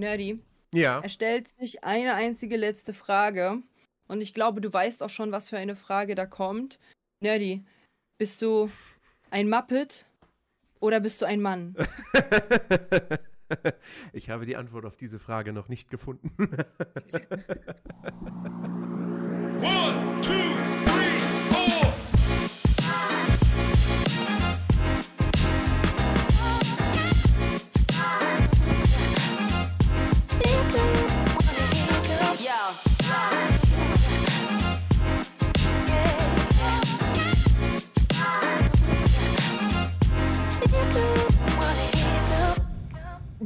[0.00, 0.42] Nerdy.
[0.74, 0.98] Ja.
[1.00, 3.62] Er stellt sich eine einzige letzte Frage.
[4.08, 6.80] Und ich glaube, du weißt auch schon, was für eine Frage da kommt.
[7.20, 7.64] Nerdy,
[8.18, 8.68] bist du
[9.30, 10.06] ein Muppet
[10.80, 11.76] oder bist du ein Mann?
[14.12, 16.32] ich habe die Antwort auf diese Frage noch nicht gefunden.
[19.62, 20.19] One,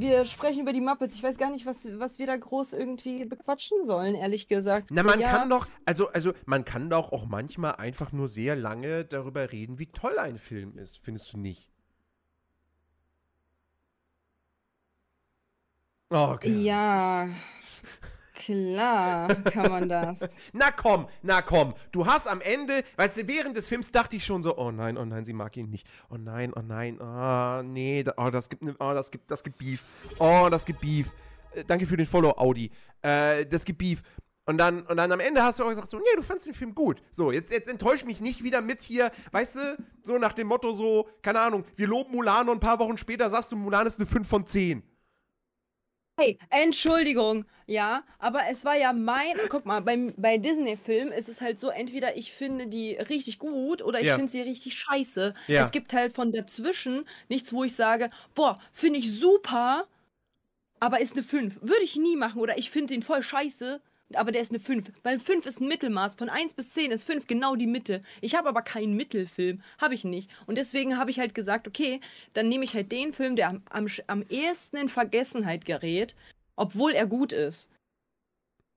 [0.05, 1.17] wir sprechen über die Muppets.
[1.17, 4.89] Ich weiß gar nicht, was, was wir da groß irgendwie bequatschen sollen, ehrlich gesagt.
[4.91, 5.31] Na, man ja.
[5.31, 9.79] kann doch, also, also man kann doch auch manchmal einfach nur sehr lange darüber reden,
[9.79, 11.71] wie toll ein Film ist, findest du nicht?
[16.11, 16.51] Oh, okay.
[16.63, 17.29] Ja.
[18.45, 20.21] Klar kann man das.
[20.53, 21.75] na komm, na komm.
[21.93, 24.99] Du hast am Ende, weißt du, während des Films dachte ich schon so, oh nein,
[24.99, 25.87] oh nein, sie mag ihn nicht.
[26.11, 29.83] Oh nein, oh nein, oh nee, oh, das gibt, oh, das gibt, das gibt Beef.
[30.19, 31.13] Oh, das gibt Beef.
[31.55, 32.71] Äh, danke für den Follow, Audi.
[33.01, 34.03] Äh, das gibt Beef.
[34.47, 36.55] Und dann, und dann am Ende hast du auch gesagt, so, nee, du fandest den
[36.55, 37.01] Film gut.
[37.11, 40.75] So, jetzt, jetzt enttäusch mich nicht wieder mit hier, weißt du, so nach dem Motto
[40.75, 43.99] so, keine Ahnung, wir loben Mulan und ein paar Wochen später sagst du, Mulan ist
[43.99, 44.83] eine 5 von 10.
[46.17, 49.35] Hey, Entschuldigung, ja, aber es war ja mein.
[49.49, 53.83] Guck mal, beim, bei Disney-Filmen ist es halt so: entweder ich finde die richtig gut
[53.83, 54.15] oder ich ja.
[54.17, 55.35] finde sie richtig scheiße.
[55.49, 55.63] Ja.
[55.63, 59.89] Es gibt halt von dazwischen nichts, wo ich sage: Boah, finde ich super,
[60.79, 61.57] aber ist eine 5.
[61.63, 63.81] Würde ich nie machen oder ich finde den voll scheiße,
[64.17, 64.93] aber der ist eine 5.
[65.03, 66.15] Weil 5 ist ein Mittelmaß.
[66.15, 68.03] Von 1 bis 10 ist 5 genau die Mitte.
[68.21, 69.63] Ich habe aber keinen Mittelfilm.
[69.79, 70.31] Habe ich nicht.
[70.47, 72.01] Und deswegen habe ich halt gesagt, okay,
[72.33, 76.15] dann nehme ich halt den Film, der am, am, am ehesten in Vergessenheit gerät,
[76.57, 77.69] obwohl er gut ist.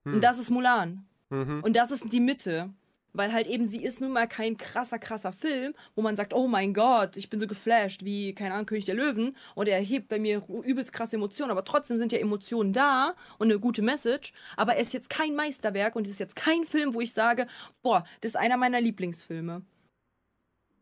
[0.06, 0.16] Hm.
[0.16, 1.06] Und das ist Mulan.
[1.30, 1.62] Mhm.
[1.64, 2.70] Und das ist die Mitte
[3.14, 6.48] weil halt eben sie ist nun mal kein krasser, krasser Film, wo man sagt, oh
[6.48, 10.08] mein Gott, ich bin so geflasht wie, keine Ahnung, König der Löwen und er hebt
[10.08, 14.34] bei mir übelst krasse Emotionen, aber trotzdem sind ja Emotionen da und eine gute Message,
[14.56, 17.48] aber er ist jetzt kein Meisterwerk und es ist jetzt kein Film, wo ich sage,
[17.82, 19.64] boah, das ist einer meiner Lieblingsfilme.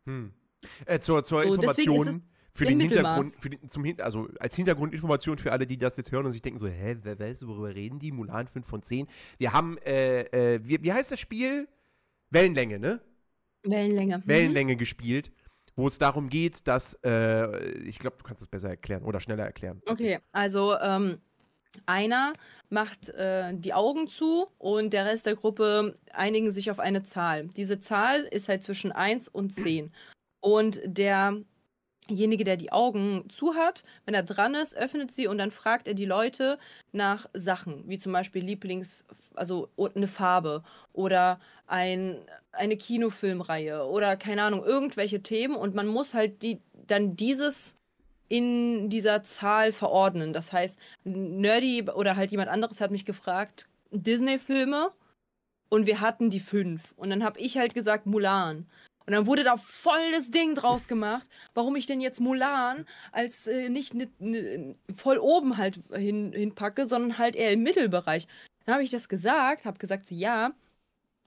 [0.06, 0.34] Hm.
[0.86, 2.24] Äh, zur, zur so, Information
[2.56, 6.26] für den Hintergrund, für den, zum also als Hintergrundinformation für alle, die das jetzt hören
[6.26, 8.14] und sich denken so, hä, wer weiß, worüber reden die?
[8.14, 9.08] Mulan 5 von 10.
[9.38, 10.22] Wir haben, äh,
[10.56, 11.68] äh, wie, wie heißt das Spiel?
[12.36, 13.00] Wellenlänge, ne?
[13.64, 14.18] Wellenlänge.
[14.18, 14.24] Mhm.
[14.26, 15.32] Wellenlänge gespielt,
[15.78, 19.46] wo es darum geht, dass, äh, ich glaube, du kannst es besser erklären oder schneller
[19.46, 19.82] erklären.
[19.86, 21.20] Okay, also ähm,
[21.86, 22.34] einer
[22.70, 27.48] macht äh, die Augen zu und der Rest der Gruppe einigen sich auf eine Zahl.
[27.56, 29.94] Diese Zahl ist halt zwischen 1 und 10.
[30.42, 31.42] Und der
[32.10, 35.88] derjenige, der die Augen zu hat, wenn er dran ist, öffnet sie und dann fragt
[35.88, 36.58] er die Leute
[36.92, 42.18] nach Sachen, wie zum Beispiel Lieblings, also eine Farbe oder ein,
[42.52, 47.76] eine Kinofilmreihe oder keine Ahnung, irgendwelche Themen und man muss halt die, dann dieses
[48.28, 50.34] in dieser Zahl verordnen.
[50.34, 54.92] Das heißt, Nerdy oder halt jemand anderes hat mich gefragt, Disney-Filme
[55.70, 56.94] und wir hatten die fünf.
[56.98, 58.66] Und dann habe ich halt gesagt Mulan.
[59.06, 63.46] Und dann wurde da voll das Ding draus gemacht, warum ich denn jetzt Mulan als
[63.46, 68.28] äh, nicht ne, ne, voll oben halt hin, hinpacke, sondern halt eher im Mittelbereich.
[68.66, 70.54] Dann habe ich das gesagt, habe gesagt, ja,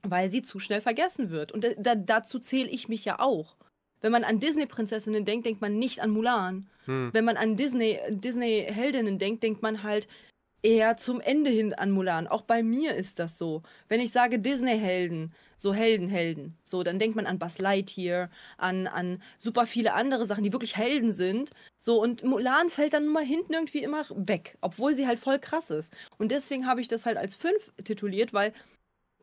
[0.03, 1.51] weil sie zu schnell vergessen wird.
[1.51, 3.55] Und da, dazu zähle ich mich ja auch.
[4.01, 6.69] Wenn man an Disney-Prinzessinnen denkt, denkt man nicht an Mulan.
[6.85, 7.09] Hm.
[7.13, 10.07] Wenn man an Disney-Heldinnen Disney denkt, denkt man halt
[10.61, 12.27] eher zum Ende hin an Mulan.
[12.27, 13.63] Auch bei mir ist das so.
[13.87, 19.21] Wenn ich sage Disney-Helden, so Helden-Helden, so, dann denkt man an Buzz Lightyear, an, an
[19.39, 21.51] super viele andere Sachen, die wirklich Helden sind.
[21.79, 25.69] So, und Mulan fällt dann mal hinten irgendwie immer weg, obwohl sie halt voll krass
[25.69, 25.93] ist.
[26.17, 28.53] Und deswegen habe ich das halt als 5 tituliert, weil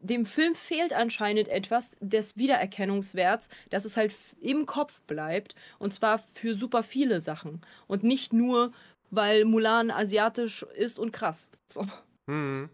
[0.00, 5.54] dem Film fehlt anscheinend etwas des Wiedererkennungswerts, dass es halt im Kopf bleibt.
[5.78, 7.62] Und zwar für super viele Sachen.
[7.86, 8.72] Und nicht nur
[9.10, 11.50] weil Mulan asiatisch ist und krass.
[11.66, 11.86] So.
[12.26, 12.70] Mhm.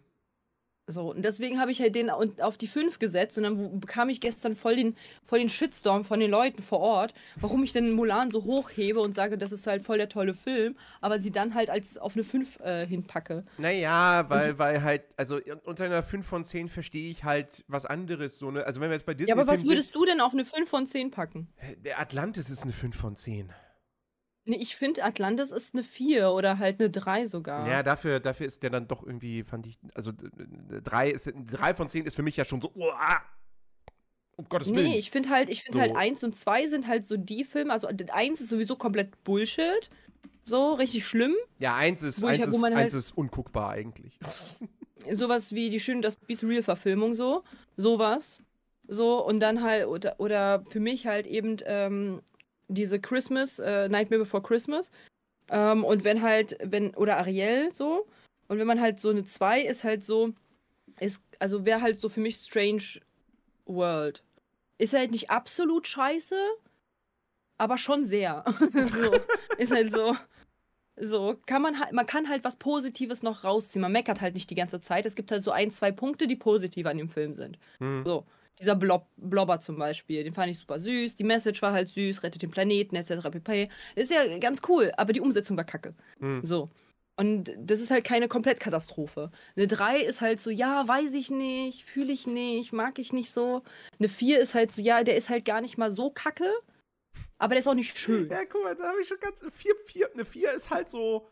[0.88, 4.20] So, und deswegen habe ich halt den auf die 5 gesetzt und dann bekam ich
[4.20, 8.32] gestern voll den, voll den Shitstorm von den Leuten vor Ort, warum ich denn Mulan
[8.32, 11.70] so hochhebe und sage, das ist halt voll der tolle Film, aber sie dann halt
[11.70, 13.44] als auf eine 5 äh, hinpacke.
[13.58, 18.40] Naja, weil, weil halt, also unter einer 5 von 10 verstehe ich halt was anderes.
[18.40, 18.66] So ne?
[18.66, 19.28] Also wenn wir jetzt bei Disney.
[19.28, 21.48] Ja, aber was würdest du denn auf eine 5 von 10 packen?
[21.84, 23.52] Der Atlantis ist eine 5 von 10.
[24.44, 27.68] Nee, ich finde, Atlantis ist eine 4 oder halt eine 3 sogar.
[27.68, 30.10] Ja, dafür, dafür ist der dann doch irgendwie, fand ich, also
[30.82, 32.90] 3 ist, 3 von 10 ist für mich ja schon so, oh,
[34.36, 34.84] um Gottes Willen.
[34.90, 35.82] Nee, ich finde halt, ich finde so.
[35.82, 39.90] halt 1 und 2 sind halt so die Filme, also 1 ist sowieso komplett Bullshit.
[40.44, 41.34] So, richtig schlimm.
[41.58, 44.18] Ja, eins ist, Wo ich- eins ist, halt- eins ist unguckbar eigentlich.
[45.12, 47.44] Sowas wie die schön das Beast Real Verfilmung so.
[47.76, 48.42] Sowas.
[48.88, 52.22] So, und dann halt, oder, oder für mich halt eben ähm,
[52.72, 54.90] diese Christmas, äh, Nightmare Before Christmas.
[55.50, 58.06] Ähm, und wenn halt, wenn, oder Ariel so.
[58.48, 60.32] Und wenn man halt so eine 2 ist halt so,
[61.00, 63.00] ist, also wäre halt so für mich Strange
[63.66, 64.22] World.
[64.78, 66.36] Ist halt nicht absolut scheiße,
[67.58, 68.44] aber schon sehr.
[68.84, 69.12] so,
[69.58, 70.16] ist halt so.
[71.00, 73.80] So, kann man halt, man kann halt was Positives noch rausziehen.
[73.80, 75.06] Man meckert halt nicht die ganze Zeit.
[75.06, 77.58] Es gibt halt so ein, zwei Punkte, die positiv an dem Film sind.
[77.78, 78.04] Hm.
[78.04, 78.26] So,
[78.58, 81.16] dieser Blob, Blobber zum Beispiel, den fand ich super süß.
[81.16, 83.30] Die Message war halt süß, rettet den Planeten, etc.
[83.30, 83.68] pp.
[83.94, 85.94] Ist ja ganz cool, aber die Umsetzung war kacke.
[86.20, 86.44] Hm.
[86.44, 86.70] So.
[87.16, 89.30] Und das ist halt keine Komplettkatastrophe.
[89.54, 93.30] Eine 3 ist halt so, ja, weiß ich nicht, fühle ich nicht, mag ich nicht
[93.30, 93.62] so.
[93.98, 96.50] Eine 4 ist halt so, ja, der ist halt gar nicht mal so kacke,
[97.38, 98.30] aber der ist auch nicht schön.
[98.30, 99.44] Ja, guck mal, da habe ich schon ganz.
[99.50, 101.28] Vier, vier, eine 4 ist halt so.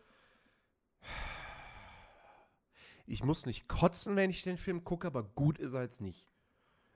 [3.06, 6.29] Ich muss nicht kotzen, wenn ich den Film gucke, aber gut ist er jetzt nicht.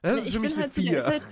[0.04, 0.98] Das ist ich für mich bin eine halt so, der 4.
[0.98, 1.26] ist halt,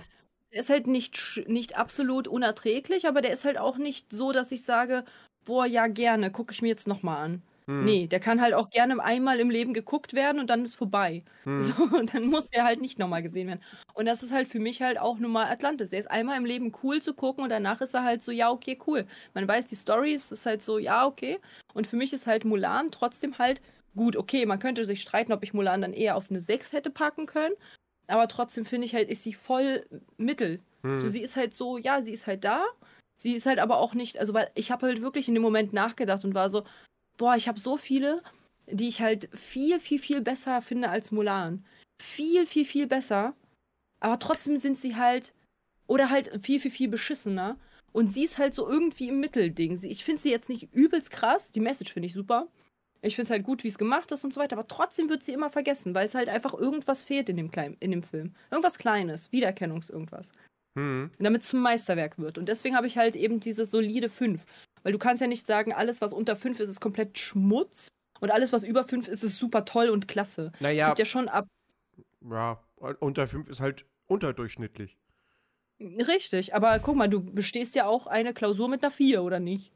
[0.53, 4.53] der ist halt nicht, nicht absolut unerträglich, aber der ist halt auch nicht so, dass
[4.53, 5.05] ich sage,
[5.45, 7.43] boah, ja, gerne, gucke ich mir jetzt nochmal an.
[7.69, 10.75] Hm, Nee, der kann halt auch gerne einmal im Leben geguckt werden und dann ist
[10.77, 11.25] vorbei.
[11.47, 11.61] hm.
[11.77, 13.63] So, und dann muss der halt nicht nochmal gesehen werden.
[13.95, 15.91] Und das ist halt für mich halt auch nun mal Atlantis.
[15.91, 18.51] Der ist einmal im Leben cool zu gucken und danach ist er halt so, ja,
[18.51, 19.07] okay, cool.
[19.35, 21.41] Man weiß die Story, es ist halt so, ja, okay.
[21.75, 23.61] Und für mich ist halt Mulan trotzdem halt
[23.97, 24.47] gut, okay.
[24.47, 27.55] Man könnte sich streiten, ob ich Mulan dann eher auf eine 6 hätte packen können.
[28.13, 29.87] Aber trotzdem finde ich halt, ist sie voll
[30.17, 30.61] mittel.
[30.83, 31.01] Hm.
[31.01, 32.65] So, sie ist halt so, ja, sie ist halt da.
[33.17, 35.73] Sie ist halt aber auch nicht, also weil ich habe halt wirklich in dem Moment
[35.73, 36.65] nachgedacht und war so,
[37.17, 38.23] boah, ich habe so viele,
[38.67, 41.65] die ich halt viel, viel, viel besser finde als Mulan.
[42.03, 43.35] Viel, viel, viel besser.
[44.01, 45.33] Aber trotzdem sind sie halt,
[45.87, 47.57] oder halt viel, viel, viel beschissener.
[47.93, 49.77] Und sie ist halt so irgendwie im Mittelding.
[49.77, 51.53] Sie, ich finde sie jetzt nicht übelst krass.
[51.53, 52.49] Die Message finde ich super.
[53.05, 54.57] Ich finde es halt gut, wie es gemacht ist und so weiter.
[54.57, 57.77] Aber trotzdem wird sie immer vergessen, weil es halt einfach irgendwas fehlt in dem, Klein,
[57.81, 58.35] in dem Film.
[58.51, 60.33] Irgendwas Kleines, Wiedererkennungs-irgendwas
[60.77, 61.11] Hm.
[61.19, 62.39] damit es zum Meisterwerk wird.
[62.39, 64.45] Und deswegen habe ich halt eben diese solide 5.
[64.83, 67.89] Weil du kannst ja nicht sagen, alles, was unter 5 ist, ist komplett Schmutz.
[68.21, 70.53] Und alles, was über 5 ist, ist super toll und klasse.
[70.55, 71.47] Es Naja, gibt ja schon ab.
[72.21, 72.65] ja,
[73.01, 74.99] unter 5 ist halt unterdurchschnittlich.
[75.81, 79.71] Richtig, aber guck mal, du bestehst ja auch eine Klausur mit einer 4, oder nicht?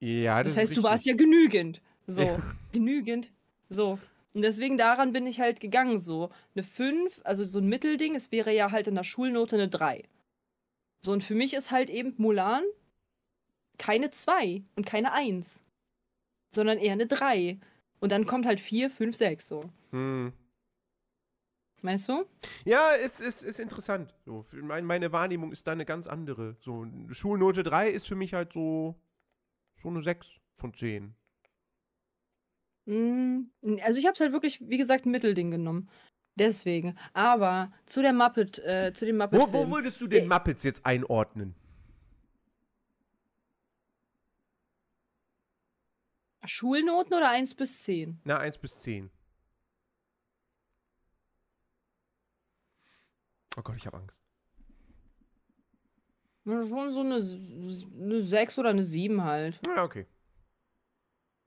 [0.00, 1.80] Ja, das, Das, heißt, du warst ja genügend.
[2.10, 2.38] So,
[2.72, 3.32] genügend.
[3.68, 3.98] So.
[4.32, 5.98] Und deswegen daran bin ich halt gegangen.
[5.98, 9.68] So, eine 5, also so ein Mittelding, es wäre ja halt in der Schulnote eine
[9.68, 10.04] 3.
[11.02, 12.62] So, und für mich ist halt eben Mulan
[13.78, 15.60] keine 2 und keine 1,
[16.54, 17.58] sondern eher eine 3.
[18.00, 19.64] Und dann kommt halt 4, 5, 6 so.
[19.90, 20.32] Hm.
[21.82, 22.26] Meinst du?
[22.64, 24.14] Ja, es ist, ist interessant.
[24.26, 26.56] So, mein, meine Wahrnehmung ist da eine ganz andere.
[26.60, 28.94] So, Schulnote 3 ist für mich halt so,
[29.76, 30.26] so eine 6
[30.56, 31.14] von 10.
[32.86, 33.42] Mm,
[33.84, 35.88] Also ich habe es halt wirklich, wie gesagt, ein Mittelding genommen.
[36.36, 36.96] Deswegen.
[37.12, 39.38] Aber zu der Muppet, äh, zu dem Muppet.
[39.38, 41.54] Wo, wo würdest du den Äh, Muppets jetzt einordnen?
[46.46, 48.20] Schulnoten oder 1 bis 10?
[48.24, 49.10] Na, 1 bis 10.
[53.56, 54.16] Oh Gott, ich habe Angst.
[56.46, 59.60] Schon so eine, eine 6 oder eine 7 halt.
[59.66, 60.06] Ja, okay.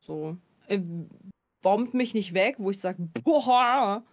[0.02, 0.38] So.
[0.74, 0.82] Äh,
[1.62, 4.04] bombt mich nicht weg, wo ich sage, boah,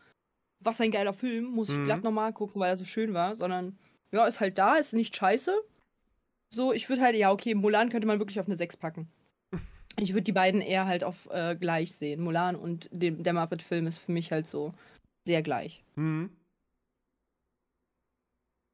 [0.63, 1.85] was ein geiler Film, muss ich Mhm.
[1.85, 3.79] glatt nochmal gucken, weil er so schön war, sondern
[4.13, 5.53] ja, ist halt da, ist nicht scheiße.
[6.53, 9.09] So, ich würde halt, ja, okay, Mulan könnte man wirklich auf eine 6 packen.
[9.99, 12.23] Ich würde die beiden eher halt auf äh, gleich sehen.
[12.23, 14.73] Mulan und dem, der Muppet-Film ist für mich halt so
[15.27, 15.85] sehr gleich.
[15.97, 16.31] Mhm.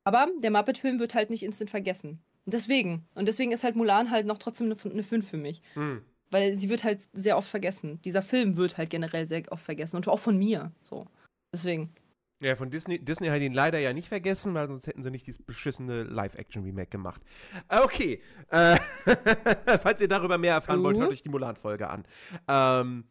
[0.05, 2.21] Aber der Muppet-Film wird halt nicht instant vergessen.
[2.45, 3.07] Deswegen.
[3.15, 5.63] Und deswegen ist halt Mulan halt noch trotzdem eine, eine 5 für mich.
[5.75, 6.05] Mhm.
[6.31, 8.01] Weil sie wird halt sehr oft vergessen.
[8.03, 9.97] Dieser Film wird halt generell sehr oft vergessen.
[9.97, 10.73] Und auch von mir.
[10.83, 11.07] So.
[11.53, 11.93] Deswegen.
[12.41, 15.27] Ja, von Disney, Disney hat ihn leider ja nicht vergessen, weil sonst hätten sie nicht
[15.27, 17.23] dieses beschissene Live-Action-Remake gemacht.
[17.69, 18.21] Okay.
[18.51, 18.77] Äh,
[19.81, 21.03] falls ihr darüber mehr erfahren wollt, Mhm.
[21.03, 22.05] hört euch die Mulan-Folge an.
[22.49, 23.05] Ähm,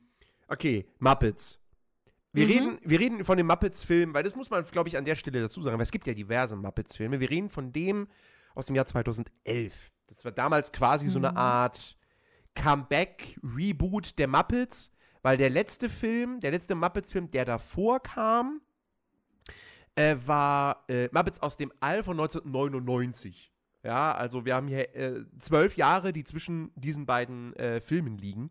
[0.48, 1.60] okay, Muppets.
[2.34, 2.52] Wir, Mhm.
[2.52, 5.42] reden, wir reden von dem Muppets-Film, weil das muss man, glaube ich, an der Stelle
[5.42, 7.20] dazu sagen, weil es gibt ja diverse Muppets-Filme.
[7.20, 8.08] Wir reden von dem
[8.54, 9.90] aus dem Jahr 2011.
[10.08, 11.38] Das war damals quasi so eine Mhm.
[12.56, 18.62] Art Comeback-Reboot der Muppets, weil der letzte Film, der letzte Muppets-Film, der davor kam,
[19.96, 23.52] äh, war äh, Muppets aus dem All von 1999.
[23.84, 28.50] Ja, also wir haben hier äh, zwölf Jahre, die zwischen diesen beiden äh, Filmen liegen.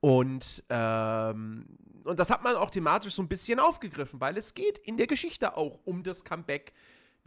[0.00, 1.66] Und, ähm,
[2.04, 5.08] und das hat man auch thematisch so ein bisschen aufgegriffen, weil es geht in der
[5.08, 6.72] Geschichte auch um das Comeback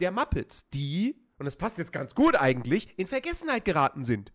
[0.00, 4.32] der Muppets, die, und das passt jetzt ganz gut eigentlich, in Vergessenheit geraten sind.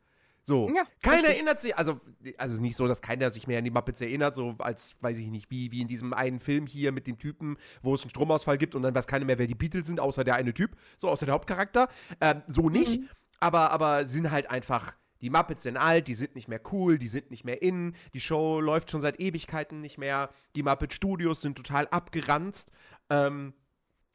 [0.48, 0.70] So.
[0.74, 1.36] Ja, keiner richtig.
[1.36, 2.00] erinnert sich, also,
[2.38, 5.28] also nicht so, dass keiner sich mehr an die Muppets erinnert, so als, weiß ich
[5.28, 8.58] nicht, wie, wie in diesem einen Film hier mit dem Typen, wo es einen Stromausfall
[8.58, 11.10] gibt und dann weiß keiner mehr, wer die Beatles sind, außer der eine Typ, so
[11.10, 11.90] außer der Hauptcharakter.
[12.22, 13.10] Ähm, so nicht, Mhm.
[13.42, 17.08] aber, aber sind halt einfach, die Muppets sind alt, die sind nicht mehr cool, die
[17.08, 21.42] sind nicht mehr in, die Show läuft schon seit Ewigkeiten nicht mehr, die Muppet Studios
[21.42, 22.72] sind total abgeranzt
[23.10, 23.54] ähm,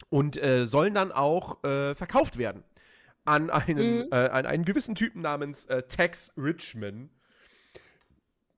[0.09, 2.65] und äh, sollen dann auch äh, verkauft werden
[3.25, 4.09] an einen, Mhm.
[4.13, 7.11] äh, an einen gewissen Typen namens äh, Tex Richman.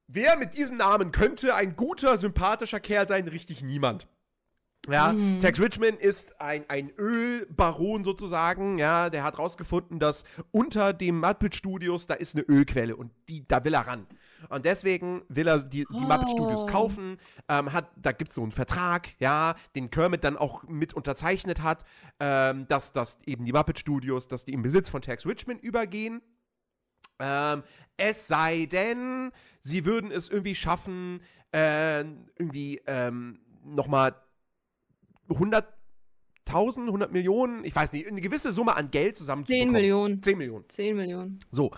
[0.07, 3.27] Wer mit diesem Namen könnte ein guter, sympathischer Kerl sein?
[3.27, 4.07] Richtig niemand.
[4.91, 5.39] Ja, Mhm.
[5.41, 11.55] Tex Richman ist ein, ein Ölbaron sozusagen, ja, der hat rausgefunden, dass unter dem Muppet
[11.57, 14.07] Studios, da ist eine Ölquelle und die, da will er ran.
[14.51, 16.67] Und deswegen will er die, die Muppet Studios Oh.
[16.67, 17.17] kaufen,
[17.49, 21.63] ähm, hat, da gibt es so einen Vertrag, ja, den Kermit dann auch mit unterzeichnet
[21.63, 21.85] hat,
[22.21, 26.21] ähm, dass, dass eben die Muppet Studios, dass die im Besitz von Tex Richman übergehen.
[27.21, 27.63] Ähm,
[27.97, 31.23] es sei denn, sie würden es irgendwie schaffen,
[31.53, 34.15] äh, irgendwie ähm, nochmal
[35.29, 39.67] 100.000, 100 Millionen, ich weiß nicht, eine gewisse Summe an Geld zusammenzubekommen.
[39.67, 40.23] 10 Millionen.
[40.23, 40.69] 10 Millionen.
[40.69, 41.41] 10 Millionen.
[41.51, 41.71] So.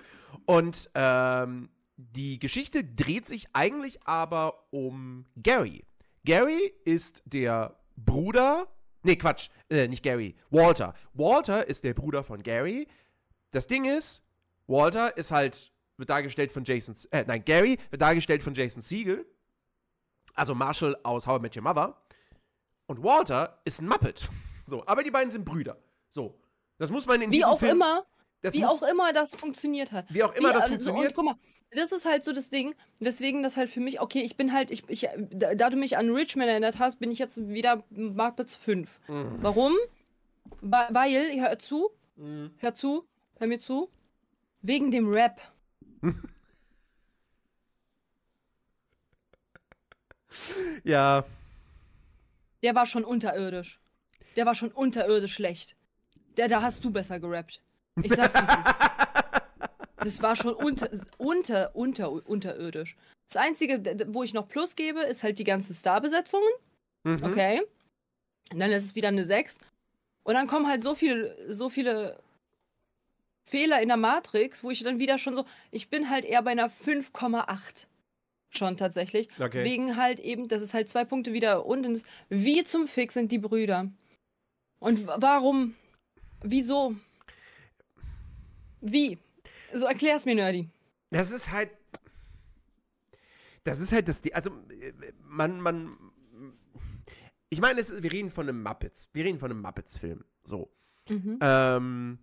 [0.44, 5.84] Und ähm, die Geschichte dreht sich eigentlich aber um Gary.
[6.24, 8.66] Gary ist der Bruder.
[9.02, 9.48] Nee, Quatsch.
[9.70, 10.34] Äh, nicht Gary.
[10.50, 10.94] Walter.
[11.14, 12.88] Walter ist der Bruder von Gary.
[13.52, 14.22] Das Ding ist,
[14.66, 16.94] Walter ist halt, wird dargestellt von Jason.
[17.12, 19.24] Äh, nein, Gary wird dargestellt von Jason Siegel.
[20.34, 21.96] Also Marshall aus How I Met Your Mother.
[22.86, 24.28] Und Walter ist ein Muppet.
[24.66, 25.76] So, aber die beiden sind Brüder.
[26.08, 26.38] So.
[26.78, 27.72] Das muss man in Wie diesem auch Film.
[27.76, 28.04] immer,
[28.42, 30.06] das wie muss, auch immer das funktioniert hat.
[30.12, 31.08] Wie auch immer Wie, das also, funktioniert.
[31.08, 31.40] Und guck mal,
[31.70, 34.70] das ist halt so das Ding, weswegen das halt für mich, okay, ich bin halt,
[34.70, 38.56] ich, ich, da, da du mich an Richmond erinnert hast, bin ich jetzt wieder Muppets
[38.56, 38.88] 5.
[39.08, 39.38] Mhm.
[39.40, 39.74] Warum?
[40.60, 42.52] Weil, hör zu, Mhm.
[42.58, 43.06] hör zu,
[43.38, 43.90] hör mir zu,
[44.62, 45.40] wegen dem Rap.
[50.84, 51.24] Ja.
[52.62, 53.78] Der war schon unterirdisch.
[54.36, 55.76] Der war schon unterirdisch schlecht.
[56.36, 57.62] Der, da hast du besser gerappt.
[58.02, 58.74] Ich sag's wie es ist.
[59.98, 62.96] Das war schon unter, unter, unter, unterirdisch.
[63.28, 63.82] Das Einzige,
[64.12, 66.48] wo ich noch Plus gebe, ist halt die ganzen Starbesetzungen.
[67.02, 67.24] Mhm.
[67.24, 67.62] Okay.
[68.52, 69.58] Und dann ist es wieder eine 6.
[70.22, 72.20] Und dann kommen halt so viele, so viele
[73.44, 75.44] Fehler in der Matrix, wo ich dann wieder schon so.
[75.70, 77.86] Ich bin halt eher bei einer 5,8.
[78.56, 79.28] Schon tatsächlich.
[79.38, 79.64] Okay.
[79.64, 81.92] Wegen halt eben, das ist halt zwei Punkte wieder unten.
[81.92, 83.90] ist, Wie zum Fix sind die Brüder?
[84.78, 85.74] Und warum?
[86.42, 86.94] Wieso?
[88.80, 89.18] Wie?
[89.72, 90.68] So erklär's mir, Nerdy.
[91.10, 91.70] Das ist halt.
[93.64, 94.22] Das ist halt das.
[94.32, 94.50] Also,
[95.22, 95.96] man, man.
[97.48, 99.08] Ich meine, es wir reden von einem Muppets.
[99.12, 100.24] Wir reden von einem Muppets-Film.
[100.44, 100.70] So.
[101.08, 101.38] Mhm.
[101.40, 102.18] Ähm.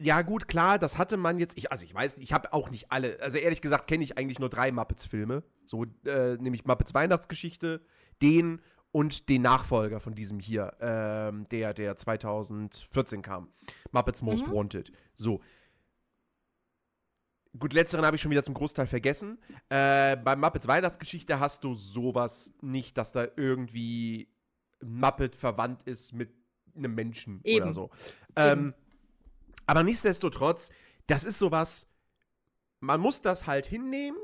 [0.00, 1.58] Ja, gut, klar, das hatte man jetzt.
[1.58, 3.18] Ich, also, ich weiß, ich habe auch nicht alle.
[3.20, 5.42] Also, ehrlich gesagt, kenne ich eigentlich nur drei Muppets-Filme.
[5.64, 7.80] So, äh, nämlich Muppets Weihnachtsgeschichte,
[8.22, 8.60] den
[8.92, 13.48] und den Nachfolger von diesem hier, ähm, der, der 2014 kam.
[13.90, 14.52] Muppets Most Mhm.
[14.52, 14.92] Wanted.
[15.14, 15.40] So.
[17.58, 19.38] Gut, letzteren habe ich schon wieder zum Großteil vergessen.
[19.68, 24.28] Äh, bei Muppets Weihnachtsgeschichte hast du sowas nicht, dass da irgendwie
[24.84, 26.30] Muppet verwandt ist mit
[26.76, 27.72] einem Menschen oder Eben.
[27.72, 27.90] so.
[28.36, 28.74] Ähm,
[29.68, 30.70] aber nichtsdestotrotz,
[31.06, 31.86] das ist sowas,
[32.80, 34.18] man muss das halt hinnehmen.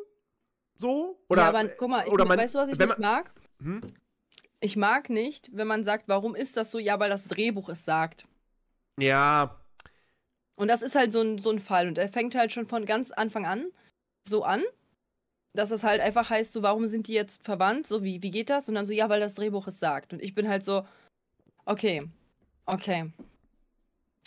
[0.78, 1.20] So?
[1.28, 3.32] Oder, ja, aber guck mal, ich, man, weißt du, was ich nicht man, mag?
[3.60, 3.80] hm?
[4.60, 6.78] Ich mag nicht, wenn man sagt, warum ist das so?
[6.78, 8.26] Ja, weil das Drehbuch es sagt.
[8.98, 9.60] Ja,
[10.56, 11.88] Und das ist halt so ein, so ein Fall.
[11.88, 13.66] Und er fängt halt schon von ganz Anfang an
[14.26, 14.62] so an,
[15.54, 17.86] dass es halt einfach heißt, so, warum sind die jetzt verwandt?
[17.86, 18.68] So, wie, wie geht das?
[18.68, 20.12] Und dann so, ja, weil das Drehbuch es sagt.
[20.12, 20.86] Und ich bin halt so,
[21.66, 22.02] okay,
[22.66, 23.12] okay.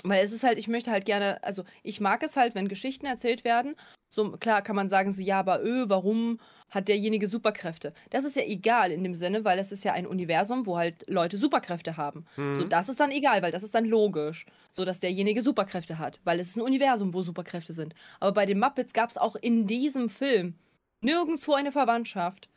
[0.09, 3.05] Weil es ist halt, ich möchte halt gerne, also ich mag es halt, wenn Geschichten
[3.05, 3.75] erzählt werden.
[4.09, 7.93] So, klar kann man sagen, so, ja, aber öh, warum hat derjenige Superkräfte?
[8.09, 11.05] Das ist ja egal in dem Sinne, weil es ist ja ein Universum, wo halt
[11.07, 12.25] Leute Superkräfte haben.
[12.37, 12.55] Mhm.
[12.55, 14.45] So, das ist dann egal, weil das ist dann logisch.
[14.71, 16.19] So, dass derjenige Superkräfte hat.
[16.23, 17.95] Weil es ist ein Universum, wo Superkräfte sind.
[18.19, 20.55] Aber bei den Muppets gab es auch in diesem Film
[21.01, 22.49] nirgendwo eine Verwandtschaft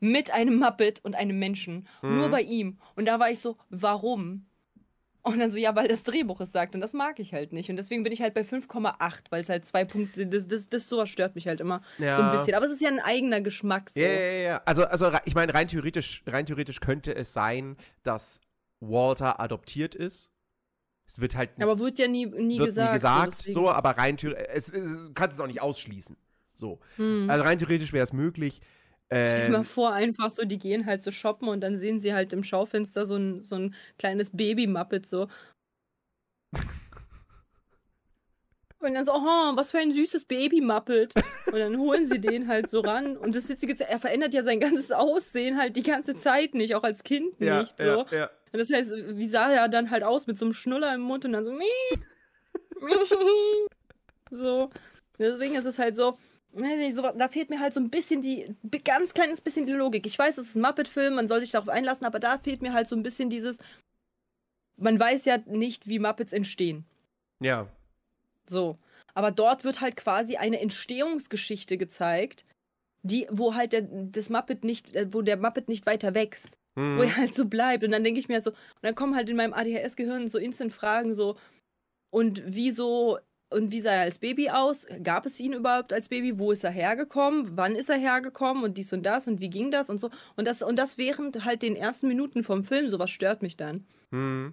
[0.00, 1.88] mit einem Muppet und einem Menschen.
[2.02, 2.30] Nur Mhm.
[2.32, 2.78] bei ihm.
[2.96, 4.44] Und da war ich so, warum?
[5.26, 6.76] Und dann so, ja, weil das Drehbuch es sagt.
[6.76, 7.68] Und das mag ich halt nicht.
[7.68, 10.88] Und deswegen bin ich halt bei 5,8, weil es halt zwei Punkte, das, das, das
[10.88, 12.54] sowas stört mich halt immer so ein bisschen.
[12.54, 13.90] Aber es ist ja ein eigener Geschmack.
[13.90, 13.98] So.
[13.98, 14.62] Ja, ja, ja, ja.
[14.66, 18.40] Also, also ich meine, rein theoretisch, rein theoretisch könnte es sein, dass
[18.78, 20.30] Walter adoptiert ist.
[21.08, 22.90] Es wird halt nicht, Aber wird ja nie, nie wird gesagt.
[22.90, 26.16] nie gesagt, so, so, aber rein theoretisch, es, es, du kannst es auch nicht ausschließen.
[26.54, 26.78] So.
[26.96, 27.28] Hm.
[27.28, 28.60] Also rein theoretisch wäre es möglich.
[29.12, 32.00] Stell dir mal Ähm, vor, einfach so, die gehen halt so shoppen und dann sehen
[32.00, 35.28] sie halt im Schaufenster so ein, so ein kleines Baby-Muppet so.
[38.78, 41.14] Und dann so, oh, was für ein süßes Baby-Muppet.
[41.46, 43.16] Und dann holen sie den halt so ran.
[43.16, 46.74] Und das Witzige ist, er verändert ja sein ganzes Aussehen halt die ganze Zeit nicht,
[46.74, 47.76] auch als Kind Ja, nicht.
[47.78, 47.84] So.
[47.84, 48.30] ja, ja.
[48.52, 51.24] Und das heißt, wie sah er dann halt aus mit so einem Schnuller im Mund
[51.24, 51.64] und dann so, mie,
[52.80, 53.66] mie,
[54.30, 54.70] so.
[55.18, 56.18] Deswegen ist es halt so,
[56.60, 60.06] nicht, so, da fehlt mir halt so ein bisschen die, ganz kleines bisschen die Logik.
[60.06, 62.72] Ich weiß, es ist ein Muppet-Film, man soll sich darauf einlassen, aber da fehlt mir
[62.72, 63.58] halt so ein bisschen dieses,
[64.76, 66.84] man weiß ja nicht, wie Muppets entstehen.
[67.40, 67.68] Ja.
[68.48, 68.78] So.
[69.14, 72.44] Aber dort wird halt quasi eine Entstehungsgeschichte gezeigt,
[73.02, 76.58] die, wo halt der, das Muppet nicht, äh, wo der Muppet nicht weiter wächst.
[76.74, 77.00] Wo Mhm.
[77.00, 77.84] er halt so bleibt.
[77.84, 80.74] Und dann denke ich mir so, und dann kommen halt in meinem ADHS-Gehirn so instant
[80.74, 81.36] Fragen so,
[82.10, 83.18] und wieso,
[83.48, 84.86] und wie sah er als Baby aus?
[85.02, 86.38] Gab es ihn überhaupt als Baby?
[86.38, 87.56] Wo ist er hergekommen?
[87.56, 88.64] Wann ist er hergekommen?
[88.64, 90.10] Und dies und das und wie ging das und so.
[90.34, 93.86] Und das, und das während halt den ersten Minuten vom Film, sowas stört mich dann.
[94.10, 94.52] Mhm.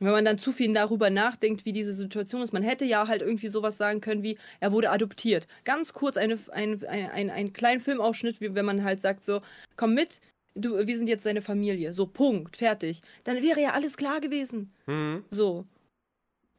[0.00, 2.52] Wenn man dann zu viel darüber nachdenkt, wie diese Situation ist.
[2.52, 5.46] Man hätte ja halt irgendwie sowas sagen können wie, er wurde adoptiert.
[5.64, 9.40] Ganz kurz eine, ein, ein, ein, einen kleinen Filmausschnitt, wie wenn man halt sagt so,
[9.76, 10.20] komm mit,
[10.54, 11.92] du, wir sind jetzt deine Familie.
[11.92, 13.02] So, Punkt, fertig.
[13.24, 14.72] Dann wäre ja alles klar gewesen.
[14.86, 15.24] Mhm.
[15.30, 15.66] So.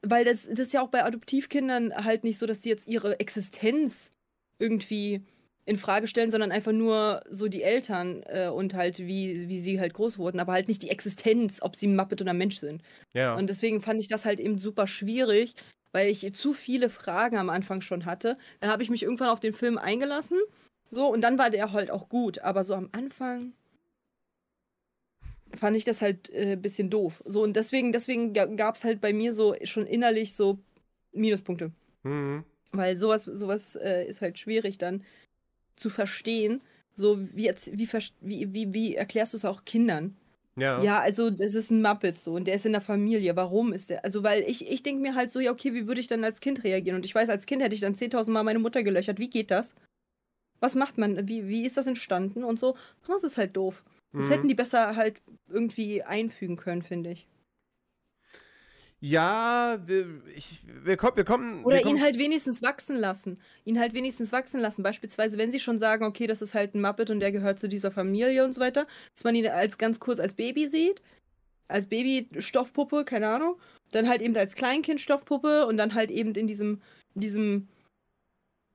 [0.07, 3.19] Weil das, das ist ja auch bei Adoptivkindern halt nicht so, dass die jetzt ihre
[3.19, 4.11] Existenz
[4.59, 5.23] irgendwie
[5.65, 9.79] in Frage stellen, sondern einfach nur so die Eltern äh, und halt wie, wie sie
[9.79, 12.83] halt groß wurden, aber halt nicht die Existenz, ob sie ein Muppet oder Mensch sind.
[13.13, 13.35] Ja.
[13.35, 15.55] Und deswegen fand ich das halt eben super schwierig,
[15.91, 18.37] weil ich zu viele Fragen am Anfang schon hatte.
[18.59, 20.37] Dann habe ich mich irgendwann auf den Film eingelassen.
[20.91, 22.39] So, und dann war der halt auch gut.
[22.39, 23.53] Aber so am Anfang
[25.55, 27.21] fand ich das halt ein äh, bisschen doof.
[27.25, 30.59] So, und deswegen, deswegen gab es halt bei mir so schon innerlich so
[31.11, 31.71] Minuspunkte.
[32.03, 32.43] Mhm.
[32.71, 35.03] Weil sowas, sowas äh, ist halt schwierig dann
[35.75, 36.61] zu verstehen.
[36.93, 37.89] So, wie, jetzt, wie,
[38.21, 40.15] wie, wie, wie erklärst du es auch Kindern?
[40.57, 40.81] Ja.
[40.81, 43.35] Ja, also das ist ein Muppet so und der ist in der Familie.
[43.35, 44.05] Warum ist der?
[44.05, 46.39] Also, weil ich, ich denke mir halt so, ja, okay, wie würde ich dann als
[46.39, 46.95] Kind reagieren?
[46.95, 49.19] Und ich weiß, als Kind hätte ich dann 10.000 Mal meine Mutter gelöchert.
[49.19, 49.75] Wie geht das?
[50.61, 51.27] Was macht man?
[51.27, 52.77] Wie, wie ist das entstanden und so?
[53.05, 53.83] Das ist halt doof.
[54.15, 54.31] Das Mhm.
[54.31, 57.27] hätten die besser halt irgendwie einfügen können, finde ich.
[59.01, 61.63] Ja, wir, ich, wir, kommen, wir kommen.
[61.63, 63.39] Oder wir kommen ihn halt wenigstens wachsen lassen.
[63.65, 64.83] Ihn halt wenigstens wachsen lassen.
[64.83, 67.67] Beispielsweise, wenn sie schon sagen, okay, das ist halt ein Muppet und der gehört zu
[67.67, 71.01] dieser Familie und so weiter, dass man ihn als ganz kurz als Baby sieht.
[71.67, 73.59] Als Baby-Stoffpuppe, keine Ahnung.
[73.91, 76.81] Dann halt eben als Kleinkind-Stoffpuppe und dann halt eben in diesem,
[77.15, 77.67] in diesem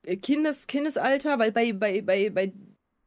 [0.07, 2.53] äh, Kindes, Kindesalter, weil bei, bei, bei, bei,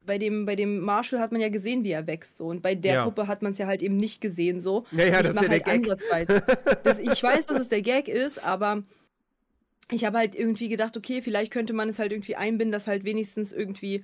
[0.05, 2.37] bei, dem, bei dem Marshall hat man ja gesehen, wie er wächst.
[2.37, 2.45] So.
[2.47, 3.03] Und bei der Ja.
[3.05, 4.59] Puppe hat man es ja halt eben nicht gesehen.
[4.61, 4.85] So.
[4.91, 5.73] Ja, ja, ich das ist ja der halt Gag.
[5.75, 6.43] ansatzweise.
[6.83, 8.83] Das, ich weiß, dass es der Gag ist, aber
[9.91, 13.03] ich habe halt irgendwie gedacht, okay, vielleicht könnte man es halt irgendwie einbinden, dass halt
[13.03, 14.03] wenigstens irgendwie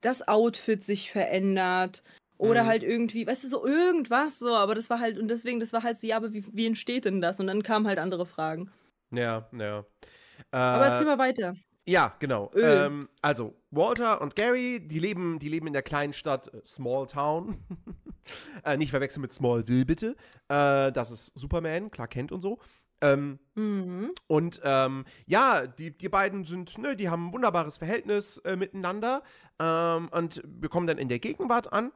[0.00, 2.02] das Outfit sich verändert.
[2.38, 2.68] Oder Mhm.
[2.68, 5.82] halt irgendwie, weißt du, so irgendwas so, aber das war halt, und deswegen, das war
[5.82, 7.38] halt so, ja, aber wie, wie entsteht denn das?
[7.38, 8.70] Und dann kamen halt andere Fragen.
[9.10, 9.84] Ja, ja.
[10.50, 11.54] Aber Äh, erzähl mal weiter.
[11.90, 12.52] Ja, genau.
[12.54, 12.86] Öl.
[12.86, 17.06] Ähm, also, Walter und Gary, die leben, die leben in der kleinen Stadt äh, Small
[17.06, 17.58] Town.
[18.64, 20.14] äh, nicht verwechseln mit Smallville, bitte.
[20.48, 22.60] Äh, das ist Superman, Clark Kent und so.
[23.00, 24.12] Ähm, Mhm.
[24.28, 29.22] und ähm, ja, die, die beiden sind, ne, die haben ein wunderbares Verhältnis äh, miteinander.
[29.58, 31.92] Ähm, und wir kommen dann in der Gegenwart an.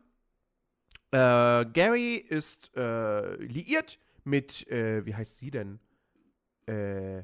[1.12, 5.78] Äh, Gary ist äh, liiert mit, wie heißt sie denn?
[6.66, 7.22] Äh,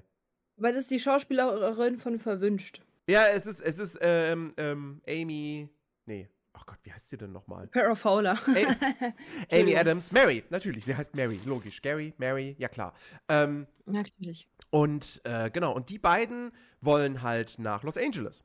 [0.60, 2.82] Weil das ist die Schauspielerin von Verwünscht.
[3.08, 5.68] Ja, es ist, es ist, ähm, ähm, Amy.
[6.06, 6.28] Nee.
[6.52, 7.68] Ach Gott, wie heißt sie denn nochmal?
[7.68, 8.38] Para Fowler.
[9.50, 9.74] Amy.
[9.74, 10.12] Adams.
[10.12, 10.84] Mary, natürlich.
[10.84, 11.80] Sie heißt Mary, logisch.
[11.80, 12.92] Gary, Mary, ja klar.
[13.28, 14.46] Ähm, Natürlich.
[14.68, 18.44] und äh, genau, und die beiden wollen halt nach Los Angeles.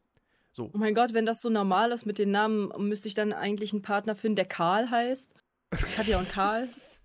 [0.54, 0.71] So.
[0.73, 3.73] Oh mein Gott, wenn das so normal ist mit den Namen, müsste ich dann eigentlich
[3.73, 5.34] einen Partner finden, der Karl heißt.
[5.71, 6.65] Katja und Karl.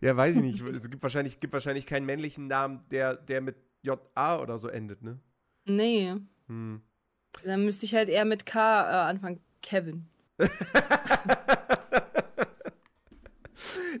[0.00, 0.60] ja, weiß ich nicht.
[0.60, 5.02] Es gibt wahrscheinlich, gibt wahrscheinlich keinen männlichen Namen, der, der mit J-A oder so endet,
[5.02, 5.18] ne?
[5.64, 6.14] Nee.
[6.46, 6.82] Hm.
[7.44, 9.40] Dann müsste ich halt eher mit K äh, anfangen.
[9.62, 10.06] Kevin.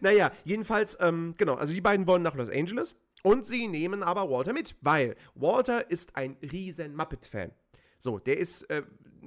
[0.00, 4.30] Naja, jedenfalls, ähm, genau, also die beiden wollen nach Los Angeles und sie nehmen aber
[4.30, 7.50] Walter mit, weil Walter ist ein riesen Muppet-Fan.
[7.98, 8.82] So, der ist, äh,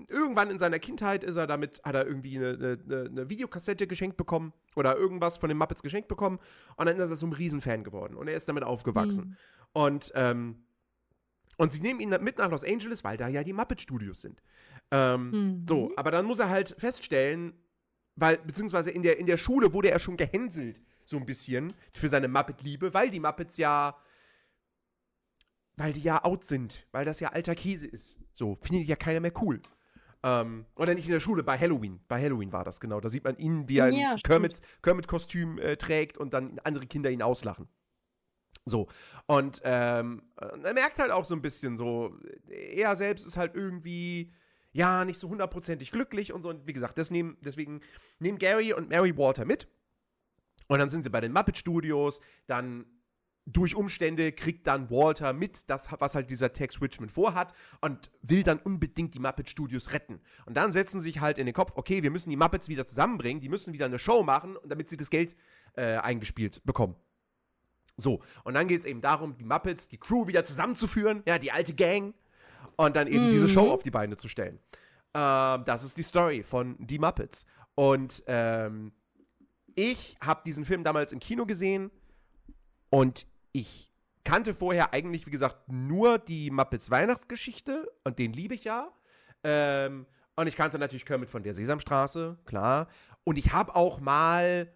[0.07, 4.17] irgendwann in seiner Kindheit ist er damit, hat er irgendwie eine, eine, eine Videokassette geschenkt
[4.17, 6.39] bekommen oder irgendwas von den Muppets geschenkt bekommen
[6.75, 9.37] und dann ist er so ein Riesenfan geworden und er ist damit aufgewachsen.
[9.73, 10.63] Und, ähm,
[11.57, 14.41] und sie nehmen ihn mit nach Los Angeles, weil da ja die Muppet-Studios sind.
[14.91, 15.65] Ähm, Mhm.
[15.67, 17.53] So, aber dann muss er halt feststellen,
[18.15, 22.09] weil, beziehungsweise in der, in der Schule wurde er schon gehänselt, so ein bisschen, für
[22.09, 23.97] seine Muppet-Liebe, weil die Muppets ja,
[25.77, 28.15] weil die ja out sind, weil das ja alter Käse ist.
[28.35, 29.61] So, findet ja keiner mehr cool.
[30.23, 31.99] Ähm, oder nicht in der Schule, bei Halloween.
[32.07, 32.99] Bei Halloween war das genau.
[33.01, 34.15] Da sieht man ihn, wie er ein Ja.
[34.23, 37.67] Kermit- Kermit-Kostüm äh, trägt und dann andere Kinder ihn auslachen.
[38.65, 38.87] So.
[39.25, 42.15] Und ähm, er merkt halt auch so ein bisschen so,
[42.47, 44.31] er selbst ist halt irgendwie,
[44.71, 46.49] ja, nicht so hundertprozentig glücklich und so.
[46.49, 47.81] Und wie gesagt, das nehmen, deswegen
[48.19, 49.67] nehmen Gary und Mary Walter mit.
[50.67, 52.21] Und dann sind sie bei den Muppet Studios.
[52.45, 52.85] Dann
[53.51, 58.43] durch Umstände kriegt dann Walter mit, das, was halt dieser Tex Richmond vorhat und will
[58.43, 60.21] dann unbedingt die Muppet Studios retten.
[60.45, 62.85] Und dann setzen sie sich halt in den Kopf, okay, wir müssen die Muppets wieder
[62.85, 65.35] zusammenbringen, die müssen wieder eine Show machen, damit sie das Geld
[65.75, 66.95] äh, eingespielt bekommen.
[67.97, 71.51] So, und dann geht es eben darum, die Muppets, die Crew wieder zusammenzuführen, ja, die
[71.51, 72.13] alte Gang,
[72.77, 73.31] und dann eben mhm.
[73.31, 74.59] diese Show auf die Beine zu stellen.
[75.13, 77.45] Ähm, das ist die Story von Die Muppets.
[77.75, 78.91] Und ähm,
[79.75, 81.91] ich habe diesen Film damals im Kino gesehen
[82.89, 83.91] und ich
[84.23, 88.91] kannte vorher eigentlich, wie gesagt, nur die Muppets Weihnachtsgeschichte und den liebe ich ja.
[89.43, 92.87] Ähm, und ich kannte natürlich Kermit von der Sesamstraße, klar.
[93.23, 94.71] Und ich habe auch mal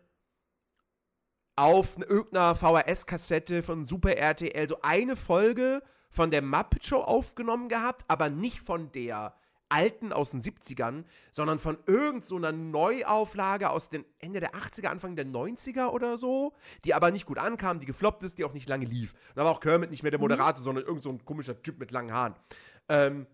[1.55, 8.03] auf irgendeiner VHS-Kassette von Super RTL so eine Folge von der Muppet Show aufgenommen gehabt,
[8.07, 9.35] aber nicht von der
[9.69, 15.15] alten aus den 70ern, sondern von irgendeiner so Neuauflage aus den Ende der 80er, Anfang
[15.15, 18.69] der 90er oder so, die aber nicht gut ankam, die gefloppt ist, die auch nicht
[18.69, 19.13] lange lief.
[19.35, 20.25] Da war auch Kermit nicht mehr der mhm.
[20.25, 20.63] Moderator, mhm.
[20.63, 22.35] sondern irgend so ein komischer Typ mit langen Haaren.
[22.89, 23.27] Ähm,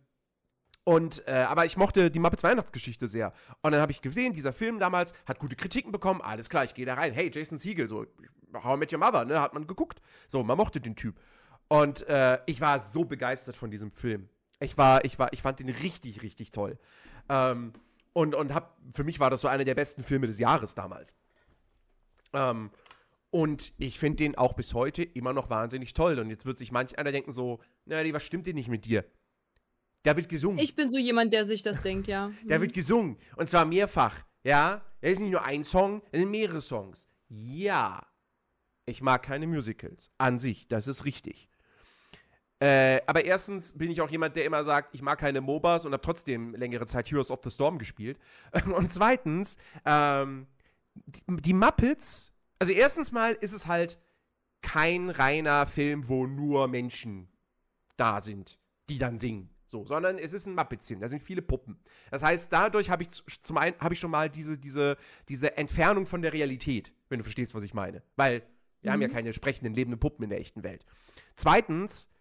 [0.84, 3.34] und, äh, aber ich mochte die Muppets Weihnachtsgeschichte sehr.
[3.62, 6.22] Und dann habe ich gesehen, dieser Film damals hat gute Kritiken bekommen.
[6.22, 7.14] Alles klar, ich gehe da rein.
[7.14, 8.08] Hey, Jason Siegel, so,
[8.54, 10.02] How I Met Your Mother, ne, hat man geguckt.
[10.28, 11.20] So, man mochte den Typ.
[11.68, 14.28] Und äh, ich war so begeistert von diesem Film.
[14.62, 16.78] Ich war, ich war, ich fand den richtig, richtig toll.
[17.30, 17.74] Ähm,
[18.14, 21.14] und, und hab, für mich war das so einer der besten Filme des Jahres damals.
[22.34, 22.70] Ähm,
[23.32, 26.20] und ich finde den auch bis heute immer noch wahnsinnig toll.
[26.20, 29.06] Und jetzt wird sich manch einer denken so, naja, was stimmt denn nicht mit dir?
[30.04, 30.60] Da wird gesungen.
[30.60, 32.32] Ich bin so jemand, der sich das denkt, ja.
[32.48, 33.18] Da wird gesungen.
[33.38, 34.26] Und zwar mehrfach.
[34.44, 34.82] Ja.
[35.02, 37.08] Da ist nicht nur ein Song, es sind mehrere Songs.
[37.30, 38.06] Ja.
[38.86, 40.12] Ich mag keine Musicals.
[40.18, 41.51] An sich, das ist richtig.
[42.62, 45.94] Äh, aber erstens bin ich auch jemand, der immer sagt, ich mag keine MOBAs und
[45.94, 48.20] habe trotzdem längere Zeit Heroes of the Storm gespielt.
[48.76, 50.46] Und zweitens, ähm,
[50.94, 53.98] die, die Muppets, also erstens mal ist es halt
[54.62, 57.28] kein reiner Film, wo nur Menschen
[57.98, 59.50] da sind, die dann singen.
[59.66, 61.80] So, sondern es ist ein Muppets-Film, da sind viele Puppen.
[62.12, 63.10] Das heißt, dadurch habe ich
[63.42, 64.98] zum einen habe ich schon mal diese, diese,
[65.30, 68.04] diese Entfernung von der Realität, wenn du verstehst, was ich meine.
[68.18, 68.44] Weil
[68.82, 68.94] wir mhm.
[68.94, 69.14] haben ja mhm.
[69.14, 70.86] keine sprechenden, lebenden Puppen in der echten Welt.
[71.38, 72.12] Zweitens,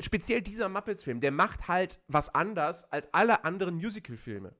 [0.00, 4.54] speziell dieser Muppets-Film, der macht halt was anders als alle anderen Musical-Filme.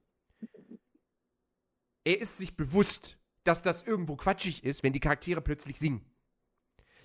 [2.04, 6.04] Er ist sich bewusst, dass das irgendwo quatschig ist, wenn die Charaktere plötzlich singen.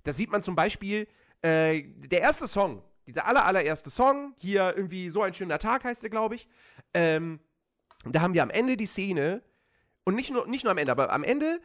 [0.04, 1.08] Das sieht man zum Beispiel,
[1.42, 6.04] äh, der erste Song, dieser aller, allererste Song, hier irgendwie so ein schöner Tag heißt
[6.04, 6.48] der, glaube ich.
[6.94, 7.40] Ähm,
[8.06, 9.44] da haben wir am Ende die Szene,
[10.04, 11.60] und nicht nur, nicht nur am Ende, aber am Ende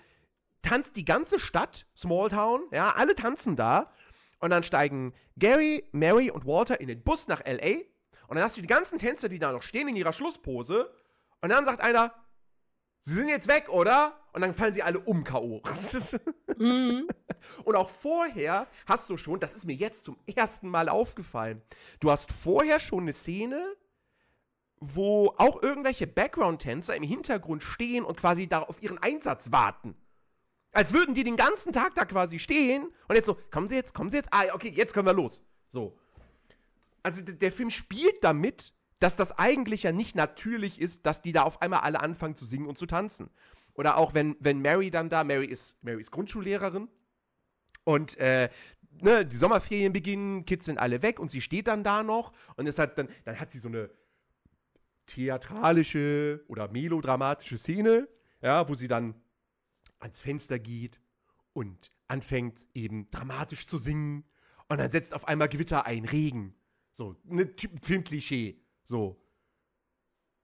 [0.63, 3.93] tanzt die ganze Stadt, Small Town, ja, alle tanzen da.
[4.43, 7.85] Und dann steigen Gary, Mary und Walter in den Bus nach L.A.
[8.27, 10.93] Und dann hast du die ganzen Tänzer, die da noch stehen in ihrer Schlusspose.
[11.41, 12.13] Und dann sagt einer,
[13.03, 14.19] sie sind jetzt weg, oder?
[14.33, 15.63] Und dann fallen sie alle um K.O.
[16.59, 17.07] mhm.
[17.63, 21.63] Und auch vorher hast du schon, das ist mir jetzt zum ersten Mal aufgefallen,
[22.01, 23.77] du hast vorher schon eine Szene,
[24.81, 29.95] wo auch irgendwelche Background-Tänzer im Hintergrund stehen und quasi da auf ihren Einsatz warten.
[30.73, 33.95] Als würden die den ganzen Tag da quasi stehen und jetzt so, kommen Sie jetzt,
[33.95, 35.43] kommen Sie jetzt, ah, okay, jetzt können wir los.
[35.69, 35.99] So.
[37.03, 41.43] Also der Film spielt damit, dass das eigentlich ja nicht natürlich ist, dass die da
[41.43, 43.29] auf einmal alle anfangen zu singen und zu tanzen.
[43.75, 46.89] Oder auch wenn, wenn Mary dann da, Mary ist, Mary ist Grundschullehrerin
[47.85, 48.49] und äh,
[49.01, 52.67] ne, die Sommerferien beginnen, Kids sind alle weg und sie steht dann da noch und
[52.67, 53.91] es hat dann, dann hat sie so eine
[55.07, 58.09] theatralische oder melodramatische Szene,
[58.41, 59.15] ja, wo sie dann
[60.03, 61.01] ans Fenster geht
[61.53, 64.25] und anfängt eben dramatisch zu singen
[64.69, 66.55] und dann setzt auf einmal Gewitter ein, Regen.
[66.93, 67.51] So, ne
[67.83, 68.61] Filmklischee.
[68.85, 69.19] So.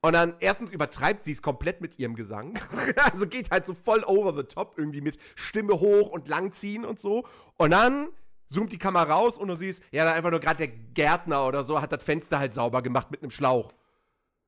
[0.01, 2.59] Und dann erstens übertreibt sie es komplett mit ihrem Gesang.
[3.13, 7.01] also geht halt so voll over the top irgendwie mit Stimme hoch und langziehen und
[7.01, 7.27] so.
[7.57, 8.09] Und dann
[8.47, 11.65] zoomt die Kamera raus und du siehst, ja, dann einfach nur gerade der Gärtner oder
[11.65, 13.73] so hat das Fenster halt sauber gemacht mit einem Schlauch.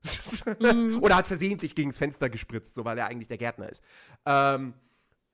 [0.59, 0.99] mhm.
[1.01, 3.83] Oder hat versehentlich gegen das Fenster gespritzt, so weil er eigentlich der Gärtner ist.
[4.25, 4.73] Ähm,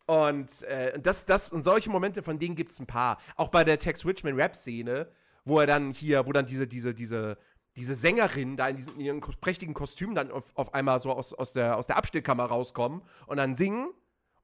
[0.08, 3.18] und äh, das, das und solche Momente, von denen gibt es ein paar.
[3.36, 5.08] Auch bei der Tex Richman Rap-Szene,
[5.44, 7.38] wo er dann hier, wo dann diese, diese, diese,
[7.76, 11.34] diese Sängerin da in, diesen, in ihren prächtigen Kostümen dann auf, auf einmal so aus,
[11.34, 13.90] aus, der, aus der Abstellkammer rauskommen und dann singen.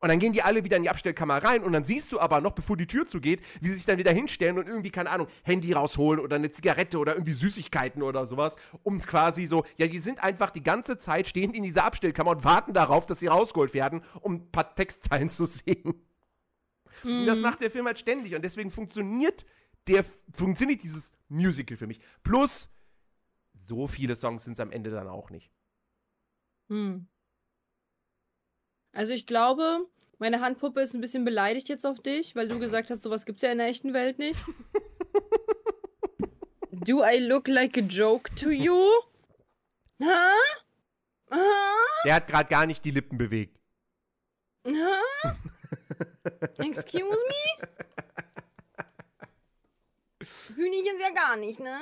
[0.03, 2.41] Und dann gehen die alle wieder in die Abstellkammer rein und dann siehst du aber
[2.41, 5.27] noch, bevor die Tür zugeht, wie sie sich dann wieder hinstellen und irgendwie, keine Ahnung,
[5.43, 9.99] Handy rausholen oder eine Zigarette oder irgendwie Süßigkeiten oder sowas, um quasi so, ja, die
[9.99, 13.73] sind einfach die ganze Zeit stehend in dieser Abstellkammer und warten darauf, dass sie rausgeholt
[13.73, 16.03] werden, um ein paar Textzeilen zu singen.
[17.05, 17.43] Und das Mhm.
[17.43, 18.35] macht der Film halt ständig.
[18.35, 19.45] Und deswegen funktioniert
[19.87, 22.01] der, funktioniert dieses Musical für mich.
[22.23, 22.69] Plus,
[23.53, 25.49] so viele Songs sind es am Ende dann auch nicht.
[26.67, 27.07] Hm.
[28.91, 29.87] Also ich glaube,
[30.23, 33.41] meine Handpuppe ist ein bisschen beleidigt jetzt auf dich, weil du gesagt hast, sowas gibt's
[33.41, 34.39] ja in der echten Welt nicht.
[36.71, 38.89] Do I look like a joke to you?
[40.01, 40.31] Ha?
[41.29, 41.41] Ha?
[42.05, 43.59] Der hat gerade gar nicht die Lippen bewegt.
[44.65, 45.01] Ha?
[46.57, 47.67] Excuse me?
[50.55, 51.81] Hühnchen ja gar nicht, ne?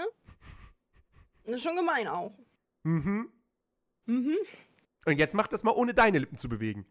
[1.43, 2.35] Das ist schon gemein auch.
[2.81, 3.31] Mhm.
[4.07, 4.37] Mhm.
[5.05, 6.90] Und jetzt mach das mal ohne deine Lippen zu bewegen.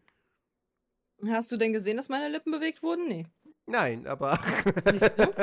[1.29, 3.07] Hast du denn gesehen, dass meine Lippen bewegt wurden?
[3.07, 3.25] Nee.
[3.67, 4.39] Nein, aber.
[4.85, 5.33] Du?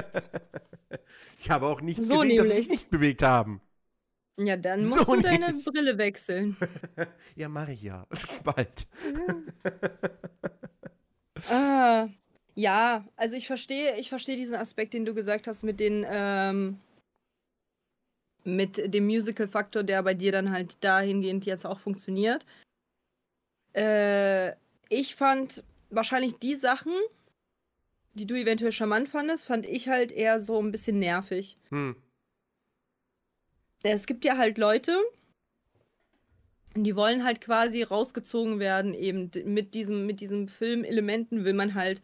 [1.38, 2.54] ich habe auch nicht So gesehen, dass sie nämlich.
[2.56, 3.60] sich nicht bewegt haben.
[4.40, 5.64] Ja, dann So musst du deine nämlich.
[5.64, 6.56] Brille wechseln.
[7.36, 8.06] Ja, mache ich ja.
[8.44, 8.86] Bald.
[11.50, 12.08] Ah,
[12.54, 16.80] ja, also ich verstehe, ich verstehe diesen Aspekt, den du gesagt hast mit den, ähm,
[18.44, 22.44] mit dem Musical-Faktor, der bei dir dann halt dahingehend jetzt auch funktioniert.
[23.74, 24.52] Äh,
[24.88, 26.92] ich fand wahrscheinlich die Sachen,
[28.14, 31.57] die du eventuell charmant fandest, fand ich halt eher so ein bisschen nervig.
[31.70, 31.96] Hm.
[33.83, 34.98] Es gibt ja halt Leute,
[36.74, 42.03] die wollen halt quasi rausgezogen werden, eben mit diesem, mit diesem Filmelementen will man halt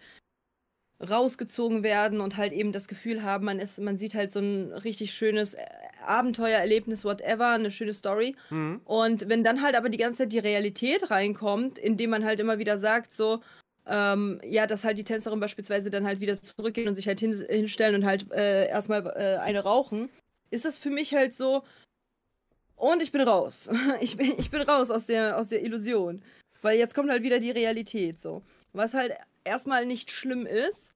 [1.00, 4.72] rausgezogen werden und halt eben das Gefühl haben, man ist, man sieht halt so ein
[4.72, 5.64] richtig schönes äh,
[6.06, 8.36] Abenteuererlebnis, whatever, eine schöne Story.
[8.48, 8.80] Hm.
[8.84, 12.58] Und wenn dann halt aber die ganze Zeit die Realität reinkommt, indem man halt immer
[12.58, 13.40] wieder sagt, so,
[13.86, 17.32] ähm, ja, dass halt die Tänzerin beispielsweise dann halt wieder zurückgehen und sich halt hin,
[17.48, 20.08] hinstellen und halt äh, erstmal äh, eine rauchen,
[20.50, 21.64] ist das für mich halt so,
[22.76, 23.70] und ich bin raus.
[24.00, 26.22] Ich bin, ich bin raus aus der, aus der Illusion.
[26.62, 28.42] Weil jetzt kommt halt wieder die Realität so.
[28.72, 29.12] Was halt
[29.44, 30.92] erstmal nicht schlimm ist,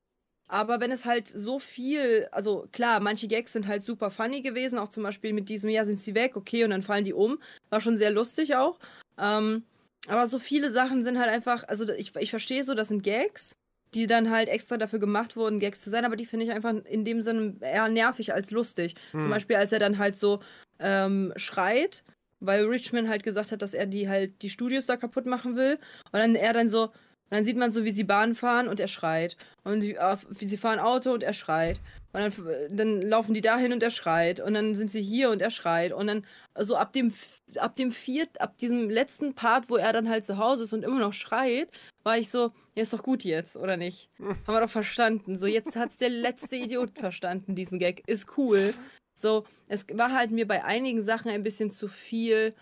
[0.48, 4.79] aber wenn es halt so viel, also klar, manche Gags sind halt super funny gewesen,
[4.79, 7.38] auch zum Beispiel mit diesem, ja, sind sie weg, okay, und dann fallen die um.
[7.70, 8.79] War schon sehr lustig auch.
[9.18, 9.62] Ähm,
[10.08, 13.56] aber so viele Sachen sind halt einfach, also ich, ich verstehe so, das sind Gags,
[13.94, 16.74] die dann halt extra dafür gemacht wurden, Gags zu sein, aber die finde ich einfach
[16.84, 18.94] in dem Sinne eher nervig als lustig.
[19.18, 19.30] Zum Hm.
[19.30, 20.40] Beispiel, als er dann halt so
[20.78, 22.04] ähm, schreit,
[22.40, 25.78] weil Richmond halt gesagt hat, dass er die halt die Studios da kaputt machen will.
[26.12, 26.90] Und dann er dann so,
[27.30, 29.36] dann sieht man so, wie sie Bahn fahren und er schreit.
[29.64, 31.80] Und die, äh, wie sie fahren Auto und er schreit.
[32.12, 34.40] Und dann, dann laufen die dahin und er schreit.
[34.40, 35.92] Und dann sind sie hier und er schreit.
[35.92, 37.12] Und dann, also ab dem,
[37.56, 40.84] ab dem viert, ab diesem letzten Part, wo er dann halt zu Hause ist und
[40.84, 41.68] immer noch schreit,
[42.04, 44.08] war ich so, ja, ist doch gut jetzt, oder nicht?
[44.18, 45.36] Haben wir doch verstanden.
[45.36, 48.02] So, jetzt hat's der letzte Idiot verstanden, diesen Gag.
[48.06, 48.72] Ist cool.
[49.14, 52.54] So, es war halt mir bei einigen Sachen ein bisschen zu viel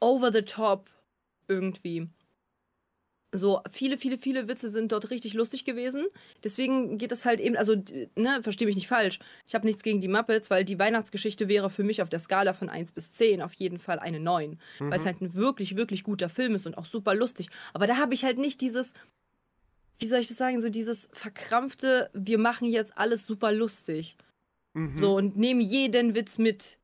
[0.00, 0.90] over the top
[1.46, 2.08] irgendwie.
[3.36, 6.06] So, viele, viele, viele Witze sind dort richtig lustig gewesen.
[6.44, 7.74] Deswegen geht es halt eben, also,
[8.16, 9.18] ne, versteh mich nicht falsch.
[9.44, 12.54] Ich habe nichts gegen die Muppets, weil die Weihnachtsgeschichte wäre für mich auf der Skala
[12.54, 14.60] von 1 bis 10 auf jeden Fall eine 9.
[14.78, 15.06] Weil es Mhm.
[15.06, 17.48] halt ein wirklich, wirklich guter Film ist und auch super lustig.
[17.72, 18.92] Aber da habe ich halt nicht dieses,
[19.98, 24.16] wie soll ich das sagen, so dieses verkrampfte, wir machen jetzt alles super lustig.
[24.74, 24.96] Mhm.
[24.96, 26.78] So, und nehmen jeden Witz mit,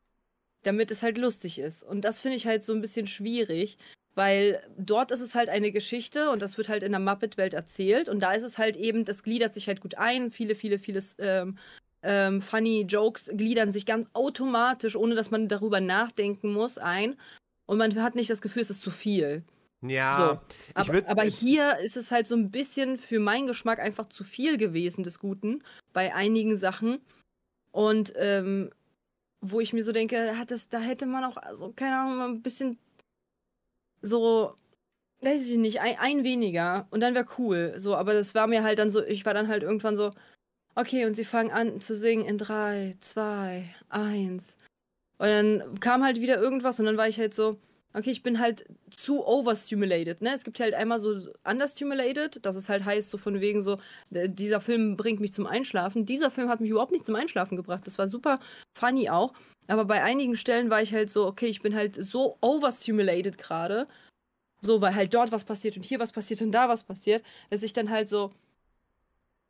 [0.64, 1.84] damit es halt lustig ist.
[1.84, 3.78] Und das finde ich halt so ein bisschen schwierig,
[4.14, 8.08] weil dort ist es halt eine Geschichte und das wird halt in der Muppet-Welt erzählt.
[8.08, 10.30] Und da ist es halt eben, das gliedert sich halt gut ein.
[10.30, 11.58] Viele, viele, viele ähm,
[12.02, 17.16] ähm, funny Jokes gliedern sich ganz automatisch, ohne dass man darüber nachdenken muss, ein.
[17.66, 19.44] Und man hat nicht das Gefühl, es ist zu viel.
[19.82, 23.46] Ja, So, ich Aber, würd- aber hier ist es halt so ein bisschen für meinen
[23.46, 27.00] Geschmack einfach zu viel gewesen des Guten bei einigen Sachen.
[27.72, 28.70] Und ähm,
[29.40, 32.42] wo ich mir so denke, hat das, da hätte man auch, also keine Ahnung, ein
[32.42, 32.78] bisschen
[34.02, 34.54] so,
[35.22, 37.74] weiß ich nicht, ein, ein weniger und dann wäre cool.
[37.78, 40.10] So, aber das war mir halt dann so, ich war dann halt irgendwann so,
[40.74, 44.58] okay, und sie fangen an zu singen in drei, zwei, eins.
[45.18, 47.58] Und dann kam halt wieder irgendwas und dann war ich halt so,
[47.94, 50.32] okay, ich bin halt zu overstimulated, ne?
[50.34, 53.78] Es gibt halt einmal so understimulated, dass es halt heißt, so von wegen so,
[54.10, 56.06] dieser Film bringt mich zum Einschlafen.
[56.06, 57.86] Dieser Film hat mich überhaupt nicht zum Einschlafen gebracht.
[57.86, 58.38] Das war super
[58.78, 59.32] funny auch.
[59.68, 63.86] Aber bei einigen Stellen war ich halt so, okay, ich bin halt so overstimulated gerade.
[64.62, 67.62] So, weil halt dort was passiert und hier was passiert und da was passiert, dass
[67.62, 68.32] ich dann halt so.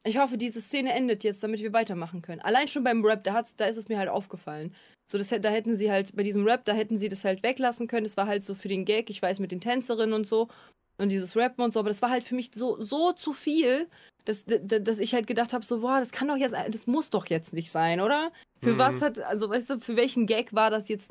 [0.05, 2.41] Ich hoffe, diese Szene endet jetzt, damit wir weitermachen können.
[2.41, 4.75] Allein schon beim Rap, da, hat's, da ist es mir halt aufgefallen.
[5.11, 7.87] So, das, da hätten sie halt, bei diesem Rap, da hätten sie das halt weglassen
[7.87, 8.05] können.
[8.05, 10.49] Das war halt so für den Gag, ich weiß, mit den Tänzerinnen und so.
[10.97, 13.89] Und dieses Rappen und so, aber das war halt für mich so, so zu viel,
[14.27, 17.27] dass, dass ich halt gedacht habe, so, boah, das kann doch jetzt, das muss doch
[17.27, 18.33] jetzt nicht sein, oder?
[18.63, 18.79] Für Mhm.
[18.79, 21.11] was hat, also weißt du, für welchen Gag war das jetzt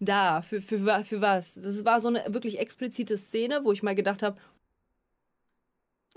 [0.00, 0.42] da?
[0.42, 1.54] Für, für, für was?
[1.54, 4.36] Das war so eine wirklich explizite Szene, wo ich mal gedacht habe,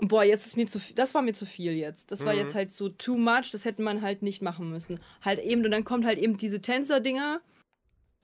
[0.00, 0.94] Boah, jetzt ist mir zu viel.
[0.94, 2.12] Das war mir zu viel jetzt.
[2.12, 2.38] Das war Mhm.
[2.40, 3.50] jetzt halt so too much.
[3.50, 5.00] Das hätte man halt nicht machen müssen.
[5.22, 7.40] Halt eben, und dann kommt halt eben diese Tänzer-Dinger.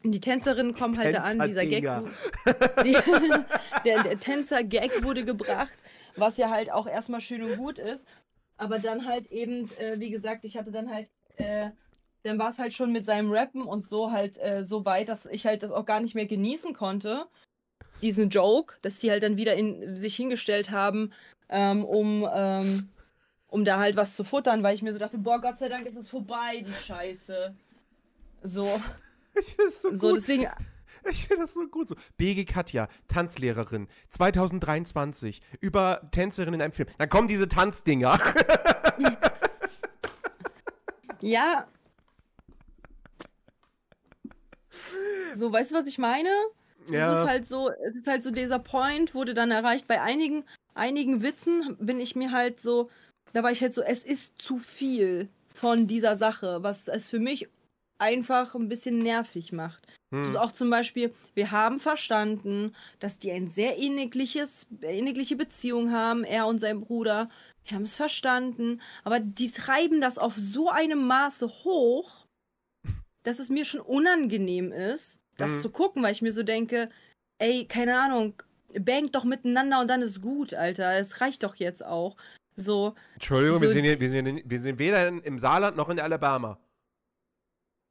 [0.04, 1.40] Die Tänzerinnen kommen halt da an.
[1.48, 1.82] Dieser Gag.
[2.84, 2.92] Die,
[3.84, 5.72] der der Tänzer-Gag wurde gebracht,
[6.16, 8.06] was ja halt auch erstmal schön und gut ist.
[8.56, 11.08] Aber dann halt eben, äh, wie gesagt, ich hatte dann halt.
[11.37, 11.70] Äh,
[12.22, 15.26] dann war es halt schon mit seinem Rappen und so halt äh, so weit, dass
[15.26, 17.26] ich halt das auch gar nicht mehr genießen konnte.
[18.00, 21.12] Diesen Joke, dass die halt dann wieder in sich hingestellt haben,
[21.48, 22.88] ähm, um, ähm,
[23.48, 25.87] um da halt was zu futtern, weil ich mir so dachte, boah, Gott sei Dank
[25.87, 27.54] ist es vorbei, die Scheiße.
[28.42, 28.80] So,
[29.38, 30.16] Ich finde das so, so gut.
[30.18, 30.46] deswegen,
[31.11, 31.96] Ich finde das so gut so.
[32.16, 36.88] BG Katja, Tanzlehrerin, 2023, über Tänzerin in einem Film.
[36.98, 38.18] Dann kommen diese Tanzdinger.
[41.20, 41.66] ja.
[45.35, 46.28] So, weißt du, was ich meine?
[46.85, 47.22] Es Ja.
[47.22, 49.87] ist halt so, es ist halt so dieser Point, wurde dann erreicht.
[49.88, 52.90] Bei einigen, einigen Witzen bin ich mir halt so,
[53.32, 57.20] da war ich halt so, es ist zu viel von dieser Sache, was es für
[57.20, 57.48] mich
[57.98, 59.87] einfach ein bisschen nervig macht.
[60.14, 60.37] Hm.
[60.37, 66.46] Auch zum Beispiel, wir haben verstanden, dass die ein sehr ähnliches, ähnliche Beziehung haben, er
[66.46, 67.28] und sein Bruder.
[67.64, 72.26] Wir haben es verstanden, aber die treiben das auf so einem Maße hoch,
[73.22, 75.60] dass es mir schon unangenehm ist, das Mhm.
[75.62, 76.90] zu gucken, weil ich mir so denke,
[77.38, 78.34] ey, keine Ahnung,
[78.80, 80.98] bangt doch miteinander und dann ist gut, Alter.
[80.98, 82.16] Es reicht doch jetzt auch.
[82.56, 85.88] So, Entschuldigung, wir, so- sind hier, wir, sind, wir sind weder in, im Saarland noch
[85.88, 86.58] in Alabama.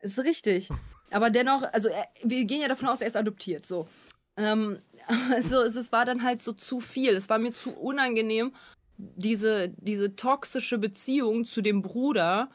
[0.02, 0.70] Ist richtig.
[1.12, 3.88] Aber dennoch, also er, wir gehen ja davon aus, er ist adoptiert, so.
[4.38, 4.80] Ähm,
[5.32, 7.14] also es, es war dann halt so zu viel.
[7.16, 8.54] Es war mir zu unangenehm,
[8.98, 12.50] diese, diese toxische Beziehung zu dem Bruder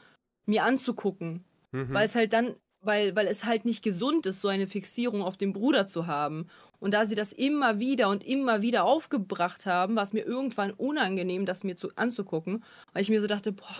[0.45, 1.43] mir anzugucken.
[1.71, 1.93] Mhm.
[1.93, 5.37] Weil es halt dann, weil, weil es halt nicht gesund ist, so eine Fixierung auf
[5.37, 6.47] den Bruder zu haben.
[6.79, 10.71] Und da sie das immer wieder und immer wieder aufgebracht haben, war es mir irgendwann
[10.71, 12.63] unangenehm, das mir zu, anzugucken,
[12.93, 13.75] weil ich mir so dachte, boah,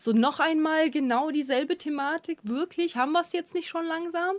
[0.00, 2.96] so noch einmal genau dieselbe Thematik, wirklich?
[2.96, 4.36] Haben wir es jetzt nicht schon langsam?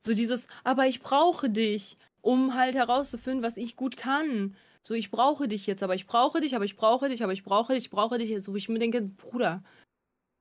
[0.00, 4.56] So dieses, aber ich brauche dich, um halt herauszufinden, was ich gut kann.
[4.82, 7.42] So, ich brauche dich jetzt, aber ich brauche dich, aber ich brauche dich, aber ich
[7.42, 8.42] brauche dich, ich brauche dich.
[8.42, 9.62] So, wo ich mir denke, Bruder,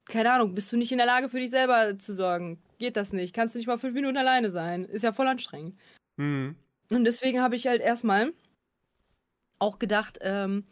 [0.08, 2.60] keine Ahnung, bist du nicht in der Lage, für dich selber zu sorgen?
[2.80, 3.34] Geht das nicht?
[3.34, 4.86] Kannst du nicht mal fünf Minuten alleine sein?
[4.86, 5.76] Ist ja voll anstrengend.
[6.18, 6.56] Mhm.
[6.90, 8.34] Und deswegen habe ich halt erstmal
[9.60, 10.64] auch gedacht, ähm,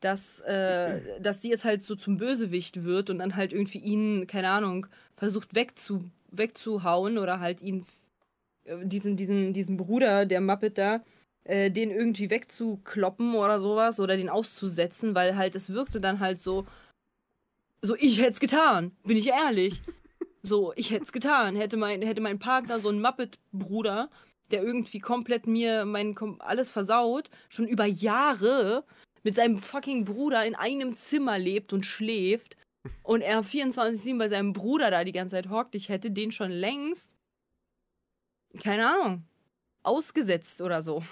[0.00, 4.26] dass, äh, dass die jetzt halt so zum Bösewicht wird und dann halt irgendwie ihn,
[4.26, 7.84] keine Ahnung, versucht wegzu, wegzuhauen oder halt ihn,
[8.64, 11.02] äh, diesen, diesen, diesen Bruder, der Muppet da,
[11.44, 16.40] äh, den irgendwie wegzukloppen oder sowas oder den auszusetzen, weil halt es wirkte dann halt
[16.40, 16.66] so,
[17.82, 19.82] so, ich hätte es getan, bin ich ehrlich.
[20.42, 21.54] So, ich hätte es getan.
[21.56, 24.10] Hätte mein, hätte mein Partner so einen Muppet-Bruder,
[24.50, 28.84] der irgendwie komplett mir mein alles versaut, schon über Jahre
[29.22, 32.56] mit seinem fucking Bruder in einem Zimmer lebt und schläft
[33.02, 36.50] und er 24-7 bei seinem Bruder da die ganze Zeit hockt, ich hätte den schon
[36.50, 37.12] längst,
[38.62, 39.24] keine Ahnung,
[39.82, 41.04] ausgesetzt oder so.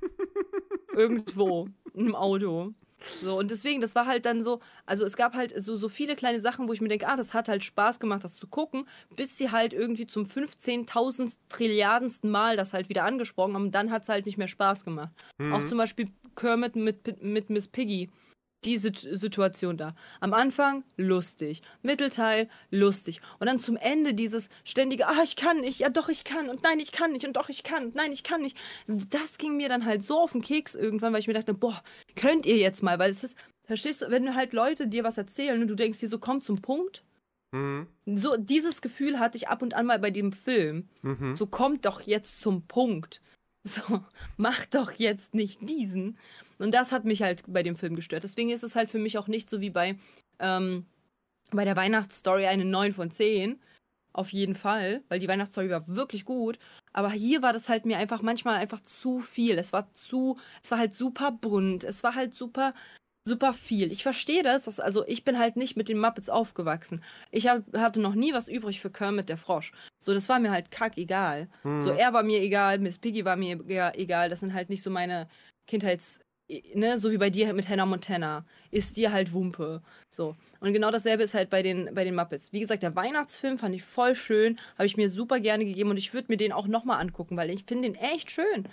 [0.92, 2.74] Irgendwo im Auto.
[3.22, 6.16] So, und deswegen, das war halt dann so, also es gab halt so, so viele
[6.16, 8.86] kleine Sachen, wo ich mir denke, ah, das hat halt Spaß gemacht, das zu gucken,
[9.14, 13.90] bis sie halt irgendwie zum 15.000 Trilliardensten Mal das halt wieder angesprochen haben und dann
[13.90, 15.12] hat es halt nicht mehr Spaß gemacht.
[15.38, 15.52] Mhm.
[15.52, 18.10] Auch zum Beispiel Kermit mit, mit Miss Piggy.
[18.64, 19.94] Die Sit- Situation da.
[20.20, 25.80] Am Anfang lustig, Mittelteil lustig und dann zum Ende dieses ständige, ah, ich kann nicht,
[25.80, 28.12] ja doch, ich kann und nein, ich kann nicht und doch, ich kann und nein,
[28.12, 28.56] ich kann nicht.
[29.10, 31.82] Das ging mir dann halt so auf den Keks irgendwann, weil ich mir dachte, boah,
[32.16, 35.60] könnt ihr jetzt mal, weil es ist, verstehst du, wenn halt Leute dir was erzählen
[35.60, 37.04] und du denkst dir so, komm zum Punkt.
[37.52, 37.86] Mhm.
[38.06, 40.88] So, dieses Gefühl hatte ich ab und an mal bei dem Film.
[41.02, 41.34] Mhm.
[41.36, 43.20] So, kommt doch jetzt zum Punkt.
[43.64, 44.04] So,
[44.36, 46.18] mach doch jetzt nicht diesen.
[46.58, 48.22] Und das hat mich halt bei dem Film gestört.
[48.22, 49.98] Deswegen ist es halt für mich auch nicht so wie bei,
[50.38, 50.86] ähm,
[51.50, 53.60] bei der Weihnachtsstory eine 9 von 10.
[54.12, 56.58] Auf jeden Fall, weil die Weihnachtsstory war wirklich gut.
[56.92, 59.58] Aber hier war das halt mir einfach manchmal einfach zu viel.
[59.58, 61.82] Es war zu, es war halt super bunt.
[61.82, 62.74] Es war halt super,
[63.26, 63.90] super viel.
[63.90, 64.64] Ich verstehe das.
[64.64, 67.02] Dass, also ich bin halt nicht mit den Muppets aufgewachsen.
[67.32, 69.72] Ich hab, hatte noch nie was übrig für Kermit der Frosch.
[70.04, 71.48] So, das war mir halt kackegal.
[71.62, 71.80] Mhm.
[71.80, 74.28] So, er war mir egal, Miss Piggy war mir ega- egal.
[74.28, 75.28] Das sind halt nicht so meine
[75.66, 76.20] Kindheits...
[76.74, 78.44] Ne, so wie bei dir mit Hannah Montana.
[78.70, 79.80] Ist dir halt Wumpe.
[80.10, 80.36] So.
[80.60, 82.52] Und genau dasselbe ist halt bei den, bei den Muppets.
[82.52, 84.60] Wie gesagt, der Weihnachtsfilm fand ich voll schön.
[84.74, 87.48] Habe ich mir super gerne gegeben und ich würde mir den auch nochmal angucken, weil
[87.48, 88.68] ich finde den echt schön.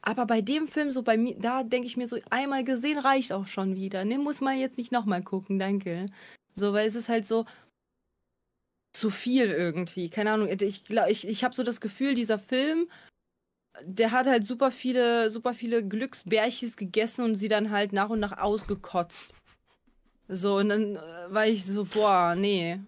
[0.00, 3.30] Aber bei dem Film, so bei mir, da denke ich mir so, einmal gesehen reicht
[3.34, 4.06] auch schon wieder.
[4.06, 6.06] Ne, muss man jetzt nicht nochmal gucken, danke.
[6.54, 7.44] So, weil es ist halt so
[8.92, 10.10] zu viel irgendwie.
[10.10, 10.48] Keine Ahnung.
[10.60, 12.88] Ich, glaub, ich, ich habe so das Gefühl, dieser Film
[13.80, 18.20] der hat halt super viele, super viele Glücksbärchis gegessen und sie dann halt nach und
[18.20, 19.34] nach ausgekotzt.
[20.28, 22.80] So, und dann äh, war ich so, boah, nee,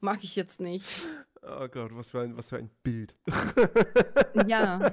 [0.00, 0.86] mag ich jetzt nicht.
[1.42, 3.16] Oh Gott, was für ein, was für ein Bild.
[4.46, 4.92] Ja.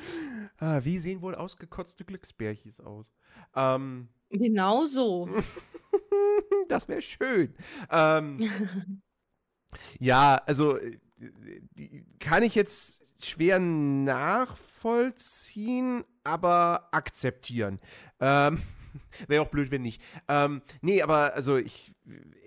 [0.58, 3.06] ah, wie sehen wohl ausgekotzte Glücksbärchis aus?
[3.54, 5.28] Ähm, Genau so.
[6.68, 7.54] das wäre schön.
[7.90, 8.50] Ähm,
[9.98, 10.98] ja, also äh,
[11.78, 13.58] die kann ich jetzt schwer
[14.86, 17.80] nachvollziehen, aber akzeptieren.
[18.20, 18.58] Ähm,
[19.28, 20.02] wäre auch blöd, wenn nicht.
[20.28, 21.92] Ähm, nee, aber also ich,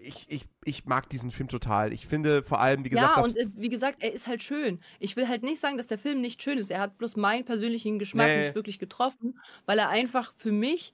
[0.02, 1.94] ich, ich, ich mag diesen Film total.
[1.94, 4.80] Ich finde vor allem, wie gesagt, Ja, und äh, wie gesagt, er ist halt schön.
[5.00, 6.70] Ich will halt nicht sagen, dass der Film nicht schön ist.
[6.72, 8.44] Er hat bloß meinen persönlichen Geschmack Nee.
[8.46, 10.94] nicht wirklich getroffen, weil er einfach für mich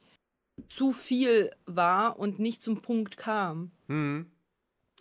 [0.70, 3.72] zu viel war und nicht zum Punkt kam.
[3.88, 4.32] hm,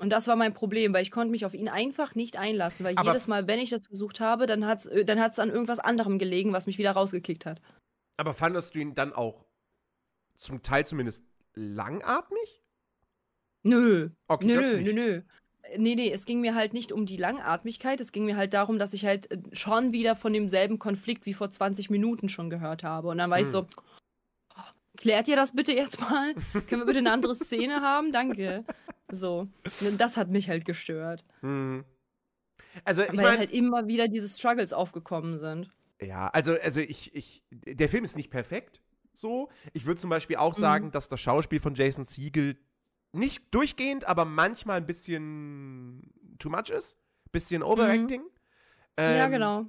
[0.01, 2.97] Und das war mein Problem, weil ich konnte mich auf ihn einfach nicht einlassen, weil
[2.99, 5.79] Aber- jedes Mal, wenn ich das versucht habe, dann hat es dann hat's an irgendwas
[5.79, 7.61] anderem gelegen, was mich wieder rausgekickt hat.
[8.17, 9.45] aber fandest du ihn dann auch
[10.37, 11.25] zum Teil zumindest
[11.55, 12.63] langatmig?
[13.63, 14.87] Nö, Okay, nö, das nö, nicht.
[14.87, 15.23] nö, nö.
[15.79, 18.79] Nee, nee, es ging mir halt nicht um die Langatmigkeit, es ging mir halt darum,
[18.79, 22.83] dass ich halt äh, schon wieder von demselben Konflikt wie vor 20 Minuten schon gehört
[22.83, 23.09] habe.
[23.09, 23.53] Und dann war ich Hm.
[23.53, 23.83] so, "Oh,
[24.97, 26.35] klärt ihr das bitte jetzt mal?
[26.69, 28.13] Können wir bitte eine andere Szene haben?
[28.13, 28.65] Danke.
[29.11, 29.49] So,
[29.99, 31.25] das hat mich halt gestört.
[31.41, 31.85] Hm.
[32.85, 35.71] Also, ich weil meine, halt immer wieder diese Struggles aufgekommen sind.
[36.01, 38.83] Ja, also, also ich, ich, der Film ist nicht perfekt,
[39.13, 39.49] so.
[39.73, 40.61] Ich würde zum Beispiel auch Mhm.
[40.61, 42.57] sagen, dass das Schauspiel von Jason Siegel
[43.13, 46.99] nicht durchgehend, aber manchmal ein bisschen too much ist.
[47.31, 48.23] Bisschen Overacting.
[48.99, 49.67] ja, Ähm, genau.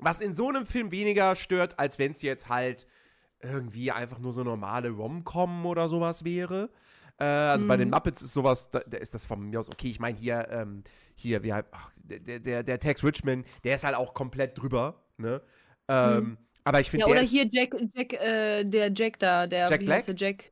[0.00, 2.86] Was in so einem Film weniger stört, als wenn es jetzt halt
[3.42, 6.70] irgendwie einfach nur so normale Rom-Com oder sowas wäre.
[7.18, 7.94] Äh, also bei den Mhm.
[7.94, 9.88] Muppets ist sowas, da, da ist das von mir aus okay.
[9.88, 10.82] Ich meine hier, ähm,
[11.14, 15.02] hier, wie halt, ach, der, der, der Tex Richmond, der ist halt auch komplett drüber,
[15.18, 15.42] ne?
[15.88, 17.10] Ähm, Aber ich finde, Mhm.
[17.10, 19.98] Ja, der oder hier Jack, Jack, äh, der Jack da, der, Jack wie Black?
[19.98, 20.50] heißt der Jack?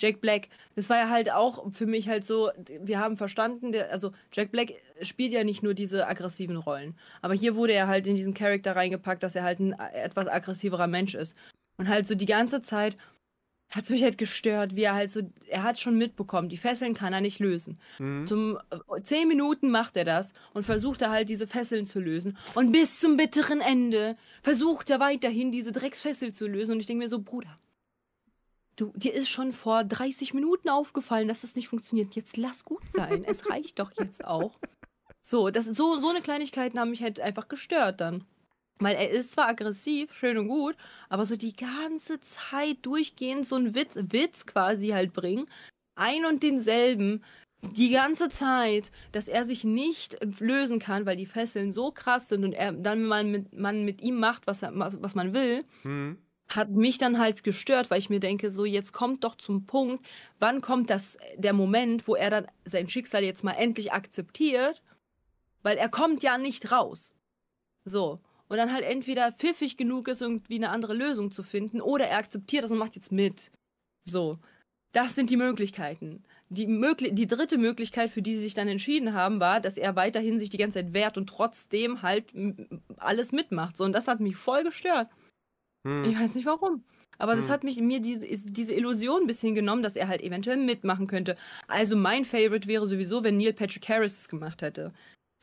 [0.00, 0.48] Jack Black.
[0.76, 4.52] Das war ja halt auch für mich halt so, wir haben verstanden, der, also Jack
[4.52, 8.32] Black spielt ja nicht nur diese aggressiven Rollen, aber hier wurde er halt in diesen
[8.32, 11.36] Charakter reingepackt, dass er halt ein äh, etwas aggressiverer Mensch ist.
[11.78, 12.96] Und halt so die ganze Zeit
[13.70, 16.94] hat es mich halt gestört, wie er halt so, er hat schon mitbekommen, die Fesseln
[16.94, 17.78] kann er nicht lösen.
[17.98, 18.24] Mhm.
[18.24, 22.38] Zum äh, zehn Minuten macht er das und versucht er halt diese Fesseln zu lösen.
[22.54, 26.72] Und bis zum bitteren Ende versucht er weiterhin diese Drecksfessel zu lösen.
[26.72, 27.58] Und ich denke mir so, Bruder,
[28.76, 32.14] du, dir ist schon vor 30 Minuten aufgefallen, dass das nicht funktioniert.
[32.14, 33.22] Jetzt lass gut sein.
[33.24, 34.58] Es reicht doch jetzt auch.
[35.20, 38.24] So, das, so, so eine Kleinigkeiten haben mich halt einfach gestört dann.
[38.80, 40.76] Weil er ist zwar aggressiv, schön und gut,
[41.08, 45.48] aber so die ganze Zeit durchgehend so einen Witz, Witz quasi halt bringen.
[45.96, 47.24] Ein und denselben.
[47.74, 52.44] Die ganze Zeit, dass er sich nicht lösen kann, weil die Fesseln so krass sind
[52.44, 56.18] und er dann man mit, man mit ihm macht, was, er, was man will, Mhm.
[56.48, 60.06] hat mich dann halt gestört, weil ich mir denke, so jetzt kommt doch zum Punkt,
[60.38, 64.80] wann kommt das der Moment, wo er dann sein Schicksal jetzt mal endlich akzeptiert,
[65.64, 67.16] weil er kommt ja nicht raus.
[67.84, 68.20] So.
[68.48, 72.18] Und dann halt entweder pfiffig genug ist, irgendwie eine andere Lösung zu finden, oder er
[72.18, 73.50] akzeptiert das und macht jetzt mit.
[74.08, 74.38] So.
[74.92, 76.24] Das sind die Möglichkeiten.
[76.48, 79.96] Die, mögli die dritte Möglichkeit, für die sie sich dann entschieden haben, war, dass er
[79.96, 82.32] weiterhin sich die ganze Zeit wehrt und trotzdem halt
[82.96, 83.76] alles mitmacht.
[83.76, 85.08] So, und das hat mich voll gestört.
[85.84, 86.04] Mhm.
[86.04, 86.84] Ich weiß nicht warum.
[87.18, 87.52] Aber das Hm.
[87.52, 91.36] hat mich mir diese, diese Illusion ein bisschen genommen, dass er halt eventuell mitmachen könnte.
[91.66, 94.92] Also mein Favorite wäre sowieso, wenn Neil Patrick Harris es gemacht hätte.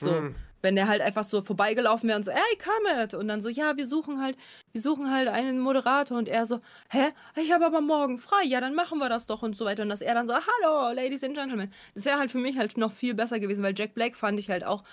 [0.01, 0.35] So, Mhm.
[0.65, 3.13] Wenn der halt einfach so vorbeigelaufen wäre und so, ey, Comet!
[3.13, 4.35] Und dann so, ja, wir suchen halt,
[4.71, 6.59] wir suchen halt einen Moderator und er so,
[6.89, 7.11] hä?
[7.35, 9.83] Ich habe aber morgen frei, ja, dann machen wir das doch und so weiter.
[9.83, 11.71] Und dass er dann so, hallo, Ladies and Gentlemen.
[11.93, 14.49] Das wäre halt für mich halt noch viel besser gewesen, weil Jack Black fand ich
[14.49, 14.83] halt auch,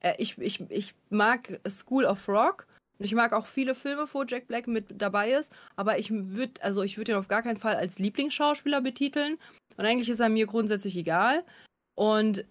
[0.00, 2.66] äh, ich, ich, ich mag School of Rock.
[2.98, 6.62] Und ich mag auch viele Filme, wo Jack Black mit dabei ist, aber ich würde,
[6.62, 9.36] also ich würde ihn auf gar keinen Fall als Lieblingsschauspieler betiteln.
[9.76, 11.44] Und eigentlich ist er mir grundsätzlich egal.
[11.94, 12.46] Und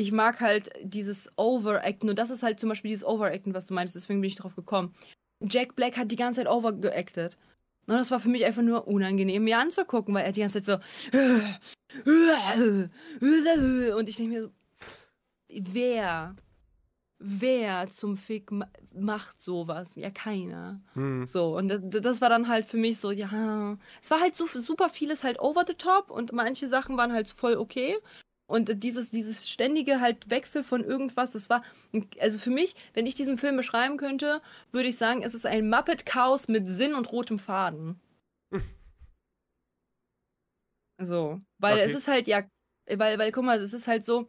[0.00, 2.08] ich mag halt dieses Overacten.
[2.08, 3.94] Und das ist halt zum Beispiel dieses Overacten, was du meinst.
[3.94, 4.94] Deswegen bin ich drauf gekommen.
[5.42, 7.36] Jack Black hat die ganze Zeit overgeacted.
[7.86, 10.66] Und das war für mich einfach nur unangenehm, mir anzugucken, weil er die ganze Zeit
[10.66, 10.74] so.
[13.94, 14.50] Und ich denke mir so,
[15.48, 16.36] wer,
[17.18, 19.96] wer zum Fick ma macht sowas?
[19.96, 20.80] Ja, keiner.
[20.94, 21.26] Mhm.
[21.26, 24.46] So, und das, das war dann halt für mich so, ja, es war halt so
[24.46, 27.96] super vieles halt over the top und manche Sachen waren halt voll okay.
[28.50, 31.62] Und dieses, dieses ständige halt Wechsel von irgendwas, das war,
[32.18, 34.42] also für mich, wenn ich diesen Film beschreiben könnte,
[34.72, 38.00] würde ich sagen, es ist ein Muppet-Chaos mit Sinn und rotem Faden.
[40.98, 41.86] So, weil Okay.
[41.86, 42.42] es ist halt ja,
[42.88, 44.28] weil, weil, guck mal, es ist halt so,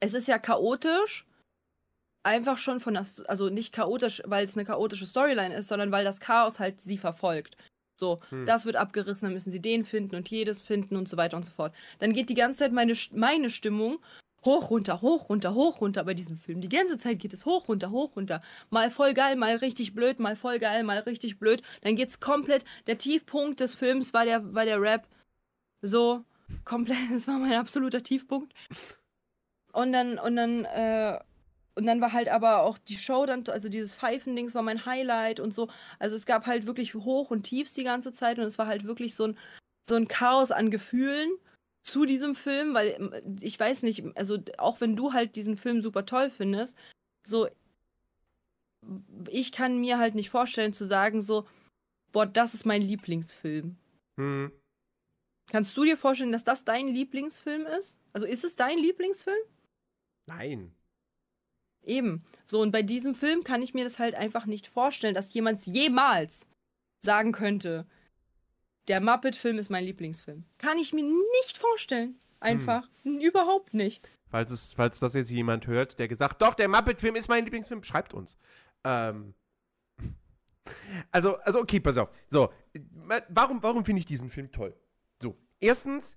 [0.00, 1.26] es ist ja chaotisch,
[2.24, 6.04] einfach schon von das, also nicht chaotisch, weil es eine chaotische Storyline ist, sondern weil
[6.04, 7.56] das Chaos halt sie verfolgt.
[7.98, 8.44] So, Hm.
[8.46, 11.44] das wird abgerissen, dann müssen sie den finden und jedes finden und so weiter und
[11.44, 11.74] so fort.
[11.98, 13.98] Dann geht die ganze Zeit meine, meine Stimmung
[14.44, 16.60] hoch, runter, hoch, runter, hoch, runter bei diesem Film.
[16.60, 18.40] Die ganze Zeit geht es hoch, runter, hoch, runter.
[18.70, 21.62] Mal voll geil, mal richtig blöd, mal voll geil, mal richtig blöd.
[21.82, 25.06] Dann geht's komplett, der Tiefpunkt des Films war der, war der Rap.
[25.82, 26.24] So,
[26.64, 28.54] komplett, das war mein absoluter Tiefpunkt.
[29.72, 31.18] Und dann, und dann, äh,
[31.76, 35.40] und dann war halt aber auch die Show dann, also dieses Pfeifendings war mein Highlight
[35.40, 35.68] und so.
[35.98, 38.84] Also es gab halt wirklich Hoch und Tiefs die ganze Zeit und es war halt
[38.84, 39.38] wirklich so ein,
[39.86, 41.30] so ein Chaos an Gefühlen
[41.82, 45.82] zu diesem Film, weil ähm, ich weiß nicht, also auch wenn du halt diesen Film
[45.82, 46.76] super toll findest,
[47.24, 47.48] so
[49.28, 51.46] ich kann mir halt nicht vorstellen zu sagen so,
[52.12, 53.76] boah, das ist mein Lieblingsfilm.
[54.18, 54.50] Hm.
[55.50, 58.00] Kannst du dir vorstellen, dass das dein Lieblingsfilm ist?
[58.12, 59.44] Also ist es dein Lieblingsfilm?
[60.26, 60.74] Nein.
[61.86, 62.24] Eben.
[62.44, 65.64] So, und bei diesem Film kann ich mir das halt einfach nicht vorstellen, dass jemand
[65.66, 66.48] jemals
[66.98, 67.86] sagen könnte,
[68.88, 70.44] der Muppet-Film ist mein Lieblingsfilm.
[70.58, 72.18] Kann ich mir nicht vorstellen.
[72.40, 72.88] Einfach.
[73.04, 74.08] Überhaupt nicht.
[74.28, 77.82] Falls, es, falls das jetzt jemand hört, der gesagt, doch, der Muppet-Film ist mein Lieblingsfilm,
[77.82, 78.36] schreibt uns.
[78.84, 79.34] Ähm.
[81.12, 82.10] Also, also, okay, pass auf.
[82.28, 82.52] So,
[82.90, 84.74] ma- warum, warum finde ich diesen Film toll?
[85.22, 86.16] So, erstens,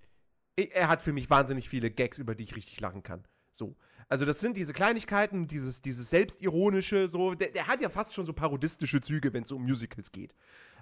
[0.56, 3.24] er hat für mich wahnsinnig viele Gags, über die ich richtig lachen kann.
[3.60, 3.76] So.
[4.08, 7.36] Also, das sind diese Kleinigkeiten, dieses, dieses Selbstironische, so.
[7.36, 10.34] Der, der hat ja fast schon so parodistische Züge, wenn es um Musicals geht.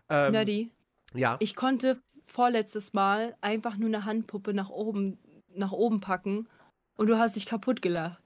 [0.07, 0.71] Ähm, Nerdy,
[1.13, 1.35] Ja.
[1.41, 5.17] ich konnte vorletztes Mal einfach nur eine Handpuppe nach oben,
[5.53, 6.47] nach oben packen
[6.95, 8.21] und du hast dich kaputt gelacht.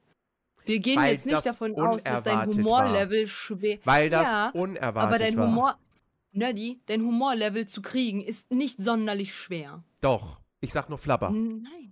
[0.66, 3.80] Wir gehen Weil jetzt nicht davon aus, dass dein Humorlevel schwer.
[3.84, 5.48] Weil das ja, unerwartet aber dein war.
[5.48, 5.80] Humor.
[6.34, 9.84] Nerdy, dein Humorlevel zu kriegen ist nicht sonderlich schwer.
[10.02, 10.40] Doch.
[10.60, 11.32] Ich sag nur Flabber.
[11.32, 11.92] Nein.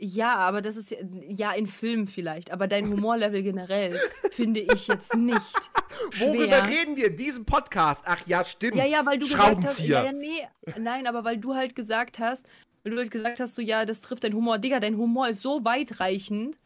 [0.00, 3.98] Ja, aber das ist ja, ja in Filmen vielleicht, aber dein Humorlevel generell
[4.30, 5.40] finde ich jetzt nicht
[6.18, 6.68] Worüber schwer.
[6.68, 8.04] reden wir in diesem Podcast?
[8.06, 8.76] Ach ja, stimmt.
[8.76, 9.88] Ja, ja, weil du gesagt hast, Schraubenzieher.
[9.88, 12.46] ja, ja, nee, nein, aber weil du halt gesagt hast,
[12.84, 15.42] weil du halt gesagt hast, so ja, das trifft dein Humor, Digga, dein Humor ist
[15.42, 16.56] so weitreichend.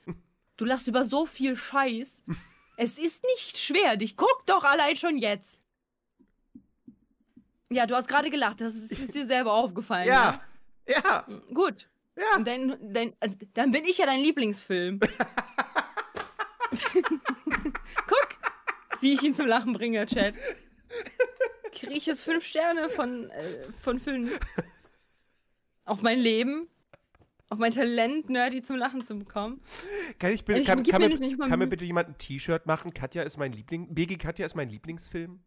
[0.58, 2.24] Du lachst über so viel Scheiß.
[2.76, 5.62] Es ist nicht schwer, dich guck doch allein schon jetzt.
[7.70, 10.06] Ja, du hast gerade gelacht, das ist, ist dir selber aufgefallen.
[10.06, 10.42] Ja.
[10.86, 11.24] Ja.
[11.26, 11.40] ne?
[11.54, 11.88] Gut.
[12.16, 12.36] Ja.
[12.36, 15.00] Und dein, dein, also, dann bin ich ja dein Lieblingsfilm.
[18.06, 18.28] Guck,
[19.00, 20.34] wie ich ihn zum Lachen bringe, Chat.
[21.72, 24.38] Kriege ich jetzt fünf Sterne von, äh, von fünf.
[25.86, 26.68] Auf mein Leben.
[27.48, 29.60] Auf mein Talent, Nerdy zum Lachen zu bekommen.
[30.18, 32.94] Kann ich bitte, Ich kann, kann, mir kann mir bitte jemand ein T-Shirt machen?
[32.94, 33.92] Katja ist mein Liebling.
[33.94, 35.40] BG Katja ist mein Lieblingsfilm.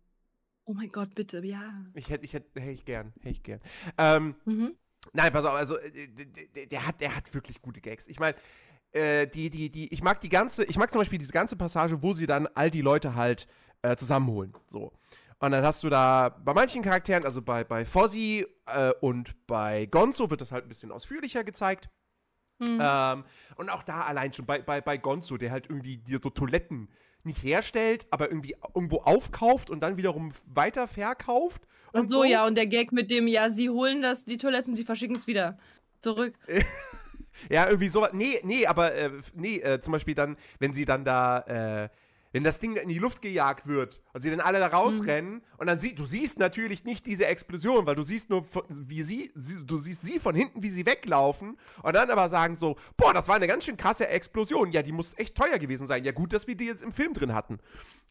[0.66, 1.86] Oh mein Gott, bitte, ja.
[1.96, 3.60] Ich hätte, ich hätte, hätte ich gern, hätte ich gern.
[3.98, 4.76] Ähm, Mhm.
[5.14, 6.08] Nein, pass auf, also äh,
[6.56, 8.08] der, der, hat, der hat wirklich gute Gags.
[8.08, 8.36] Ich meine,
[8.92, 12.02] äh, die, die, die, ich mag die ganze, ich mag zum Beispiel diese ganze Passage,
[12.02, 13.48] wo sie dann all die Leute halt
[13.82, 14.54] äh, zusammenholen.
[14.70, 14.94] So.
[15.40, 19.86] Und dann hast du da bei manchen Charakteren, also bei, bei Fozzie äh, und bei
[19.88, 21.90] Gonzo wird das halt ein bisschen ausführlicher gezeigt.
[22.60, 22.80] Mhm.
[22.82, 23.26] Ähm,
[23.58, 26.90] und auch da allein schon bei, bei, bei Gonzo, der halt irgendwie dir so Toiletten
[27.24, 30.32] nicht herstellt, aber irgendwie irgendwo aufkauft und dann wiederum
[31.96, 32.14] weiter verkauft.
[32.14, 34.86] Und so, ja, und der Gag mit dem, ja, sie holen das, die Toiletten, sie
[34.86, 35.58] verschicken es wieder
[36.02, 36.36] zurück.
[37.50, 38.12] Ja, irgendwie sowas.
[38.14, 41.90] Nee, nee, aber äh, nee, äh, zum Beispiel dann, wenn sie dann da, äh,
[42.32, 45.68] wenn das Ding in die Luft gejagt wird und sie dann alle da rausrennen und
[45.68, 49.66] dann sie, du siehst natürlich nicht diese Explosion, weil du siehst nur, wie sie, sie,
[49.66, 53.28] du siehst sie von hinten, wie sie weglaufen und dann aber sagen so, boah, das
[53.28, 54.72] war eine ganz schön krasse Explosion.
[54.72, 56.04] Ja, die muss echt teuer gewesen sein.
[56.04, 57.60] Ja, gut, dass wir die jetzt im Film drin hatten.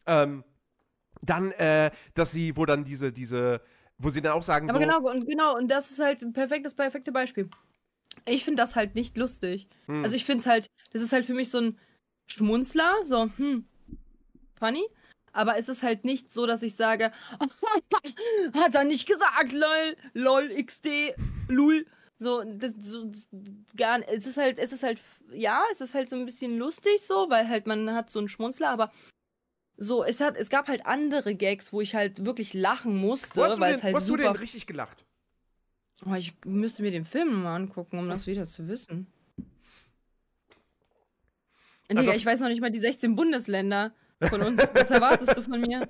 [0.07, 0.43] Ähm,
[1.21, 3.61] dann, äh, dass sie, wo dann diese, diese,
[3.97, 6.33] wo sie dann auch sagen Aber so, genau, und genau, und das ist halt ein
[6.33, 7.49] perfektes, perfekte Beispiel.
[8.25, 9.67] Ich finde das halt nicht lustig.
[9.87, 11.79] hm, Also ich finde es halt, das ist halt für mich so ein
[12.27, 13.67] Schmunzler, so, hm,
[14.57, 14.85] funny.
[15.33, 17.11] Aber es ist halt nicht so, dass ich sage,
[18.53, 21.13] hat er nicht gesagt, lol, lol, xd,
[21.49, 21.85] lul.
[22.17, 23.11] So, das, so,
[23.75, 24.09] gar nicht.
[24.09, 25.01] Es ist halt, es ist halt,
[25.33, 28.29] ja, es ist halt so ein bisschen lustig so, weil halt man hat so einen
[28.29, 28.93] Schmunzler, aber
[29.77, 33.43] so, es hat, es gab halt andere Gags, wo ich halt wirklich lachen musste, wo
[33.43, 35.05] hast, du weil denn, es halt hast du super denn richtig gelacht?
[36.05, 39.07] Oh, ich müsste mir den Film mal angucken, um das wieder zu wissen.
[41.89, 43.93] Digga, Also- ich weiß noch nicht mal die 16 Bundesländer
[44.29, 44.61] von uns.
[44.73, 45.87] Was erwartest du von mir?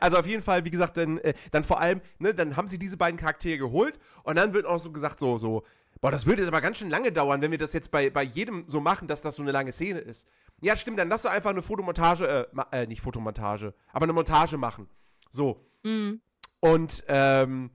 [0.00, 2.78] Also auf jeden Fall, wie gesagt, dann, äh, dann vor allem, ne, dann haben sie
[2.78, 5.64] diese beiden Charaktere geholt und dann wird auch so gesagt, so, so,
[6.00, 8.22] boah, das würde jetzt aber ganz schön lange dauern, wenn wir das jetzt bei, bei
[8.22, 10.26] jedem so machen, dass das so eine lange Szene ist.
[10.60, 14.56] Ja, stimmt, dann lass doch einfach eine Fotomontage, äh, äh nicht Fotomontage, aber eine Montage
[14.56, 14.88] machen.
[15.30, 15.64] So.
[15.84, 16.20] Hm.
[16.60, 17.70] Und, ähm,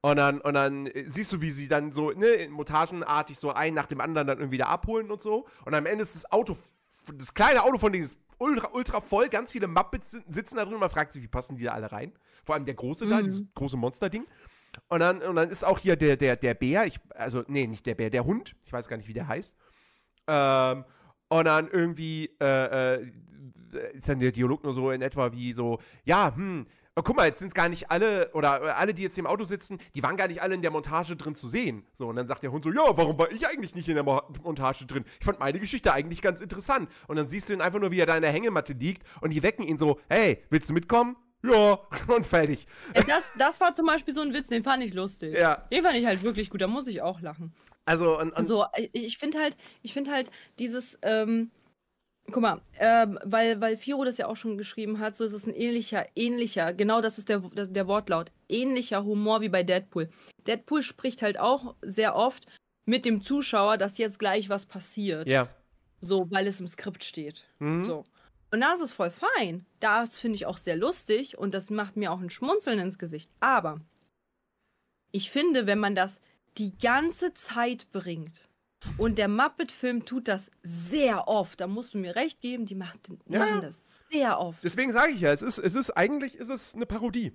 [0.00, 3.74] und dann, und dann äh, siehst du, wie sie dann so, ne, montagenartig so einen
[3.74, 5.46] nach dem anderen dann irgendwie da abholen und so.
[5.64, 6.56] Und am Ende ist das Auto
[7.14, 10.78] das kleine Auto von denen ist ultra, ultra voll, ganz viele Muppets sitzen da drin.
[10.78, 12.12] Man fragt sich, wie passen die da alle rein?
[12.44, 13.24] Vor allem der große da, Mhm.
[13.24, 14.26] dieses große Monster-Ding.
[14.88, 17.86] Und dann, und dann ist auch hier der, der, der Bär, ich, also, nee, nicht
[17.86, 19.54] der Bär, der Hund, ich weiß gar nicht, wie der heißt.
[20.26, 20.84] Ähm,
[21.28, 23.10] und dann irgendwie äh, äh,
[23.92, 26.66] ist dann der Dialog nur so in etwa wie so, ja, hm,
[26.96, 29.44] oh, guck mal, jetzt sind gar nicht alle, oder äh, alle, die jetzt im Auto
[29.44, 31.84] sitzen, die waren gar nicht alle in der Montage drin zu sehen.
[31.92, 34.04] So, und dann sagt der Hund so, ja, warum war ich eigentlich nicht in der
[34.04, 35.04] Mo Montage drin?
[35.20, 36.90] Ich fand meine Geschichte eigentlich ganz interessant.
[37.06, 39.32] Und dann siehst du ihn einfach nur, wie er da in der Hängematte liegt und
[39.32, 41.16] die wecken ihn so, hey, willst du mitkommen?
[41.44, 41.78] Ja,
[42.08, 42.66] und fertig.
[43.06, 45.34] Das, das war zum Beispiel so ein Witz, den fand ich lustig.
[45.34, 45.56] Ja.
[45.72, 47.54] Den fand ich halt wirklich gut, da muss ich auch lachen.
[47.84, 51.50] Also, und, und So, ich- ich finde halt, ich finde halt dieses, ähm,
[52.30, 55.46] guck mal, ähm, weil, weil Firo das ja auch schon geschrieben hat, so ist es
[55.46, 60.10] ein ähnlicher, ähnlicher, genau das ist der, der, der Wortlaut, ähnlicher Humor wie bei Deadpool.
[60.46, 62.46] Deadpool spricht halt auch sehr oft
[62.84, 65.28] mit dem Zuschauer, dass jetzt gleich was passiert.
[65.28, 65.48] ja.
[66.00, 67.42] So, weil es im Skript steht.
[67.58, 67.82] Mhm.
[67.82, 68.04] So.
[68.50, 69.66] Und da ist voll fein.
[69.80, 73.30] Das finde ich auch sehr lustig und das macht mir auch ein Schmunzeln ins Gesicht.
[73.40, 73.80] Aber
[75.12, 76.20] ich finde, wenn man das
[76.56, 78.48] die ganze Zeit bringt
[78.96, 83.08] und der Muppet-Film tut das sehr oft, da musst du mir recht geben, die macht,
[83.28, 83.40] Ja.
[83.40, 83.80] machen das
[84.10, 84.62] sehr oft.
[84.64, 87.32] Deswegen sage ich ja, es ist, es ist eigentlich ist es eine Parodie.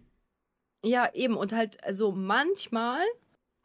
[0.84, 1.38] Ja, eben.
[1.38, 3.02] Und halt, also manchmal,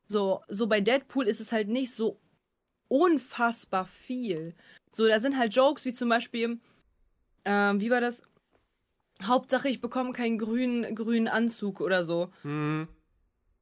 [0.06, 2.20] so, so bei Deadpool ist es halt nicht so
[2.88, 4.54] unfassbar viel.
[4.90, 6.58] So, da sind halt Jokes wie zum Beispiel,
[7.48, 8.22] ähm, wie war das?
[9.22, 12.30] Hauptsache, ich bekomme keinen grünen, grünen Anzug oder so.
[12.42, 12.86] Mhm.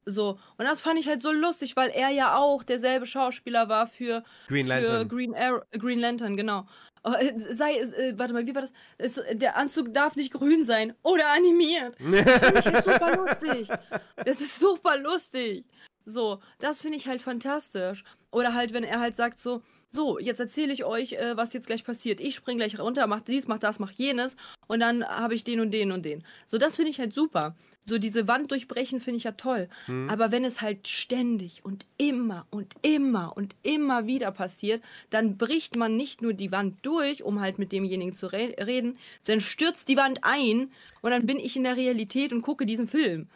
[0.05, 0.37] So.
[0.57, 4.23] Und das fand ich halt so lustig, weil er ja auch derselbe Schauspieler war für,
[4.47, 5.07] Green für Lantern.
[5.07, 6.67] Green, Arrow, Green Lantern, genau.
[7.03, 8.73] Äh, Sei es, äh, warte mal, wie war das?
[8.97, 11.95] Es, der Anzug darf nicht grün sein oder animiert.
[11.99, 13.69] Das finde ich halt super lustig.
[14.17, 15.65] Das ist super lustig.
[16.05, 18.03] So, das finde ich halt fantastisch.
[18.31, 21.67] Oder halt, wenn er halt sagt so, so, jetzt erzähle ich euch, äh, was jetzt
[21.67, 22.19] gleich passiert.
[22.19, 24.35] Ich spring gleich runter, mach dies, mach das, mach jenes
[24.67, 26.23] und dann habe ich den und den und den.
[26.47, 27.55] So, das finde ich halt super.
[27.89, 29.69] So, diese Wand durchbrechen finde ich ja toll.
[29.87, 30.09] Mhm.
[30.09, 35.77] Aber wenn es halt ständig und immer und immer und immer wieder passiert, dann bricht
[35.77, 39.87] man nicht nur die Wand durch, um halt mit demjenigen zu re reden, sondern stürzt
[39.87, 40.71] die Wand ein
[41.01, 43.29] und dann bin ich in der Realität und gucke diesen Film.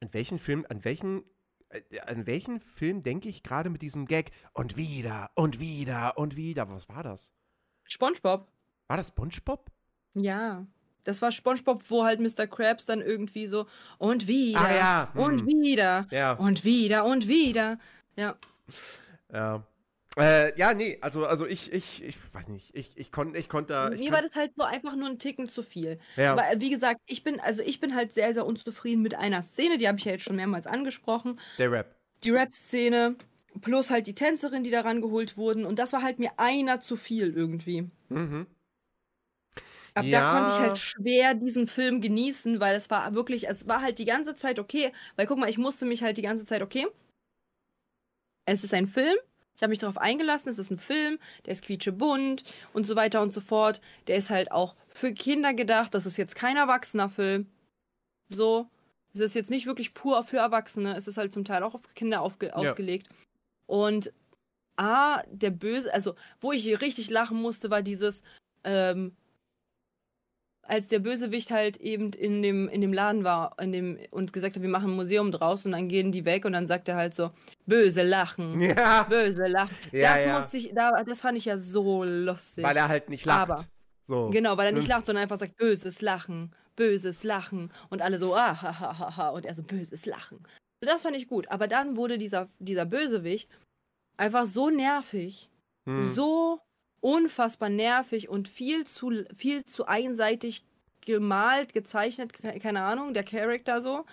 [0.00, 1.22] An welchen Film, an welchen,
[2.06, 4.30] an welchen Film denke ich gerade mit diesem Gag?
[4.52, 6.68] Und wieder, und wieder, und wieder.
[6.70, 7.32] Was war das?
[7.84, 8.48] SpongeBob.
[8.88, 9.70] War das SpongeBob?
[10.14, 10.66] Ja.
[11.04, 12.46] Das war SpongeBob, wo halt Mr.
[12.46, 13.66] Krabs dann irgendwie so
[13.98, 15.12] und wieder Ah, ja.
[15.14, 15.46] und Hm.
[15.48, 16.32] wieder Ja.
[16.32, 17.78] und wieder und wieder.
[18.16, 18.36] Ja.
[19.32, 19.62] Ja.
[20.16, 23.72] Äh, ja, nee, also, also ich, ich, ich weiß nicht, ich, ich konnte, ich konnte
[23.72, 23.90] da.
[23.90, 25.98] Ich Mir konnt- war das halt so einfach nur ein Ticken zu viel.
[26.16, 26.32] ja.
[26.32, 29.42] Aber äh, wie gesagt, ich bin also ich bin halt sehr sehr unzufrieden mit einer
[29.42, 31.40] Szene, die habe ich ja jetzt schon mehrmals angesprochen.
[31.58, 31.96] der Rap.
[32.22, 33.16] Die Rap-Szene
[33.60, 36.96] plus halt die Tänzerin, die da rangeholt wurden und das war halt mir einer zu
[36.96, 37.88] viel irgendwie.
[38.08, 38.46] Mhm.
[39.94, 40.20] Ab Ja.
[40.20, 43.98] da konnte ich halt schwer diesen Film genießen, weil es war wirklich, es war halt
[43.98, 44.92] die ganze Zeit okay.
[45.16, 46.86] Weil guck mal, ich musste mich halt die ganze Zeit, okay,
[48.46, 49.16] es ist ein Film,
[49.56, 53.22] ich habe mich darauf eingelassen, es ist ein Film, der ist quietschebunt und so weiter
[53.22, 53.80] und so fort.
[54.06, 57.46] Der ist halt auch für Kinder gedacht, das ist jetzt kein erwachsener Film.
[58.28, 58.68] So,
[59.12, 61.82] es ist jetzt nicht wirklich pur für Erwachsene, es ist halt zum Teil auch auf
[61.94, 63.08] Kinder aufge ausgelegt.
[63.66, 64.12] Und
[64.76, 68.22] A, der Böse, also wo ich richtig lachen musste, war dieses,
[68.64, 69.16] ähm,
[70.66, 74.56] als der Bösewicht halt eben in dem, in dem Laden war in dem, und gesagt
[74.56, 76.96] hat, wir machen ein Museum draus und dann gehen die weg und dann sagt er
[76.96, 77.30] halt so,
[77.66, 78.60] böse Lachen.
[78.60, 79.76] Ja, Böse Lachen.
[79.92, 80.36] Ja, das ja.
[80.38, 82.64] musste ich, da, das fand ich ja so lustig.
[82.64, 83.50] weil er halt nicht lacht.
[83.50, 83.64] Aber-
[84.06, 84.28] so.
[84.30, 84.90] Genau, weil er nicht Hm.
[84.90, 87.72] lacht, sondern einfach sagt, böses Lachen, böses Lachen.
[87.88, 89.28] Und alle so, ah, ha, ha, ha, ha.
[89.30, 90.40] Und er so, böses Lachen.
[90.82, 91.48] So, das fand ich gut.
[91.50, 93.48] Aber dann wurde dieser, dieser Bösewicht
[94.18, 95.48] einfach so nervig,
[95.88, 96.02] Hm.
[96.02, 96.60] so
[97.04, 100.64] unfassbar nervig und viel zu, viel zu einseitig
[101.02, 104.06] gemalt, gezeichnet, ke- keine Ahnung, der Charakter so.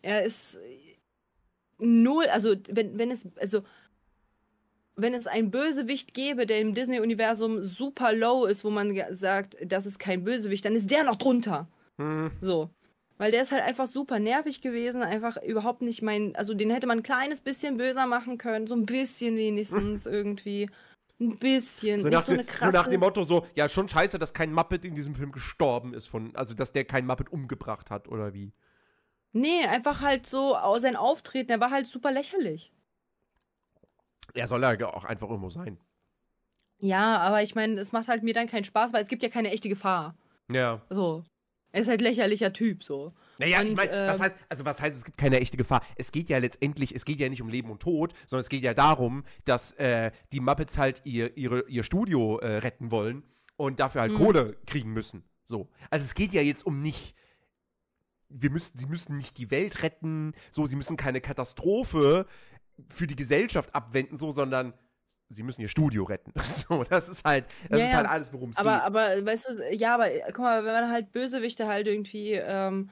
[0.00, 0.58] Er ist
[1.78, 3.62] null, also wenn, wenn es, also
[4.96, 9.84] wenn es einen Bösewicht gäbe, der im Disney-Universum super low ist, wo man sagt, das
[9.84, 11.68] ist kein Bösewicht, dann ist der noch drunter.
[11.98, 12.30] Hm.
[12.40, 12.70] So.
[13.18, 16.86] Weil der ist halt einfach super nervig gewesen, einfach überhaupt nicht mein, also den hätte
[16.86, 20.70] man ein kleines bisschen böser machen können, so ein bisschen wenigstens irgendwie.
[21.20, 22.00] Ein bisschen.
[22.00, 24.94] So nach, so so nach dem Motto so, ja, schon scheiße, dass kein Muppet in
[24.94, 28.52] diesem Film gestorben ist von, also dass der kein Muppet umgebracht hat, oder wie?
[29.32, 32.72] nee, einfach halt so sein Auftreten, der war halt super lächerlich.
[34.34, 35.78] Er soll ja auch einfach irgendwo sein.
[36.78, 39.28] Ja, aber ich meine, es macht halt mir dann keinen Spaß, weil es gibt ja
[39.28, 40.14] keine echte Gefahr.
[40.50, 40.80] Ja.
[40.88, 41.24] So.
[41.72, 43.12] Er ist halt lächerlicher Typ, so.
[43.40, 45.82] Naja, ich Und, meine, was ähm, heißt, also was heißt, es gibt keine echte Gefahr?
[45.96, 48.62] Es geht ja letztendlich, es geht ja nicht um Leben und Tod, sondern es geht
[48.62, 53.22] ja darum, dass äh, die Muppets halt ihr, ihre, ihr Studio äh, retten wollen
[53.56, 54.16] und dafür halt Mhm.
[54.16, 55.24] Kohle kriegen müssen.
[55.44, 55.68] So.
[55.90, 57.14] Also es geht ja jetzt um nicht,
[58.28, 62.26] wir müssen, sie müssen nicht die Welt retten, so, sie müssen keine Katastrophe
[62.88, 64.72] für die Gesellschaft abwenden, so, sondern
[65.28, 66.32] sie müssen ihr Studio retten.
[66.68, 68.66] So, das ist halt, das Ja, ist halt alles, worum es geht.
[68.66, 72.90] aber, weißt du, ja, aber äh, guck mal, wenn man halt Bösewichte halt irgendwie ähm,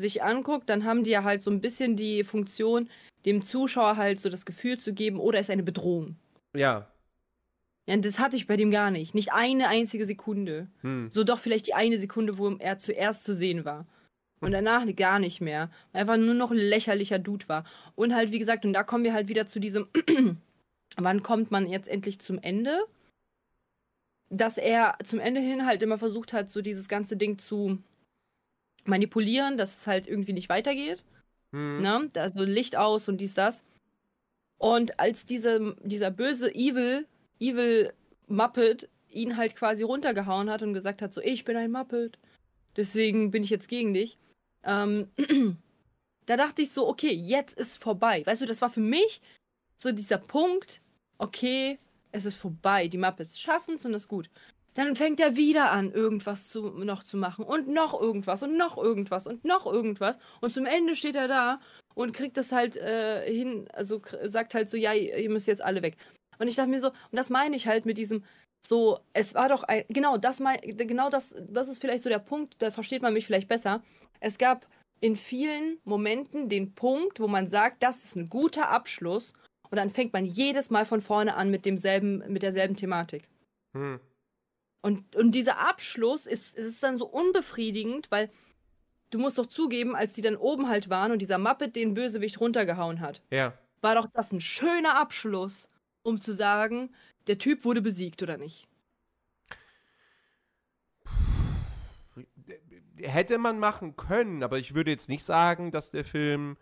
[0.00, 2.88] sich anguckt, dann haben die ja halt so ein bisschen die Funktion,
[3.24, 6.16] dem Zuschauer halt so das Gefühl zu geben, oder ist eine Bedrohung.
[6.54, 6.88] ja.
[7.86, 9.14] Ja, das hatte ich bei dem gar nicht.
[9.14, 10.68] Nicht eine einzige Sekunde.
[10.82, 11.08] Hm.
[11.10, 13.86] So doch vielleicht die eine Sekunde, wo er zuerst zu sehen war.
[14.40, 15.70] Und danach gar nicht mehr.
[15.94, 17.64] Einfach nur noch ein lächerlicher Dude war.
[17.94, 19.86] Und halt, wie gesagt, und da kommen wir halt wieder zu diesem,
[20.96, 22.78] wann kommt man jetzt endlich zum Ende?
[24.28, 27.78] Dass er zum Ende hin halt immer versucht hat, so dieses ganze Ding zu
[28.88, 31.02] manipulieren, dass es halt irgendwie nicht weitergeht.
[31.52, 31.80] Hm.
[31.82, 32.08] Ne?
[32.12, 33.64] Da so Licht aus und dies, das.
[34.58, 37.06] Und als diese, dieser böse Evil,
[37.38, 37.92] Evil
[38.26, 42.18] Muppet ihn halt quasi runtergehauen hat und gesagt hat, so, ich bin ein Muppet,
[42.76, 44.18] deswegen bin ich jetzt gegen dich,
[44.64, 45.08] ähm,
[46.26, 48.24] da dachte ich so, okay, jetzt ist vorbei.
[48.26, 49.22] Weißt du, das war für mich
[49.76, 50.82] so dieser Punkt,
[51.18, 51.78] okay,
[52.12, 54.28] es ist vorbei, die Muppets schaffen es und das ist gut.
[54.78, 58.78] Dann fängt er wieder an, irgendwas zu, noch zu machen und noch irgendwas und noch
[58.78, 60.20] irgendwas und noch irgendwas.
[60.40, 61.58] Und zum Ende steht er da
[61.96, 65.64] und kriegt das halt äh, hin, also sagt halt so, ja, ihr ihr müsst jetzt
[65.64, 65.96] alle weg.
[66.38, 68.22] Und ich dachte mir so, und das meine ich halt mit diesem,
[68.64, 72.20] so, es war doch ein, genau das mein, genau das, das ist vielleicht so der
[72.20, 73.82] Punkt, da versteht man mich vielleicht besser.
[74.20, 74.64] Es gab
[75.00, 79.32] in vielen Momenten den Punkt, wo man sagt, das ist ein guter Abschluss
[79.70, 83.24] und dann fängt man jedes Mal von vorne an mit demselben, mit derselben Thematik.
[83.76, 83.98] Hm.
[84.80, 88.30] Und, und dieser Abschluss ist, ist dann so unbefriedigend, weil
[89.10, 92.40] du musst doch zugeben, als die dann oben halt waren und dieser Muppet den Bösewicht
[92.40, 93.54] runtergehauen hat, Ja.
[93.80, 95.68] war doch das ein schöner Abschluss,
[96.02, 96.94] um zu sagen,
[97.26, 98.68] der Typ wurde besiegt oder nicht.
[103.00, 106.56] Hätte man machen können, aber ich würde jetzt nicht sagen, dass der Film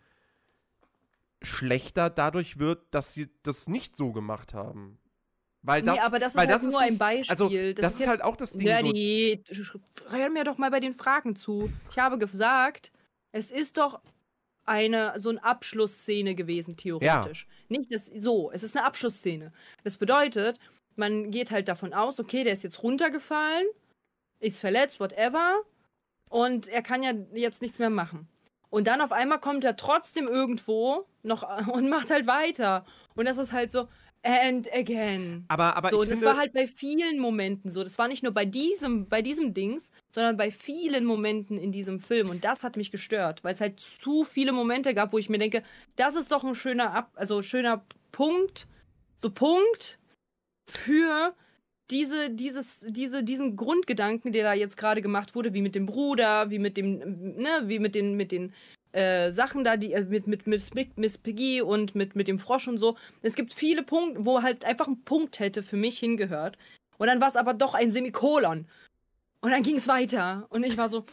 [1.43, 4.99] schlechter dadurch wird, dass sie das nicht so gemacht haben.
[5.67, 7.31] Weil das, nee, aber das ist weil halt das nur ein nicht- Beispiel.
[7.31, 8.61] Also, das, ist jetzt- halt auch das Ding.
[8.61, 9.43] So, Nerdy,
[10.09, 11.71] hör mir doch mal bei den Fragen zu.
[11.91, 12.93] Ich habe gesagt,
[13.33, 14.01] es ist doch
[14.65, 17.47] eine so eine Abschlussszene gewesen, theoretisch.
[17.69, 19.53] Nicht das so, es ist eine Abschlussszene.
[19.85, 20.59] Das bedeutet,
[20.97, 23.67] man geht halt davon aus, okay, der ist jetzt runtergefallen,
[24.41, 25.63] ist verletzt, whatever,
[26.31, 28.29] und er kann ja jetzt nichts mehr machen.
[28.71, 32.85] Und dann auf einmal kommt er trotzdem irgendwo noch und macht halt weiter.
[33.15, 33.89] Und das ist halt so,
[34.23, 35.45] and again.
[35.49, 37.83] aber, aber So, ich und das finde, war halt bei vielen Momenten so.
[37.83, 42.01] Das war nicht nur bei diesem, bei diesem Dings, sondern bei vielen Momenten in diesem
[42.01, 42.31] Film.
[42.31, 45.39] Und das hat mich gestört, weil es halt zu viele Momente gab, wo ich mir
[45.39, 45.63] denke,
[45.97, 48.67] das ist doch ein schöner Ab also schöner Punkt,
[49.19, 49.99] so Punkt
[50.69, 51.35] für
[51.91, 56.51] diese, dieses, diese, diesen Grundgedanken, der da jetzt gerade gemacht wurde, wie mit dem Bruder,
[56.51, 56.99] wie mit dem,
[57.37, 58.53] ne, wie mit den, mit den
[58.97, 62.67] äh, Sachen da, die äh, mit, mit, mit Miss- Piggy und mit, mit dem Frosch
[62.69, 62.97] und so.
[63.23, 66.57] Es gibt viele Punkte, wo halt einfach ein Punkt hätte für mich hingehört.
[66.99, 68.67] Und dann war es aber doch ein Semikolon.
[69.41, 70.47] Und dann ging es weiter.
[70.51, 71.05] Und ich war so.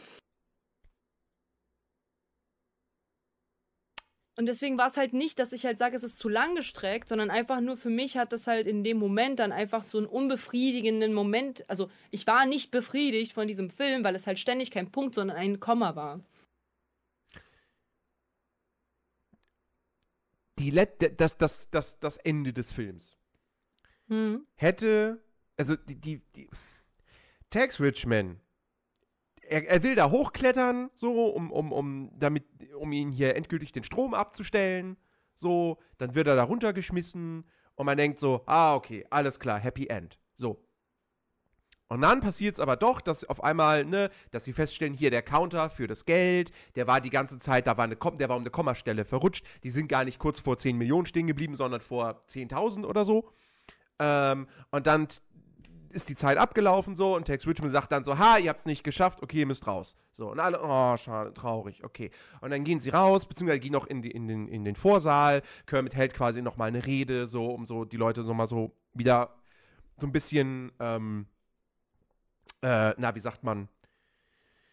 [4.36, 7.08] Und deswegen war es halt nicht, dass ich halt sage, es ist zu lang gestreckt,
[7.08, 10.08] sondern einfach nur für mich hat es halt in dem Moment dann einfach so einen
[10.08, 11.64] unbefriedigenden Moment.
[11.68, 15.36] Also ich war nicht befriedigt von diesem Film, weil es halt ständig kein Punkt, sondern
[15.36, 16.20] ein Komma war.
[20.58, 23.16] Die Let das, das, das, das Ende des Films
[24.08, 24.46] Hm.
[24.56, 25.22] hätte,
[25.56, 26.48] also die, die, die
[27.50, 28.40] Tex Richman,
[29.42, 32.44] er, er will da hochklettern, so, um, um, um, damit,
[32.74, 34.96] um ihn hier endgültig den Strom abzustellen,
[35.34, 37.44] so, dann wird er da runtergeschmissen
[37.76, 40.62] und man denkt so, ah, okay, alles klar, Happy End, so.
[41.94, 45.22] Und dann passiert es aber doch, dass auf einmal, ne, dass sie feststellen, hier der
[45.22, 48.42] Counter für das Geld, der war die ganze Zeit, da war eine, der war um
[48.42, 49.46] eine Kommastelle verrutscht.
[49.62, 53.30] Die sind gar nicht kurz vor 10 Millionen stehen geblieben, sondern vor 10.000 oder so.
[54.00, 55.06] Ähm, und dann
[55.90, 58.66] ist die Zeit abgelaufen so und Tex Richmond sagt dann so, ha, ihr habt es
[58.66, 59.96] nicht geschafft, okay, ihr müsst raus.
[60.10, 62.10] So, und alle, oh, schade, traurig, okay.
[62.40, 65.42] Und dann gehen sie raus, beziehungsweise gehen noch in, die, in, den, in den Vorsaal.
[65.66, 69.36] Kermit hält quasi nochmal eine Rede, so, um so die Leute nochmal so wieder
[69.96, 71.26] so ein bisschen, ähm,
[72.64, 73.68] äh, na, wie sagt man,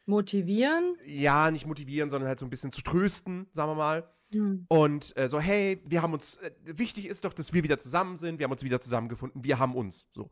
[0.06, 0.96] Motivieren?
[1.06, 4.10] ja, nicht motivieren, sondern halt so ein bisschen zu trösten, sagen wir mal.
[4.32, 4.66] Hm.
[4.70, 8.18] Und äh, so, hey, wir haben uns, äh, wichtig ist doch, dass wir wieder zusammen
[8.18, 10.32] sind, wir haben uns wieder zusammengefunden, wir haben uns, so.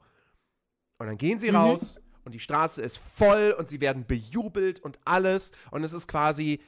[0.98, 1.58] Und dann gehen sie Mhm.
[1.58, 6.08] raus und die Straße ist voll und sie werden bejubelt und alles und es ist
[6.08, 6.62] quasi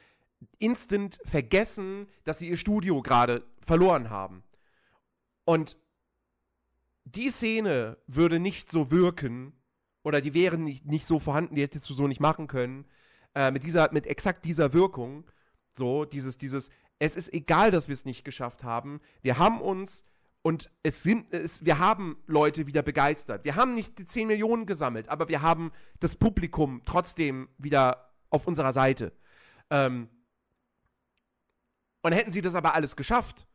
[0.60, 4.44] instant vergessen, dass sie ihr Studio gerade verloren haben.
[5.46, 5.78] Und
[7.06, 9.54] die Szene würde nicht so wirken,
[10.04, 12.86] oder die wären nicht, nicht so vorhanden, die hättest du so nicht machen können.
[13.36, 15.26] Äh, mit dieser, mit exakt dieser Wirkung.
[15.74, 19.00] So, dieses, dieses, es ist egal, dass wir es nicht geschafft haben.
[19.22, 20.06] Wir haben uns
[20.42, 23.46] und es sind, es, wir haben Leute wieder begeistert.
[23.46, 28.48] Wir haben nicht die 10 Millionen gesammelt, aber wir haben das Publikum trotzdem wieder auf
[28.48, 29.14] unserer Seite.
[29.70, 30.10] Ähm,
[32.02, 33.48] und hätten sie das aber alles geschafft,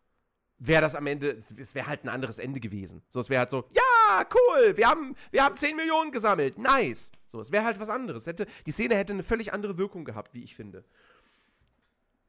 [0.59, 3.03] wäre das am Ende, es wäre halt ein anderes Ende gewesen.
[3.09, 3.83] So, es wäre halt so, ja,
[4.35, 7.13] cool, wir haben, wir haben 10 Millionen gesammelt, nice.
[7.27, 8.27] So, es wäre halt was anderes.
[8.27, 10.85] Hätte, die Szene hätte eine völlig andere Wirkung gehabt, wie ich finde.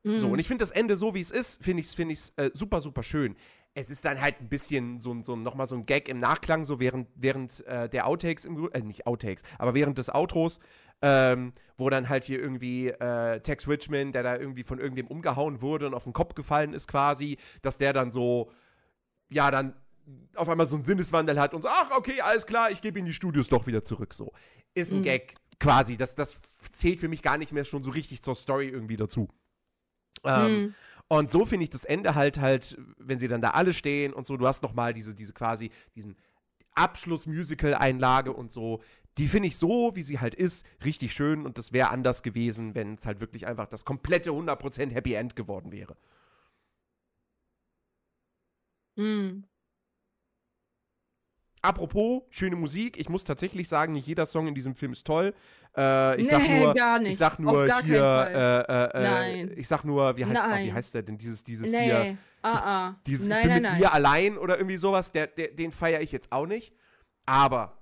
[0.04, 0.20] Mhm.
[0.20, 2.52] So, und ich finde das Ende so, wie es ist, finde ich es find äh,
[2.54, 3.36] super, super schön.
[3.74, 6.80] Es ist dann halt ein bisschen so, so nochmal so ein Gag im Nachklang, so
[6.80, 10.60] während, während äh, der Outtakes, im, äh, nicht Outtakes, aber während des Outros,
[11.02, 15.62] ähm, wo dann halt hier irgendwie äh, Tex Richmond, der da irgendwie von irgendwem umgehauen
[15.62, 18.52] wurde und auf den Kopf gefallen ist quasi, dass der dann so,
[19.30, 19.76] ja, dann
[20.36, 23.06] auf einmal so einen Sinneswandel hat und so, ach, okay, alles klar, ich gebe in
[23.06, 24.32] die Studios doch wieder zurück, so.
[24.74, 25.04] Ist ein mhm.
[25.04, 25.98] Gag, quasi.
[25.98, 26.38] Das, das
[26.72, 29.30] zählt für mich gar nicht mehr schon so richtig zur Story irgendwie dazu.
[30.24, 30.76] Ähm, mhm.
[31.10, 34.28] Und so finde ich das Ende halt halt, wenn sie dann da alle stehen und
[34.28, 36.18] so, du hast noch mal diese, diese quasi, diesen
[36.74, 38.82] Abschluss-Musical-Einlage und so,
[39.18, 42.76] die finde ich so, wie sie halt ist, richtig schön und das wäre anders gewesen,
[42.76, 45.96] wenn es halt wirklich einfach das komplette 100% Happy End geworden wäre.
[48.96, 49.46] Mhm.
[51.68, 55.34] Apropos schöne Musik, ich muss tatsächlich sagen, nicht jeder Song in diesem Film ist toll.
[55.76, 57.12] Äh, ich, nee, sag nur, gar nicht.
[57.12, 60.94] ich sag nur hier, äh, äh, äh, ich sag nur, wie heißt, oh, wie heißt
[60.94, 61.18] der denn?
[61.18, 61.84] Dieses, dieses nee.
[61.84, 62.18] hier.
[62.42, 62.96] Ah, ah.
[63.06, 63.82] Dieses nein, ich bin nein, mit nein.
[63.82, 66.72] mir allein oder irgendwie sowas, der, der, den feiere ich jetzt auch nicht.
[67.26, 67.78] Aber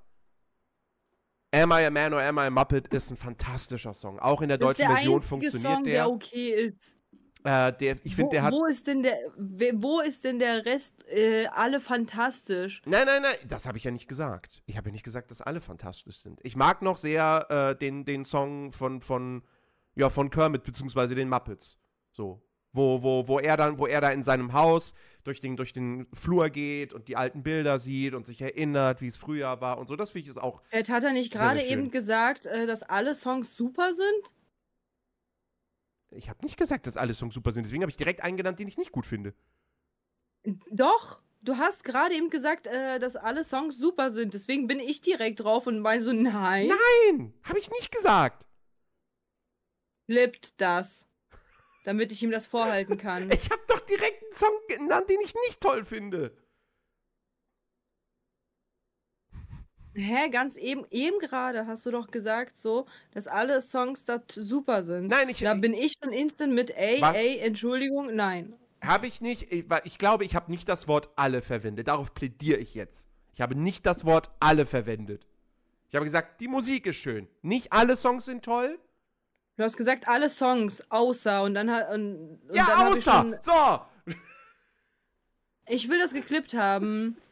[1.53, 4.17] Am I a Man or Am I a Muppet ist ein fantastischer Song.
[4.17, 5.93] Auch in der das deutschen der Version funktioniert Song, der.
[5.93, 6.97] der okay ist.
[7.45, 8.53] Äh, der, ich finde, der hat.
[8.53, 11.07] Wo ist denn der, wo ist denn der Rest?
[11.09, 12.81] Äh, alle fantastisch.
[12.85, 14.63] Nein, nein, nein, das habe ich ja nicht gesagt.
[14.65, 16.39] Ich habe ja nicht gesagt, dass alle fantastisch sind.
[16.41, 19.43] Ich mag noch sehr äh, den, den Song von, von,
[19.93, 21.77] ja, von Kermit, beziehungsweise den Muppets.
[22.11, 22.41] So.
[22.73, 26.07] Wo, wo, wo er dann, wo er da in seinem Haus durch den, durch den
[26.13, 29.87] Flur geht und die alten Bilder sieht und sich erinnert, wie es früher war und
[29.87, 29.95] so.
[29.95, 30.63] Das finde ich ist auch.
[30.71, 34.33] Hat er nicht gerade eben gesagt, äh, dass alle Songs super sind?
[36.15, 37.65] Ich habe nicht gesagt, dass alle Songs super sind.
[37.65, 39.33] Deswegen habe ich direkt einen genannt, den ich nicht gut finde.
[40.71, 41.21] Doch.
[41.41, 44.33] Du hast gerade eben gesagt, äh, dass alle Songs super sind.
[44.33, 46.67] Deswegen bin ich direkt drauf und meine so, nein.
[46.67, 48.47] Nein, habe ich nicht gesagt.
[50.07, 51.07] Lippt das.
[51.83, 53.29] Damit ich ihm das vorhalten kann.
[53.31, 56.35] ich habe doch direkt einen Song genannt, den ich nicht toll finde.
[59.95, 64.83] Hä, ganz eben, eben gerade hast du doch gesagt, so, dass alle Songs da super
[64.83, 65.07] sind.
[65.07, 65.39] Nein, ich.
[65.39, 67.15] Da bin ich schon instant mit, ey, was?
[67.15, 68.55] ey, Entschuldigung, nein.
[68.81, 69.51] Habe ich nicht.
[69.51, 71.87] Ich, ich glaube, ich habe nicht das Wort alle verwendet.
[71.87, 73.07] Darauf plädiere ich jetzt.
[73.33, 75.25] Ich habe nicht das Wort alle verwendet.
[75.89, 77.27] Ich habe gesagt, die Musik ist schön.
[77.41, 78.77] Nicht alle Songs sind toll.
[79.55, 81.89] Du hast gesagt, alle Songs, außer und dann hat.
[81.93, 83.11] Und, und ja, dann außer!
[83.11, 83.81] Schon, so!
[85.67, 87.17] Ich will das geklippt haben.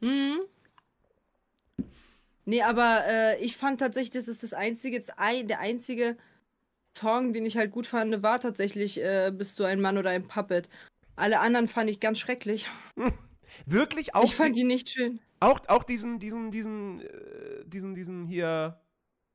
[0.00, 0.42] Hm?
[2.48, 6.16] Nee, aber äh, ich fand tatsächlich, das ist das einzige, das ein, der einzige
[6.96, 10.26] Song, den ich halt gut fand, war tatsächlich äh, Bist du ein Mann oder ein
[10.26, 10.70] Puppet.
[11.14, 12.66] Alle anderen fand ich ganz schrecklich.
[13.66, 14.24] Wirklich auch?
[14.24, 15.20] Ich fand die nicht schön.
[15.40, 18.80] Auch, auch diesen, diesen, diesen, äh, diesen, diesen hier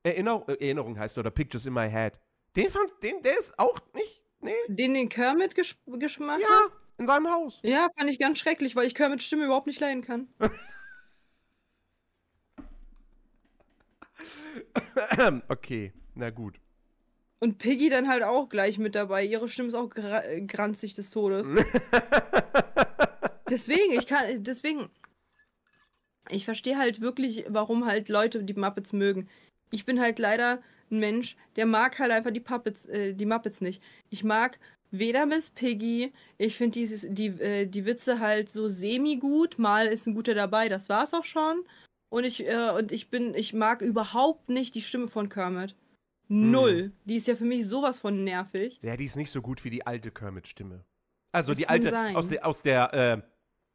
[0.02, 2.14] Erinner äh, Erinnerung heißt oder Pictures in My Head.
[2.56, 4.50] Den fand, den, der ist auch nicht, nee.
[4.66, 6.66] Den den Kermit gesch geschmack Ja,
[6.98, 7.60] in seinem Haus.
[7.62, 10.26] Ja, fand ich ganz schrecklich, weil ich Kermits Stimme überhaupt nicht leiden kann.
[15.48, 16.60] okay, na gut.
[17.40, 19.24] Und Piggy dann halt auch gleich mit dabei.
[19.24, 21.46] Ihre Stimme ist auch gra granzig des Todes.
[23.50, 24.88] deswegen, ich kann, deswegen,
[26.30, 29.28] ich verstehe halt wirklich, warum halt Leute die Muppets mögen.
[29.70, 33.60] Ich bin halt leider ein Mensch, der mag halt einfach die Puppets, äh, die Muppets
[33.60, 33.82] nicht.
[34.10, 34.58] Ich mag
[34.90, 40.14] weder Miss Piggy, ich finde die, äh, die Witze halt so semi-gut, mal ist ein
[40.14, 41.64] guter dabei, das war's auch schon.
[42.08, 45.74] Und ich, äh, und ich bin, ich mag überhaupt nicht die Stimme von Kermit.
[46.28, 46.84] Null.
[46.84, 46.92] Hm.
[47.04, 48.78] Die ist ja für mich sowas von nervig.
[48.82, 50.84] Ja, die ist nicht so gut wie die alte Kermit-Stimme.
[51.32, 52.16] Also das die alte, sein.
[52.16, 53.22] aus der, aus der, äh,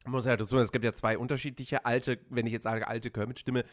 [0.10, 3.12] muss ja dazu sagen, es gibt ja zwei unterschiedliche alte, wenn ich jetzt sage alte
[3.12, 3.64] Kermit-Stimme,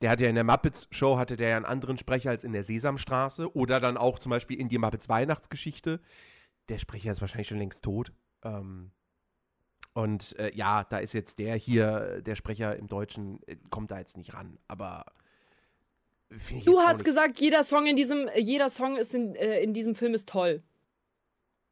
[0.00, 2.62] der hat ja in der Muppets-Show hatte der ja einen anderen Sprecher als in der
[2.62, 6.00] Sesamstraße oder dann auch zum Beispiel in die Muppets Weihnachtsgeschichte.
[6.68, 8.12] Der Sprecher ist wahrscheinlich schon längst tot.
[8.42, 8.90] Ähm,
[9.94, 13.98] und äh, ja, da ist jetzt der hier, der Sprecher im Deutschen, äh, kommt da
[13.98, 14.58] jetzt nicht ran.
[14.66, 15.06] Aber
[16.64, 20.14] du hast gesagt, jeder Song in diesem, jeder Song ist in, äh, in diesem Film
[20.14, 20.62] ist toll.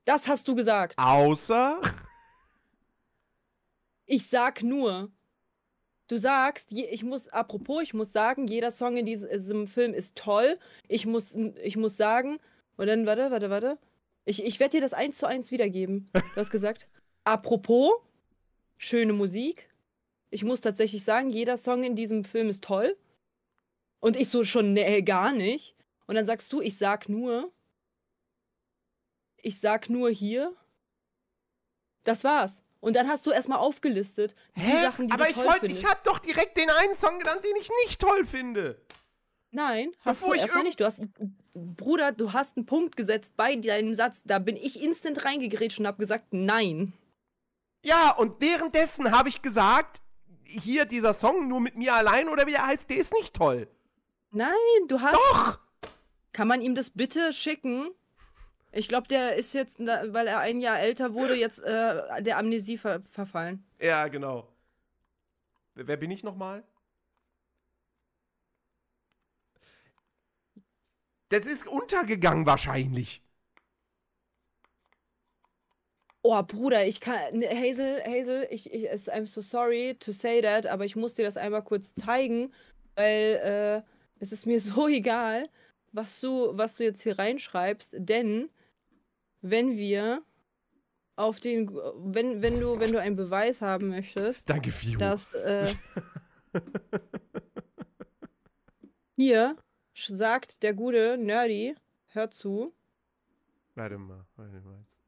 [0.04, 0.94] Das hast du gesagt.
[0.96, 1.80] Außer.
[4.04, 5.10] Ich sag nur,
[6.08, 9.94] du sagst, je, ich muss, apropos, ich muss sagen, jeder Song in diesem, diesem Film
[9.94, 10.58] ist toll.
[10.86, 12.38] Ich muss, ich muss sagen,
[12.76, 13.78] und dann, warte, warte, warte.
[14.26, 16.10] Ich, ich werde dir das eins zu eins wiedergeben.
[16.12, 16.88] Du hast gesagt,
[17.24, 17.92] apropos,
[18.82, 19.68] schöne Musik.
[20.30, 22.96] Ich muss tatsächlich sagen, jeder Song in diesem Film ist toll.
[24.00, 25.76] Und ich so schon, nee, gar nicht.
[26.06, 27.52] Und dann sagst du, ich sag nur,
[29.36, 30.54] ich sag nur hier.
[32.04, 32.62] Das war's.
[32.80, 34.82] Und dann hast du erstmal aufgelistet, die Hä?
[34.82, 37.54] Sachen, die Aber ich toll wollte, ich habe doch direkt den einen Song genannt, den
[37.60, 38.80] ich nicht toll finde.
[39.52, 40.80] Nein, hast Bevor du ich erstmal nicht.
[40.80, 41.00] Du hast,
[41.54, 44.22] Bruder, du hast einen Punkt gesetzt bei deinem Satz.
[44.24, 46.94] Da bin ich instant reingegrätscht und hab gesagt, nein.
[47.82, 50.00] Ja, und währenddessen habe ich gesagt,
[50.44, 53.68] hier dieser Song nur mit mir allein oder wie er heißt, der ist nicht toll.
[54.30, 54.54] Nein,
[54.88, 55.14] du hast.
[55.14, 55.58] Doch!
[56.32, 57.90] Kann man ihm das bitte schicken?
[58.70, 62.78] Ich glaube, der ist jetzt, weil er ein Jahr älter wurde, jetzt äh, der Amnesie
[62.78, 63.64] ver verfallen.
[63.78, 64.48] Ja, genau.
[65.74, 66.64] Wer wer bin ich nochmal?
[71.28, 73.21] Das ist untergegangen wahrscheinlich.
[76.24, 77.38] Oh, Bruder, ich kann.
[77.38, 81.24] ne, Hazel, Hazel, ich, ich, I'm so sorry to say that, aber ich muss dir
[81.24, 82.52] das einmal kurz zeigen,
[82.94, 83.88] weil äh,
[84.20, 85.48] es ist mir so egal,
[85.92, 88.50] was du, was du jetzt hier reinschreibst, denn
[89.40, 90.22] wenn wir
[91.16, 94.98] auf den, wenn, wenn du, wenn du einen Beweis haben möchtest, Danke, Fio.
[94.98, 95.74] dass äh,
[99.16, 99.56] hier
[99.94, 101.74] sagt der gute Nerdy,
[102.08, 102.72] hör zu,
[103.74, 104.78] Warte mal, warte mal.
[104.80, 104.98] jetzt.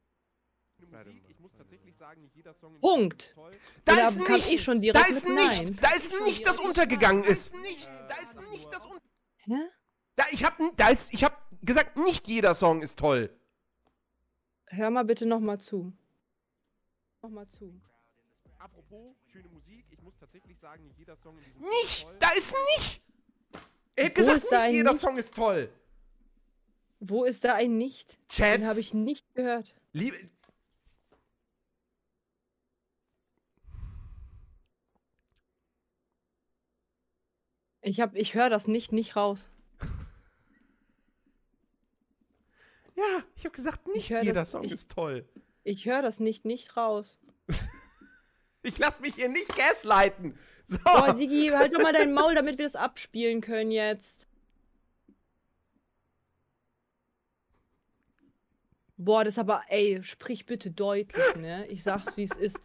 [0.91, 1.84] Warte mal, Ich muss tatsächlich sagen, nicht jeder Song
[2.81, 3.35] Punkt.
[3.85, 5.79] Da Da ist nicht, ich schon da direkt ist mit nicht, Nein.
[5.81, 7.55] da ist nicht, das untergegangen ist.
[7.61, 8.99] Nicht, da ist nicht das un
[9.45, 9.69] Hä?
[10.15, 13.29] da, ich hab, da ist, ich hab gesagt, nicht jeder Song ist toll.
[14.67, 15.93] Hör mal bitte nochmal zu.
[17.21, 17.79] Nochmal zu.
[18.59, 23.01] Apropos schöne Musik, ich muss tatsächlich sagen, nicht jeder Song in Nicht, da ist nicht.
[23.95, 25.01] Er hat Wo gesagt, ist da nicht jeder Nicht?
[25.01, 25.69] Song ist toll.
[26.99, 28.19] Wo ist da ein Nicht?
[28.29, 29.75] Chats, Den habe ich nicht gehört.
[29.93, 30.17] liebe,
[37.87, 39.47] Ich, hab- ich höre das nicht nicht raus.
[42.95, 45.27] ja, ich hab gesagt, nicht hör jeder das- Song ich- ist toll.
[45.63, 47.19] Ich höre das nicht nicht raus.
[48.67, 50.35] Ich lass mich hier nicht gaslighten.
[50.67, 50.79] So.
[50.79, 54.27] Boah, Digi, halt doch mal dein Maul, damit wir das abspielen können jetzt.
[58.97, 61.67] Boah, das aber, ey, sprich bitte deutlich, ne?
[61.67, 62.59] Ich sag's, wie es ist.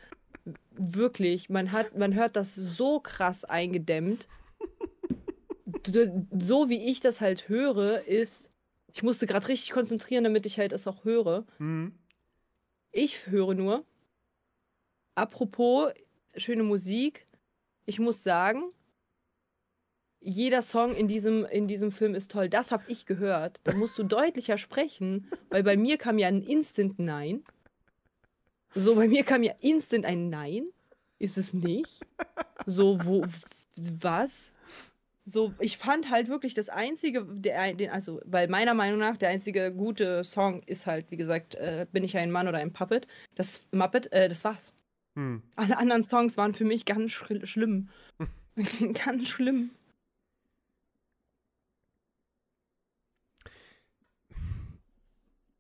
[0.70, 4.26] Wirklich, man hat, man hört das so krass eingedämmt.
[5.86, 8.50] So wie ich das halt höre, ist.
[8.92, 11.46] Ich musste gerade richtig konzentrieren, damit ich halt es auch höre.
[11.58, 11.94] Hm.
[12.92, 13.84] Ich höre nur.
[15.14, 15.92] Apropos
[16.36, 17.26] schöne Musik.
[17.86, 18.72] Ich muss sagen,
[20.20, 22.48] jeder Song in diesem, in diesem Film ist toll.
[22.48, 23.60] Das habe ich gehört.
[23.64, 27.42] Da musst du deutlicher sprechen, weil bei mir kam ja ein Instant Nein.
[28.74, 30.66] So, bei mir kam ja instant ein Nein.
[31.18, 32.00] Ist es nicht?
[32.66, 33.24] So, wo,
[33.76, 34.52] was?
[35.30, 39.28] So, ich fand halt wirklich das einzige, der, den, also, weil meiner Meinung nach der
[39.28, 43.06] einzige gute Song ist halt, wie gesagt, äh, bin ich ein Mann oder ein Puppet.
[43.36, 44.72] Das Muppet, äh, das war's.
[45.14, 45.40] Hm.
[45.54, 47.88] Alle anderen Songs waren für mich ganz schri- schlimm.
[49.04, 49.70] ganz schlimm.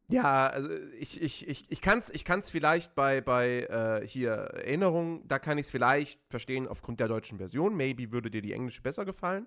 [0.08, 0.68] Ja, also
[0.98, 5.38] ich, ich, ich, ich kann es ich kann's vielleicht bei, bei äh, hier Erinnerungen, da
[5.38, 7.76] kann ich es vielleicht verstehen aufgrund der deutschen Version.
[7.76, 9.46] Maybe würde dir die englische besser gefallen.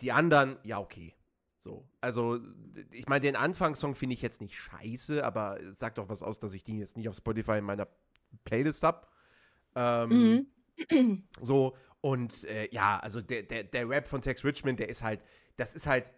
[0.00, 1.14] Die anderen, ja, okay.
[1.60, 2.38] So, also
[2.92, 6.38] ich meine, den Anfangssong finde ich jetzt nicht scheiße, aber es sagt auch was aus,
[6.38, 7.88] dass ich den jetzt nicht auf Spotify in meiner
[8.44, 9.06] Playlist habe.
[9.74, 10.46] Ähm,
[10.90, 11.24] Mhm.
[11.40, 15.24] so, und äh, ja, also der, der, der Rap von Tex Richmond, der ist halt,
[15.56, 16.12] das ist halt,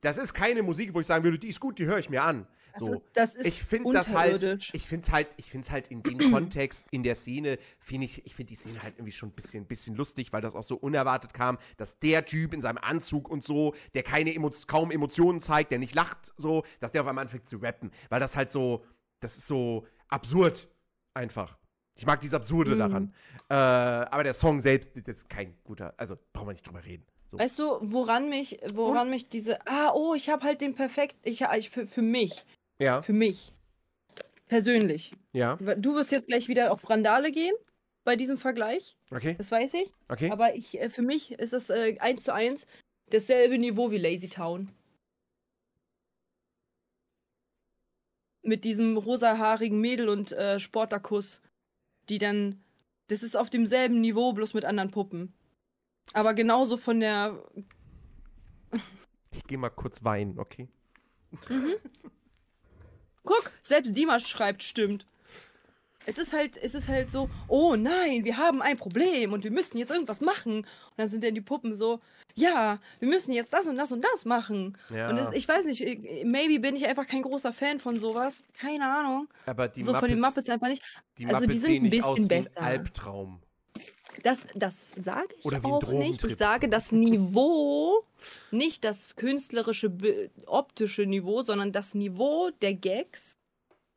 [0.00, 2.22] das ist keine Musik, wo ich sagen würde, die ist gut, die höre ich mir
[2.22, 2.46] an.
[2.78, 2.94] Das So.
[2.94, 6.18] ist, das ist Ich finde das halt, ich finde halt, ich finde halt in dem
[6.30, 9.66] Kontext, in der Szene, finde ich, ich finde die Szene halt irgendwie schon ein bisschen,
[9.66, 13.44] bisschen lustig, weil das auch so unerwartet kam, dass der Typ in seinem Anzug und
[13.44, 17.22] so, der keine Emo kaum Emotionen zeigt, der nicht lacht, so, dass der auf einmal
[17.24, 18.84] anfängt zu rappen, weil das halt so,
[19.20, 20.68] das ist so absurd
[21.14, 21.58] einfach.
[21.96, 22.78] Ich mag dieses Absurde Mhm.
[22.78, 23.14] daran.
[23.48, 27.04] Äh, aber der Song selbst, das ist kein guter, also brauchen wir nicht drüber reden.
[27.26, 27.38] So.
[27.38, 31.42] Weißt du, woran mich, woran mich diese, ah, oh, ich habe halt den perfekt, ich,
[31.42, 32.46] ich für, für mich,
[32.80, 33.52] Ja, für mich,
[34.46, 35.12] persönlich.
[35.32, 37.54] ja, Du wirst jetzt gleich wieder auf Randale gehen
[38.04, 39.94] bei diesem Vergleich, okay, das weiß ich.
[40.08, 40.30] okay.
[40.30, 42.66] Aber ich, äh, für mich ist das äh, eins zu eins
[43.10, 44.70] dasselbe Niveau wie Lazy Town.
[48.42, 51.42] Mit diesem rosahaarigen Mädel und äh, Sportakuss,
[52.08, 52.62] die dann
[53.08, 55.34] Das ist auf demselben Niveau, bloß mit anderen Puppen.
[56.14, 57.42] Aber genauso von der.
[59.32, 60.68] Ich gehe mal kurz weinen, okay?
[61.48, 61.74] Mhm.
[63.24, 65.06] Guck, selbst Dimas schreibt, stimmt.
[66.06, 69.50] Es ist halt, es ist halt so, oh nein, wir haben ein Problem und wir
[69.50, 70.58] müssen jetzt irgendwas machen.
[70.60, 70.66] Und
[70.96, 72.00] dann sind dann die Puppen so,
[72.34, 74.78] ja, wir müssen jetzt das und das und das machen.
[74.90, 75.10] Ja.
[75.10, 75.80] Und das, ich weiß nicht,
[76.24, 78.42] maybe bin ich einfach kein großer Fan von sowas.
[78.58, 79.28] Keine Ahnung.
[79.44, 80.82] Aber die so von den Muppets, Muppets einfach nicht.
[81.18, 82.62] die also die Muppets sind sehen ein bisschen ein besser.
[82.62, 83.40] Albtraum.
[84.22, 86.24] Das, das sage ich auch nicht.
[86.24, 88.02] Ich sage das Niveau,
[88.50, 89.92] nicht das künstlerische,
[90.46, 93.32] optische Niveau, sondern das Niveau der Gags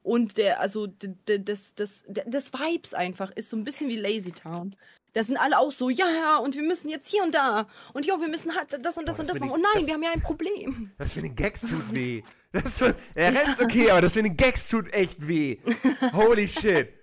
[0.03, 4.75] und der, also des, des, des Vibes einfach ist so ein bisschen wie Lazy Town.
[5.13, 7.67] Da sind alle auch so, ja, und wir müssen jetzt hier und da.
[7.93, 9.51] Und ja, wir müssen halt das und das Boah, und das machen.
[9.51, 10.91] Oh nein, das- wir haben ja ein Problem.
[10.97, 12.23] Das mit den Gags tut weh.
[12.53, 12.93] Das, der
[13.33, 15.57] Rest okay, aber das mit den Gags tut echt weh.
[16.13, 16.93] Holy shit.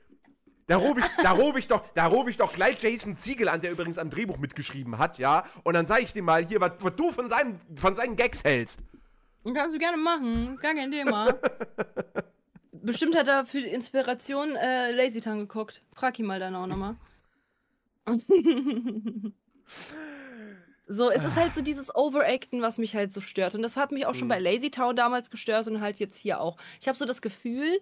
[0.68, 3.72] Da rufe ich, da ich, doch, da ruf ich doch gleich Jason Ziegel an, der
[3.72, 5.44] übrigens am Drehbuch mitgeschrieben hat, ja.
[5.64, 8.44] Und dann sage ich dem mal hier, was was du von seinen, von seinen Gags
[8.44, 8.80] hältst.
[9.54, 11.28] Kannst du gerne machen, ist gar kein Thema.
[12.72, 15.82] Bestimmt hat er für die Inspiration äh, Lazy Town geguckt.
[15.94, 16.96] Frag ihn mal dann auch nochmal.
[20.86, 23.54] so, es ist halt so dieses Overacten, was mich halt so stört.
[23.54, 24.32] Und das hat mich auch schon Mhm.
[24.32, 26.56] bei Lazy Town damals gestört und halt jetzt hier auch.
[26.80, 27.78] Ich habe so das Gefühl,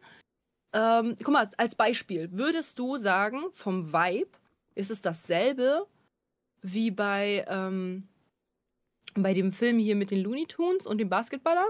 [0.76, 4.28] ähm, guck mal, als Beispiel, würdest du sagen, vom Vibe
[4.74, 5.86] ist es dasselbe
[6.60, 8.06] wie bei, ähm,
[9.14, 11.66] bei dem Film hier mit den Looney Tunes und dem Basketballer?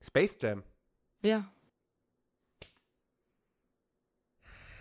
[0.00, 0.62] Space Jam.
[1.22, 1.50] Ja.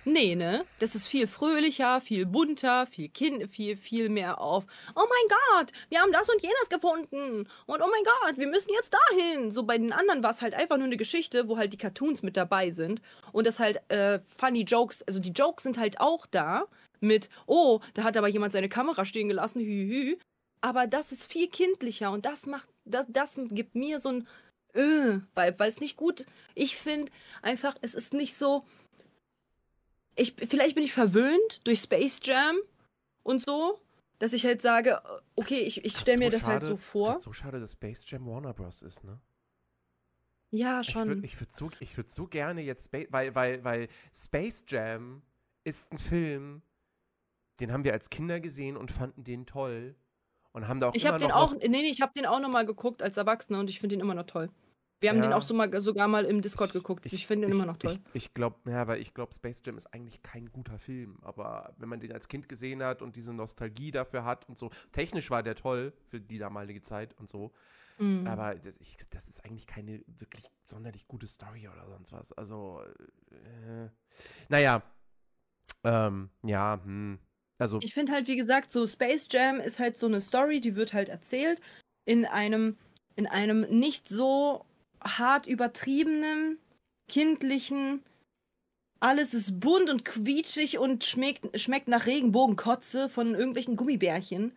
[0.08, 0.66] Nee, ne?
[0.78, 4.66] Das ist viel fröhlicher, viel bunter, viel kind, viel, viel mehr auf.
[4.96, 7.50] Oh mein Gott, wir haben das und jenes gefunden.
[7.66, 9.50] Und oh mein Gott, wir müssen jetzt dahin.
[9.50, 12.22] So bei den anderen war es halt einfach nur eine Geschichte, wo halt die Cartoons
[12.22, 13.02] mit dabei sind.
[13.32, 16.66] Und das halt äh, funny Jokes, also die Jokes sind halt auch da.
[17.00, 20.18] Mit, oh, da hat aber jemand seine Kamera stehen gelassen, hü, hü.
[20.62, 24.28] Aber das ist viel kindlicher und das macht, das, das gibt mir so ein
[24.76, 28.66] äh, weil es nicht gut, ich finde einfach, es ist nicht so,
[30.16, 32.58] ich, vielleicht bin ich verwöhnt durch Space Jam
[33.24, 33.80] und so,
[34.20, 35.02] dass ich halt sage,
[35.36, 37.18] okay, ich, ich stelle mir das halt so vor.
[37.18, 38.82] Ist so schade, dass Space Jam Warner Bros.
[38.82, 39.20] ist, ne?
[40.52, 41.08] Ja, Ich schon.
[41.08, 45.22] würde ich würd so, ich würd so gerne jetzt, Spa weil, weil, weil Space Jam
[45.66, 46.62] ist ein Film,
[47.60, 49.96] den haben wir als Kinder gesehen und fanden den toll.
[50.54, 52.14] Und haben da auch Ich immer habe den noch auch, Nost- nee, nee, ich habe
[52.16, 54.50] den auch noch mal geguckt als Erwachsener und ich finde ihn immer noch toll.
[55.06, 55.38] Wir haben den Ja.
[55.38, 57.06] auch so mal, sogar mal im Discord geguckt.
[57.06, 58.00] Ich, finde den immer noch toll.
[58.14, 61.20] Ich, ich glaube, ja, weil ich glaube, Space Jam ist eigentlich kein guter Film.
[61.22, 64.72] Aber wenn man den als Kind gesehen hat und diese Nostalgie dafür hat und so,
[64.94, 67.52] technisch war der toll für die damalige Zeit und so.
[68.00, 68.26] Mhm.
[68.26, 72.34] Aber das, ich, das ist eigentlich keine wirklich sonderlich gute Story oder sonst was.
[72.34, 72.82] Also,
[73.30, 73.90] äh,
[74.50, 74.82] naja.
[75.84, 77.20] Ähm, ja, hm.
[77.60, 80.76] Also, Ich finde halt, wie gesagt, so Space Jam ist halt so eine Story, die
[80.76, 81.62] wird halt erzählt
[82.06, 82.76] in einem,
[83.16, 84.66] in einem nicht so
[85.06, 86.58] hart übertriebenen,
[87.08, 88.04] kindlichen,
[89.00, 94.56] alles ist bunt und quietschig und schmeckt, schmeckt nach Regenbogenkotze von irgendwelchen Gummibärchen.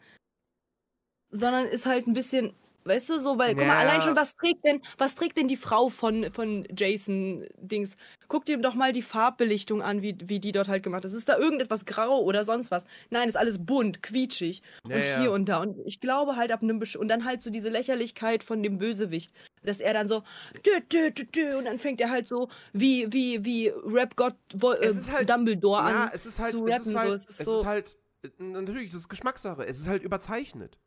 [1.30, 2.54] Sondern ist halt ein bisschen,
[2.88, 3.88] weißt du, so, weil, guck mal, Ja.
[3.88, 7.96] allein schon, was trägt denn, was trägt denn die Frau von, von Jason Dings?
[8.28, 11.12] Guck dir doch mal die Farbbelichtung an, wie, wie die dort halt gemacht ist.
[11.12, 12.84] Ist da irgendetwas grau oder sonst was?
[13.10, 15.20] Nein, ist alles bunt, quietschig ja, und ja.
[15.20, 15.58] hier und da.
[15.58, 18.78] Und ich glaube halt ab einem Besch und dann halt so diese Lächerlichkeit von dem
[18.78, 19.32] Bösewicht,
[19.62, 20.22] dass er dann so
[20.66, 24.84] dü, dü, dü, dü, und dann fängt er halt so wie wie wie Rap-Gott äh,
[24.86, 26.10] Es ist halt- Dumbledore ja, an.
[26.14, 26.98] es ist halt, zu es rappen, ist so.
[26.98, 29.64] halt, Es ist es so- ist halt, äh, natürlich, das ist Geschmackssache.
[29.66, 30.78] Es ist halt überzeichnet.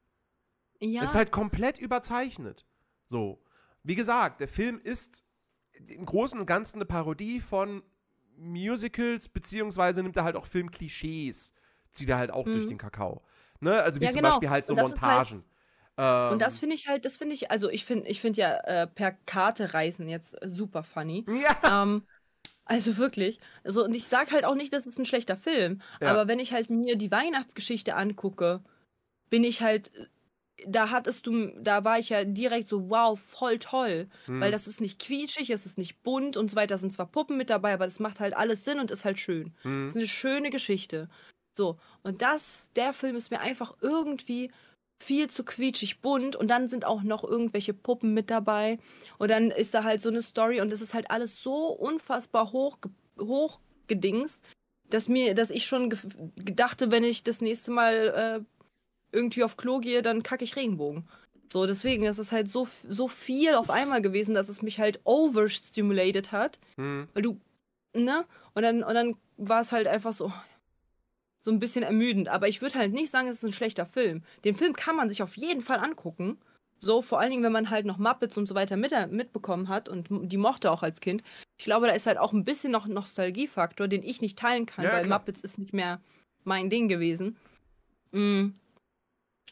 [0.81, 2.65] Ja, Es ist halt komplett überzeichnet.
[3.07, 3.41] So.
[3.83, 5.23] Wie gesagt, der Film ist
[5.87, 7.83] im Großen und Ganzen eine Parodie von
[8.37, 11.53] Musicals, beziehungsweise nimmt er halt auch Filmklischees,
[11.91, 12.69] zieht er halt auch durch Mhm.
[12.69, 13.21] den Kakao.
[13.59, 13.81] Ne?
[13.81, 14.29] Also wie Ja, zum genau.
[14.31, 15.43] Beispiel halt so das ist halt- Montagen.
[15.97, 18.55] ähm, und das finde ich halt, das finde ich, also ich finde, ich finde ja
[18.61, 21.25] äh, per Karte reisen jetzt super funny.
[21.63, 22.03] ja, ähm,
[22.65, 23.39] also wirklich.
[23.63, 25.81] Also, und ich sag halt auch nicht, dass es ein schlechter Film.
[26.01, 26.09] Ja.
[26.11, 28.63] Aber wenn ich halt mir die Weihnachtsgeschichte angucke,
[29.29, 29.91] bin ich halt.
[30.67, 34.07] Da hattest du, da war ich ja direkt so, wow, voll toll.
[34.25, 36.75] hm, Weil das ist nicht quietschig, es ist nicht bunt und so weiter.
[36.75, 39.19] Da sind zwar Puppen mit dabei, aber das macht halt alles Sinn und ist halt
[39.19, 39.53] schön.
[39.63, 39.85] hm.
[39.85, 41.09] Das ist eine schöne Geschichte.
[41.57, 44.51] So, und das, der Film ist mir einfach irgendwie
[45.03, 48.77] viel zu quietschig bunt und dann sind auch noch irgendwelche Puppen mit dabei
[49.17, 52.51] und dann ist da halt so eine Story und es ist halt alles so unfassbar
[52.51, 52.77] hoch,
[53.19, 54.43] hochgedingst,
[54.89, 55.99] dass mir, dass ich schon ge
[56.35, 58.60] gedachte, wenn ich das nächste Mal äh,
[59.11, 61.07] irgendwie auf Klo gehe, dann kacke ich Regenbogen.
[61.51, 65.01] So, deswegen, das ist halt so, so viel auf einmal gewesen, dass es mich halt
[65.03, 66.59] overstimulated hat.
[66.77, 67.09] Hm.
[67.13, 67.39] Weil du,
[67.93, 68.25] ne?
[68.53, 70.31] Und dann, und dann war es halt einfach so,
[71.41, 72.29] so ein bisschen ermüdend.
[72.29, 74.23] Aber ich würde halt nicht sagen, es ist ein schlechter Film.
[74.45, 76.37] Den Film kann man sich auf jeden Fall angucken.
[76.79, 79.87] So, vor allen Dingen, wenn man halt noch Muppets und so weiter mit, mitbekommen hat
[79.89, 81.21] und die mochte auch als Kind.
[81.59, 84.65] Ich glaube, da ist halt auch ein bisschen noch ein Nostalgiefaktor, den ich nicht teilen
[84.65, 85.19] kann, ja, weil klar.
[85.19, 86.01] Muppets ist nicht mehr
[86.43, 87.37] mein Ding gewesen.
[88.11, 88.55] Mhm.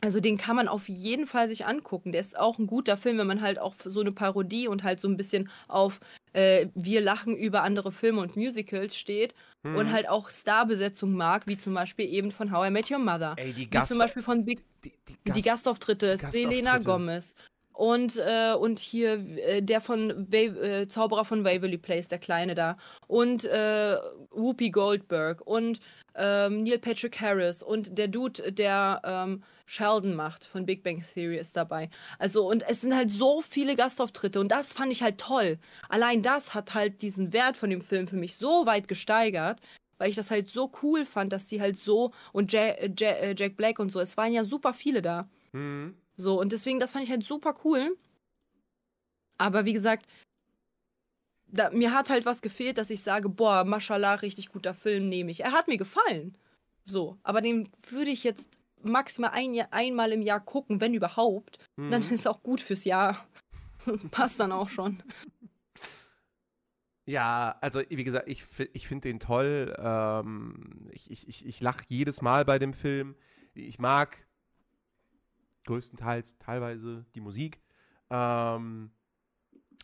[0.01, 2.11] Also den kann man auf jeden Fall sich angucken.
[2.11, 4.99] Der ist auch ein guter Film, wenn man halt auch so eine Parodie und halt
[4.99, 5.99] so ein bisschen auf
[6.34, 9.76] äh, wir lachen über andere Filme und Musicals steht hm.
[9.76, 9.91] und mhm.
[9.91, 13.34] halt auch Starbesetzung mag, wie zum Beispiel eben von How I Met Your Mother.
[13.38, 17.35] Ey, die wie zum Beispiel von Big, die, die, Gast die Gastauftritte, die Selena Gomez.
[17.80, 22.53] Und, äh, und hier äh, der von Wa äh, Zauberer von Waverly Place, der Kleine
[22.53, 22.76] da.
[23.07, 23.95] Und äh,
[24.31, 25.80] Whoopi Goldberg und
[26.14, 31.38] ähm, Neil Patrick Harris und der Dude, der ähm, Sheldon macht von Big Bang Theory
[31.38, 31.89] ist dabei.
[32.18, 35.57] Also, und es sind halt so viele Gastauftritte und das fand ich halt toll.
[35.88, 39.61] Allein das hat halt diesen Wert von dem Film für mich so weit gesteigert,
[39.99, 43.56] weil ich das halt so cool fand, dass die halt so und Jack, äh, Jack
[43.56, 45.30] Black und so, es waren ja super viele da.
[45.53, 45.95] Mhm.
[46.19, 47.97] So, und deswegen, das fand ich halt super cool.
[49.37, 50.05] Aber wie gesagt,
[51.47, 55.31] da, mir hat halt was gefehlt, dass ich sage, boah, mashallah, richtig guter Film nehme
[55.31, 55.45] ich.
[55.45, 56.37] Er hat mir gefallen.
[56.83, 61.57] So, aber den würde ich jetzt maximal ein, einmal im Jahr gucken, wenn überhaupt.
[61.77, 61.91] Mhm.
[61.91, 63.25] Dann ist auch gut fürs Jahr.
[63.85, 65.01] Das passt dann auch schon.
[67.05, 68.43] Ja, also wie gesagt, ich,
[68.73, 69.73] ich finde den toll.
[69.79, 73.15] Ähm, ich ich, ich, ich lache jedes Mal bei dem Film.
[73.53, 74.17] Ich mag
[75.65, 77.61] größtenteils teilweise die Musik.
[78.10, 78.91] Ähm,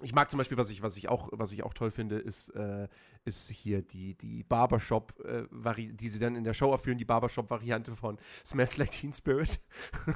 [0.01, 2.49] ich mag zum Beispiel, was ich, was ich auch, was ich auch toll finde, ist,
[2.49, 2.87] äh,
[3.23, 5.45] ist hier die, die Barbershop, äh,
[5.93, 9.61] die sie dann in der Show erfüllen, die Barbershop-Variante von Smells Like Teen Spirit.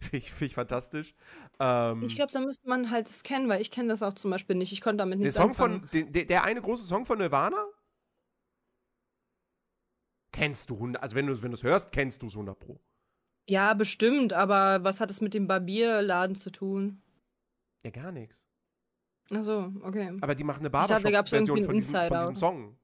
[0.00, 1.14] finde ich, find ich fantastisch.
[1.58, 4.30] Ähm, ich glaube, da müsste man halt das kennen, weil ich kenne das auch zum
[4.30, 4.72] Beispiel nicht.
[4.72, 5.80] Ich konnte damit nicht der Song anfangen.
[5.80, 7.66] Von, den, der, der eine große Song von Nirvana?
[10.30, 12.80] Kennst du, also wenn du es wenn hörst, kennst du es 100 Pro.
[13.46, 17.02] Ja, bestimmt, aber was hat es mit dem Barbierladen zu tun?
[17.82, 18.42] Ja, gar nichts.
[19.30, 20.16] Ach so, okay.
[20.20, 22.78] Aber die machen eine Barbershop-Version von, diesem, von diesem Song.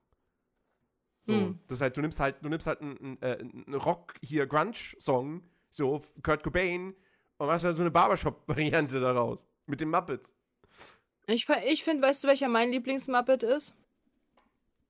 [1.24, 1.58] So, hm.
[1.66, 5.42] das ist halt, du nimmst halt, du nimmst halt einen, äh, einen Rock hier Grunge-Song,
[5.70, 6.94] so Kurt Cobain,
[7.38, 9.46] und machst halt so eine Barbershop-Variante daraus.
[9.66, 10.34] Mit den Muppets.
[11.26, 13.74] Ich, ich finde, weißt du, welcher mein Lieblings-Muppet ist?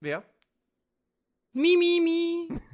[0.00, 0.24] Wer?
[1.52, 2.48] Mi, mi, mi.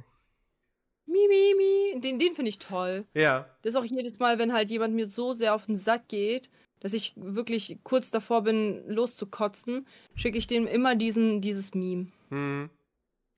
[1.17, 2.01] mi, mi, mi.
[2.01, 3.05] Den, den finde ich toll.
[3.13, 3.49] Ja.
[3.61, 6.49] Das ist auch jedes Mal, wenn halt jemand mir so sehr auf den Sack geht,
[6.79, 12.11] dass ich wirklich kurz davor bin, loszukotzen, schicke ich dem immer diesen, dieses Meme.
[12.29, 12.69] Hm.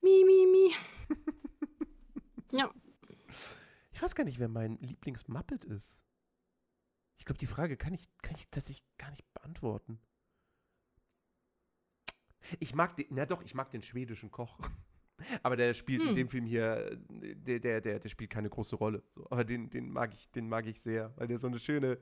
[0.02, 0.74] Mi, mi, mi.
[2.58, 2.70] ja.
[3.92, 5.98] Ich weiß gar nicht, wer mein Lieblings-Muppet ist.
[7.18, 10.00] Ich glaube, die Frage kann ich, kann ich tatsächlich gar nicht beantworten.
[12.58, 14.58] Ich mag den, na doch, ich mag den schwedischen Koch.
[15.42, 16.08] Aber der spielt hm.
[16.10, 19.02] in dem Film hier, der, der, der, der spielt keine große Rolle.
[19.14, 21.98] So, aber den, den mag ich, den mag ich sehr, weil der so eine schöne,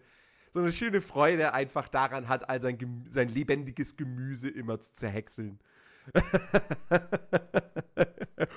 [0.51, 2.78] so eine schöne Freude einfach daran hat, all sein,
[3.11, 5.59] sein lebendiges Gemüse immer zu zerhäckseln.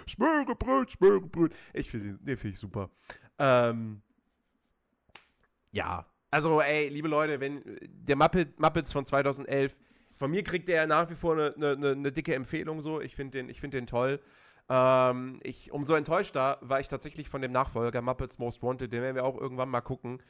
[0.08, 1.54] Smörrebröt, Smörrebröt.
[1.74, 2.90] Ich finde den finde ich super.
[3.38, 4.02] Ähm,
[5.72, 9.78] ja, also ey, liebe Leute, wenn der Muppet, Muppets von 2011,
[10.16, 13.02] von mir kriegt der nach wie vor eine, eine, eine dicke Empfehlung so.
[13.02, 14.20] Ich finde den, find den toll.
[14.74, 18.94] Ähm, ich, umso enttäuschter war ich tatsächlich von dem Nachfolger Muppets Most Wanted.
[18.94, 20.24] Den werden wir auch irgendwann mal gucken.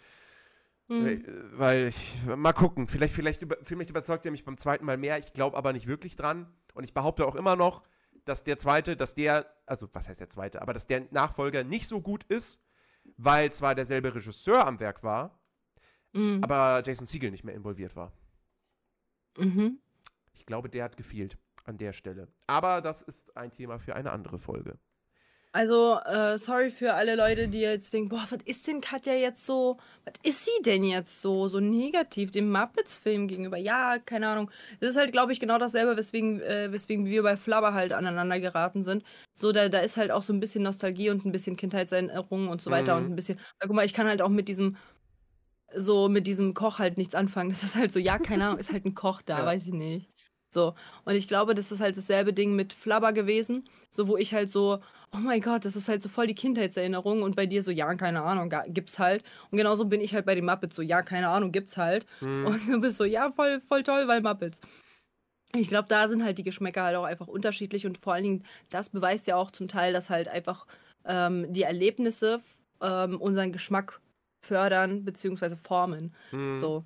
[0.88, 1.22] Mhm.
[1.54, 5.20] Weil ich, mal gucken, vielleicht, vielleicht, über, vielleicht überzeugt er mich beim zweiten Mal mehr.
[5.20, 6.52] Ich glaube aber nicht wirklich dran.
[6.74, 7.84] Und ich behaupte auch immer noch,
[8.26, 11.88] dass der zweite, dass der, also was heißt der zweite, aber dass der Nachfolger nicht
[11.88, 12.64] so gut ist,
[13.18, 15.40] weil zwar derselbe Regisseur am Werk war,
[16.14, 16.44] mhm.
[16.44, 18.12] aber Jason Siegel nicht mehr involviert war.
[19.38, 19.80] Mhm.
[20.34, 22.28] Ich glaube, der hat gefehlt an der Stelle.
[22.48, 24.78] Aber das ist ein Thema für eine andere Folge.
[25.54, 29.46] Also, äh, sorry für alle Leute, die jetzt denken, boah, was ist denn Katja jetzt
[29.46, 33.58] so, was ist sie denn jetzt so, so negativ dem Muppets-Film gegenüber?
[33.58, 34.50] Ja, keine Ahnung.
[34.80, 38.40] Das ist halt, glaube ich, genau dasselbe, weswegen, äh, weswegen wir bei Flubber halt aneinander
[38.40, 39.04] geraten sind.
[39.34, 42.62] So, da, da ist halt auch so ein bisschen Nostalgie und ein bisschen Kindheitserinnerungen und
[42.62, 43.06] so weiter mhm.
[43.06, 44.78] und ein bisschen, guck mal, ich kann halt auch mit diesem,
[45.76, 47.50] so mit diesem Koch halt nichts anfangen.
[47.50, 49.46] Das ist halt so, ja, keine Ahnung, ist halt ein Koch da, ja.
[49.46, 50.11] weiß ich nicht.
[50.54, 50.76] So.
[51.06, 53.68] Und ich glaube, das ist halt dasselbe Ding mit Flubber gewesen.
[53.90, 54.80] So, wo ich halt so,
[55.14, 57.24] oh mein Gott, das ist halt so voll die Kindheitserinnerung.
[57.24, 59.24] Und bei dir so, ja, keine Ahnung, gibt's halt.
[59.50, 62.06] Und genauso bin ich halt bei den Muppets so, ja, keine Ahnung, gibt's halt.
[62.20, 62.46] Mhm.
[62.46, 64.60] Und du bist so, ja, voll, voll toll, weil Muppets.
[65.54, 67.86] Ich glaube, da sind halt die Geschmäcker halt auch einfach unterschiedlich.
[67.86, 70.66] Und vor allen Dingen, das beweist ja auch zum Teil, dass halt einfach
[71.06, 72.42] ähm, die Erlebnisse
[72.82, 74.00] ähm, unseren Geschmack
[74.46, 75.56] fördern bzw.
[75.56, 76.14] formen.
[76.32, 76.60] Mhm.
[76.62, 76.84] So.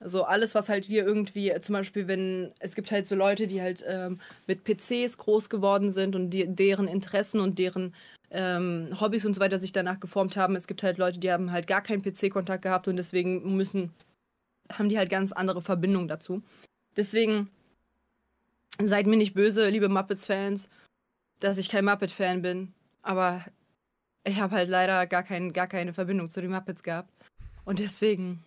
[0.00, 3.60] Also alles, was halt wir irgendwie, zum Beispiel, wenn es gibt halt so Leute, die
[3.60, 7.94] halt ähm, mit PCs groß geworden sind und die, deren Interessen und deren
[8.30, 10.56] ähm, Hobbys und so weiter sich danach geformt haben.
[10.56, 13.92] Es gibt halt Leute, die haben halt gar keinen PC-Kontakt gehabt und deswegen müssen,
[14.72, 16.42] haben die halt ganz andere Verbindungen dazu.
[16.96, 17.50] Deswegen
[18.82, 20.70] seid mir nicht böse, liebe Muppets-Fans,
[21.40, 22.72] dass ich kein Muppet-Fan bin.
[23.02, 23.44] Aber
[24.24, 27.10] ich habe halt leider gar, kein, gar keine Verbindung zu den Muppets gehabt.
[27.64, 28.42] Und deswegen,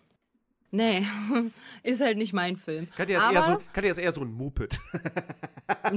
[0.74, 1.06] nee,
[1.82, 2.88] ist halt nicht mein Film.
[2.96, 4.78] Katja ist, Aber, eher so, Katja ist eher so ein Muppet.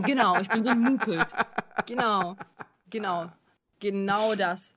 [0.06, 1.28] Genau, ich bin so ein Muppet.
[1.86, 2.36] Genau,
[2.90, 3.32] genau,
[3.80, 4.76] genau das.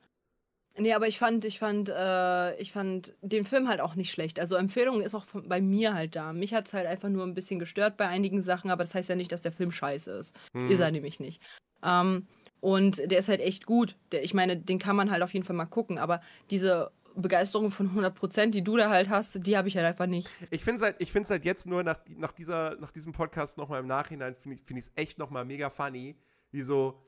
[0.76, 4.38] Nee, aber ich fand, ich fand, äh, ich fand den Film halt auch nicht schlecht.
[4.38, 6.32] Also Empfehlung ist auch von, bei mir halt da.
[6.32, 9.08] Mich hat es halt einfach nur ein bisschen gestört bei einigen Sachen, aber das heißt
[9.08, 10.36] ja nicht, dass der Film scheiße ist.
[10.52, 10.68] Hm.
[10.70, 11.42] Ist er nämlich nicht.
[11.82, 12.28] Ähm,
[12.60, 13.96] und der ist halt echt gut.
[14.12, 16.20] Der, ich meine, den kann man halt auf jeden Fall mal gucken, aber
[16.50, 20.28] diese Begeisterung von 100%, die du da halt hast, die habe ich halt einfach nicht.
[20.50, 23.80] Ich finde es halt, ich halt jetzt nur nach, nach, dieser, nach diesem Podcast nochmal
[23.80, 26.16] im Nachhinein, finde ich es find echt nochmal mega funny,
[26.50, 27.00] wie so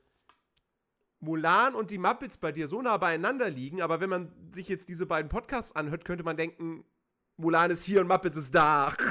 [1.19, 4.89] Mulan und die Muppets bei dir so nah beieinander liegen, aber wenn man sich jetzt
[4.89, 6.83] diese beiden Podcasts anhört, könnte man denken,
[7.37, 8.93] Mulan ist hier und Muppets ist da.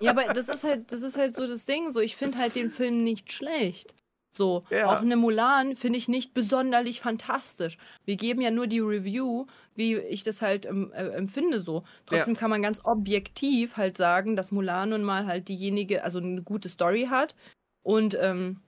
[0.00, 1.90] Ja, aber das ist halt, das ist halt so das Ding.
[1.90, 3.94] So, ich finde halt den Film nicht schlecht.
[4.36, 4.86] So, Ja.
[4.86, 7.78] auch eine Mulan finde ich nicht besonderlich fantastisch.
[8.04, 11.84] Wir geben ja nur die Review, wie ich das halt ähm, äh, empfinde so.
[12.04, 16.42] Trotzdem kann man ganz objektiv halt sagen, dass Mulan nun mal halt diejenige, also eine
[16.42, 17.34] gute Story hat
[17.82, 18.60] und, ähm,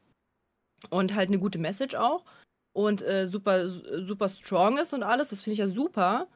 [0.90, 2.24] und halt eine gute Message auch
[2.72, 5.30] und äh, super, super strong ist und alles.
[5.30, 6.28] Das finde ich ja super.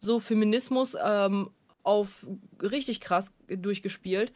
[0.00, 1.50] So Feminismus ähm,
[1.82, 2.26] auf
[2.62, 4.32] richtig krass durchgespielt.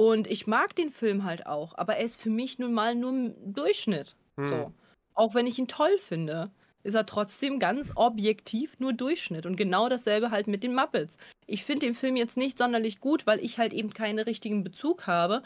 [0.00, 3.12] Und ich mag den Film halt auch, aber er ist für mich nun mal nur
[3.12, 4.16] ein Durchschnitt.
[4.38, 4.48] Hm.
[4.48, 4.72] So.
[5.12, 6.50] Auch wenn ich ihn toll finde,
[6.84, 9.44] ist er trotzdem ganz objektiv nur Durchschnitt.
[9.44, 11.18] Und genau dasselbe halt mit den Muppets.
[11.46, 15.06] Ich finde den Film jetzt nicht sonderlich gut, weil ich halt eben keinen richtigen Bezug
[15.06, 15.42] habe.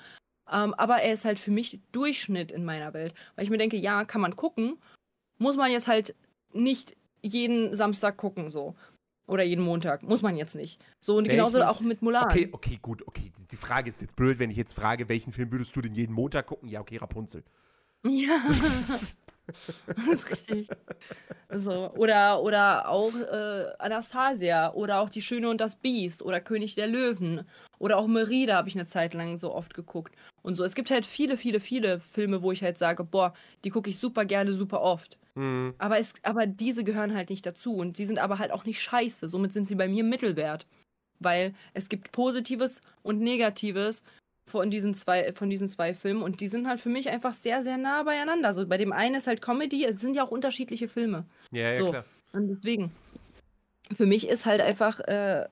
[0.48, 3.12] Ähm, aber er ist halt für mich Durchschnitt in meiner Welt.
[3.34, 4.78] Weil ich mir denke, ja, kann man gucken.
[5.38, 6.14] Muss man jetzt halt
[6.52, 8.76] nicht jeden Samstag gucken, so.
[9.26, 10.02] Oder jeden Montag.
[10.02, 10.78] Muss man jetzt nicht.
[11.00, 12.24] So, und Welchen- genauso auch mit Mulan.
[12.24, 13.32] Okay, okay, gut, okay.
[13.38, 15.94] Die- Die Frage ist jetzt blöd, wenn ich jetzt frage, welchen Film würdest du denn
[15.94, 16.68] jeden Montag gucken?
[16.68, 17.42] Ja, okay, Rapunzel.
[18.04, 18.38] Ja.
[19.86, 20.68] das ist richtig.
[21.50, 21.90] So.
[21.92, 26.86] Oder, oder auch äh, Anastasia oder auch Die Schöne und das Biest oder König der
[26.86, 27.46] Löwen
[27.78, 30.14] oder auch Merida habe ich eine Zeit lang so oft geguckt.
[30.42, 30.64] Und so.
[30.64, 33.34] Es gibt halt viele, viele, viele Filme, wo ich halt sage, boah,
[33.64, 35.18] die gucke ich super gerne, super oft.
[35.34, 35.74] Hm.
[35.78, 38.80] Aber, es, aber diese gehören halt nicht dazu und sie sind aber halt auch nicht
[38.80, 39.28] scheiße.
[39.28, 40.66] Somit sind sie bei mir Mittelwert.
[41.20, 44.02] Weil es gibt Positives und Negatives
[44.46, 47.62] von diesen zwei, von diesen zwei Filmen und die sind halt für mich einfach sehr,
[47.62, 48.52] sehr nah beieinander.
[48.54, 51.24] So bei dem einen ist halt Comedy, es sind ja auch unterschiedliche Filme.
[51.50, 51.90] Ja, ja, So.
[51.90, 52.04] klar.
[52.32, 52.92] Und deswegen,
[53.96, 55.46] für mich ist halt einfach äh,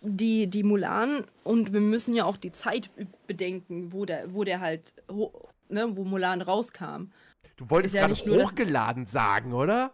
[0.00, 2.90] die, die Mulan und wir müssen ja auch die Zeit
[3.26, 4.94] bedenken, wo der, wo der halt,
[5.68, 7.10] ne, wo Mulan rauskam.
[7.56, 9.92] Du wolltest ja gerade nicht nur das- hochgeladen sagen, oder?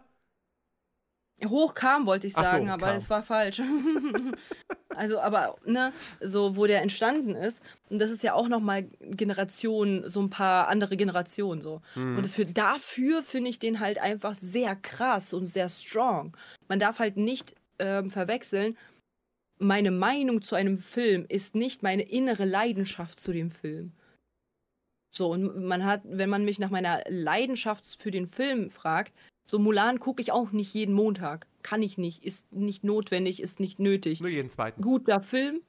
[1.45, 2.97] Hochkam, wollte ich Ach so, sagen, aber kam.
[2.97, 3.61] es war falsch.
[4.95, 5.91] also, aber, ne,
[6.21, 7.61] so, wo der entstanden ist.
[7.89, 11.81] Und das ist ja auch nochmal Generationen, so ein paar andere Generationen so.
[11.95, 12.17] Hm.
[12.17, 16.37] Und für, dafür finde ich den halt einfach sehr krass und sehr strong.
[16.67, 18.77] Man darf halt nicht ähm, verwechseln,
[19.59, 23.93] meine Meinung zu einem Film ist nicht meine innere Leidenschaft zu dem Film.
[25.09, 29.13] So, und man hat, wenn man mich nach meiner Leidenschaft für den Film fragt,
[29.45, 31.47] so Mulan gucke ich auch nicht jeden Montag.
[31.61, 34.21] Kann ich nicht, ist nicht notwendig, ist nicht nötig.
[34.21, 34.81] Nur jeden zweiten.
[34.81, 35.61] Guter Film,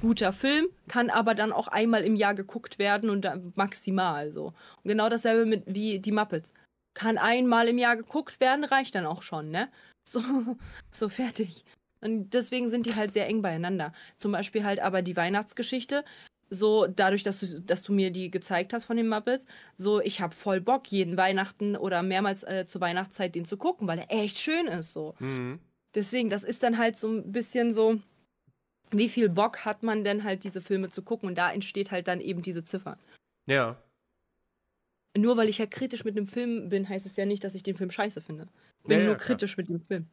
[0.00, 4.46] guter Film, kann aber dann auch einmal im Jahr geguckt werden und dann maximal so.
[4.82, 6.52] Und genau dasselbe mit wie die Muppets.
[6.94, 9.68] Kann einmal im Jahr geguckt werden, reicht dann auch schon, ne?
[10.08, 10.22] So,
[10.90, 11.66] so fertig.
[12.00, 13.92] Und deswegen sind die halt sehr eng beieinander.
[14.16, 16.02] Zum Beispiel halt aber die Weihnachtsgeschichte.
[16.50, 19.46] So, dadurch, dass du, dass du mir die gezeigt hast von den Muppets,
[19.76, 23.86] so, ich habe voll Bock, jeden Weihnachten oder mehrmals äh, zur Weihnachtszeit den zu gucken,
[23.86, 25.14] weil er echt schön ist, so.
[25.18, 25.58] Hm.
[25.94, 28.00] Deswegen, das ist dann halt so ein bisschen so,
[28.90, 31.28] wie viel Bock hat man denn halt diese Filme zu gucken?
[31.28, 32.98] Und da entsteht halt dann eben diese Ziffer.
[33.46, 33.76] Ja.
[35.16, 37.62] Nur weil ich ja kritisch mit dem Film bin, heißt es ja nicht, dass ich
[37.62, 38.48] den Film scheiße finde.
[38.80, 39.26] Ich bin Ja, ja, nur klar.
[39.26, 40.06] kritisch mit dem Film.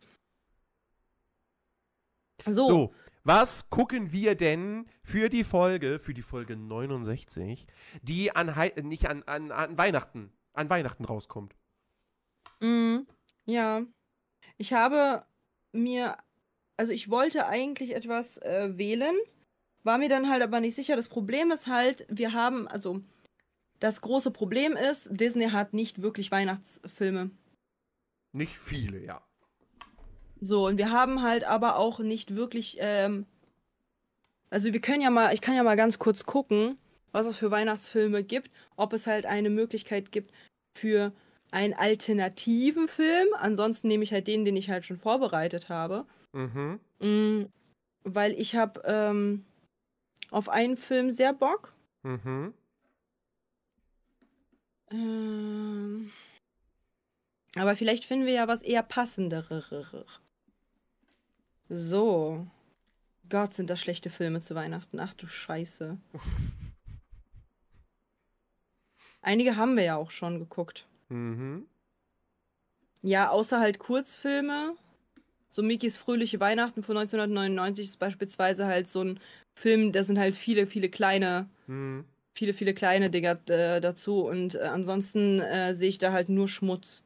[2.45, 2.93] So, So,
[3.25, 7.67] was gucken wir denn für die Folge, für die Folge 69,
[8.01, 11.55] die an Hei- nicht an, an, an Weihnachten, an Weihnachten rauskommt?
[12.61, 13.07] Mhm.
[13.45, 13.83] Ja.
[14.57, 15.25] Ich habe
[15.73, 16.17] mir,
[16.77, 19.15] also ich wollte eigentlich etwas äh, wählen,
[19.83, 20.95] war mir dann halt aber nicht sicher.
[20.95, 23.01] Das Problem ist halt, wir haben, also
[23.79, 27.31] das große Problem ist, Disney hat nicht wirklich Weihnachtsfilme.
[28.33, 29.25] Nicht viele, ja.
[30.45, 33.25] So, und wir haben halt aber auch nicht wirklich, ähm,
[34.51, 36.77] also wir können ja mal, ich kann ja mal ganz kurz gucken,
[37.11, 40.31] was es für Weihnachtsfilme gibt, ob es halt eine Möglichkeit gibt
[40.77, 41.13] für
[41.49, 43.27] einen alternativen Film.
[43.39, 46.05] Ansonsten nehme ich halt den, den ich halt schon vorbereitet habe.
[46.33, 46.79] Mhm.
[46.99, 47.45] Mm,
[48.03, 49.45] weil ich habe ähm,
[50.29, 51.73] auf einen Film sehr Bock.
[52.03, 52.53] Mhm.
[54.91, 56.11] Ähm,
[57.55, 59.71] aber vielleicht finden wir ja was eher passenderes.
[61.69, 62.45] So.
[63.29, 64.99] Gott, sind das schlechte Filme zu Weihnachten.
[64.99, 65.97] Ach du Scheiße.
[69.21, 70.85] Einige haben wir ja auch schon geguckt.
[71.09, 71.65] Mhm.
[73.01, 74.75] Ja, außer halt Kurzfilme.
[75.49, 79.19] So Mikis Fröhliche Weihnachten von 1999 ist beispielsweise halt so ein
[79.57, 82.05] Film, da sind halt viele, viele kleine, Mhm.
[82.35, 84.25] viele, viele kleine Dinger äh, dazu.
[84.25, 87.03] Und äh, ansonsten äh, sehe ich da halt nur Schmutz.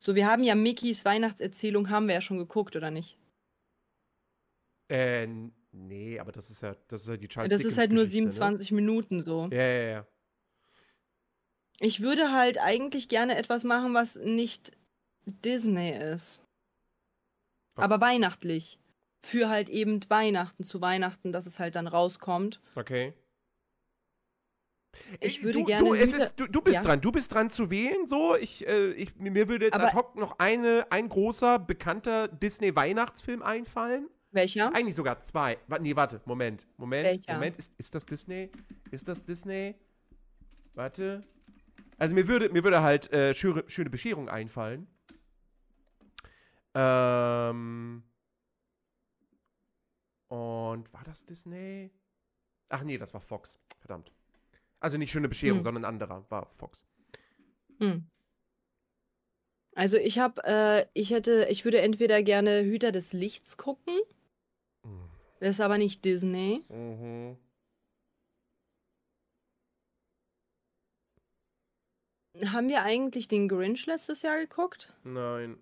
[0.00, 3.16] So, wir haben ja Mikis Weihnachtserzählung, haben wir ja schon geguckt, oder nicht?
[4.88, 5.26] Äh,
[5.72, 8.32] nee, aber das ist ja, das ist ja die Charles Das ist halt nur Dickens-Geschichte,
[8.62, 9.46] 27 Minuten so.
[9.46, 9.56] Ne?
[9.56, 10.06] Ja, ja, ja.
[11.80, 14.72] Ich würde halt eigentlich gerne etwas machen, was nicht
[15.24, 16.42] Disney ist.
[17.76, 18.78] Ok- Aber weihnachtlich.
[19.24, 22.60] Für halt eben Weihnachten, zu Weihnachten, dass es halt dann rauskommt.
[22.74, 23.14] Okay.
[25.20, 26.82] Ich würde du, gerne Du, ist, du, du bist Ja.
[26.82, 27.00] dran.
[27.00, 28.06] Du bist dran zu wählen.
[28.06, 32.28] So, ich, äh, ich, mir würde jetzt Aber- ad hoc noch eine, ein großer, bekannter
[32.28, 34.08] Disney-Weihnachtsfilm einfallen.
[34.32, 34.74] Welcher?
[34.74, 35.58] Eigentlich sogar zwei.
[35.80, 36.66] Nee, warte, Moment.
[36.78, 37.34] Moment, Welcher?
[37.34, 37.58] Moment.
[37.58, 38.50] Ist, ist das Disney?
[38.90, 39.74] Ist das Disney?
[40.74, 41.22] Warte.
[41.98, 44.86] Also mir würde, mir würde halt äh, schöne, schöne Bescherung einfallen.
[46.74, 48.02] Ähm.
[50.28, 51.90] Und war das Disney?
[52.70, 53.58] Ach nee, das war Fox.
[53.80, 54.10] Verdammt.
[54.80, 55.62] Also nicht schöne Bescherung, Hm.
[55.62, 56.24] sondern ein anderer.
[56.30, 56.86] War Fox.
[57.78, 58.08] Hm.
[59.74, 63.98] Also ich habe, äh, ich hätte, ich würde entweder gerne Hüter des Lichts gucken.
[65.42, 66.64] Das ist aber nicht Disney.
[66.68, 67.36] Mhm.
[72.46, 74.94] Haben wir eigentlich den Grinch letztes Jahr geguckt?
[75.02, 75.58] Nein.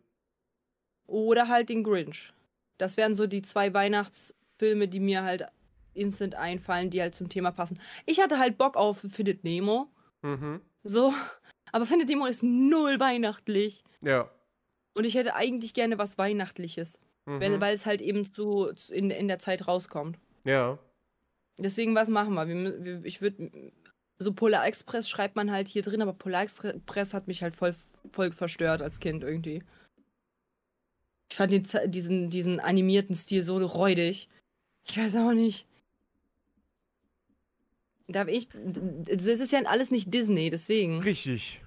[1.07, 2.35] Oder halt den Grinch.
[2.77, 5.47] Das wären so die zwei Weihnachtsfilme, die mir halt
[5.95, 7.81] instant einfallen, die halt zum Thema passen.
[8.05, 9.91] Ich hatte halt Bock auf Findet Nemo.
[10.21, 10.61] Mhm.
[10.83, 11.15] So.
[11.73, 13.83] Aber Findet Nemo ist null weihnachtlich.
[14.03, 14.31] Ja.
[14.93, 16.99] Und ich hätte eigentlich gerne was Weihnachtliches.
[17.27, 17.61] Mhm.
[17.61, 20.19] Weil es halt eben zu, zu in, in der Zeit rauskommt.
[20.45, 20.79] ja.
[21.63, 22.49] Deswegen, was machen wir?
[22.49, 23.51] wir, wir ich würde.
[24.19, 27.75] So Polar Express schreibt man halt hier drin, aber Polar Express hat mich halt voll,
[28.13, 29.63] voll verstört als Kind irgendwie.
[31.31, 34.29] Ich fand den, diesen, diesen animierten Stil so räudig.
[34.85, 35.67] Ich weiß auch nicht.
[38.09, 38.49] Darf ich.
[39.07, 41.01] Es ist ja alles nicht Disney, deswegen.
[41.01, 41.63] Richtig.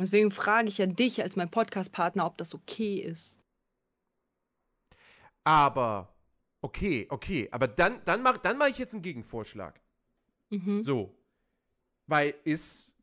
[0.00, 3.38] Deswegen frage ich ja dich als mein Podcast-Partner, ob das okay ist.
[5.44, 6.14] Aber,
[6.62, 7.48] okay, okay.
[7.50, 9.80] Aber dann, dann mache dann mach ich jetzt einen Gegenvorschlag.
[10.48, 10.82] Mhm.
[10.82, 11.14] So.
[12.06, 12.94] Weil ist.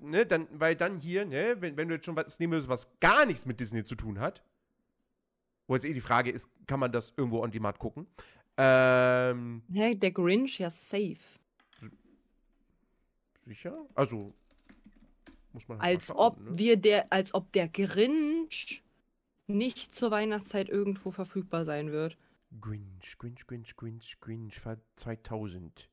[0.00, 2.88] Ne, dann, weil dann hier, ne, wenn, wenn du jetzt schon was nehmen würdest, was
[3.00, 4.44] gar nichts mit Disney zu tun hat.
[5.66, 8.06] Wo jetzt eh die Frage ist, kann man das irgendwo on demand gucken?
[8.56, 11.16] Ähm, Hä, der Grinch, ja, safe.
[13.44, 13.76] sicher?
[13.94, 14.32] Also,
[15.78, 16.58] Als mal ob ne?
[16.58, 18.82] wir der, als ob der Grinch
[19.46, 22.16] nicht zur Weihnachtszeit irgendwo verfügbar sein wird.
[22.60, 25.88] Grinch, Grinch, Grinch, Grinch, Grinch, war 2000.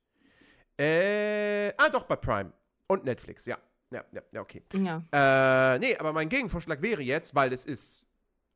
[0.77, 2.51] Äh, ah, doch, bei Prime.
[2.87, 3.57] Und Netflix, ja.
[3.91, 4.63] Ja, ja, ja, okay.
[4.73, 5.03] Ja.
[5.11, 8.07] Äh, nee, aber mein Gegenvorschlag wäre jetzt, weil es ist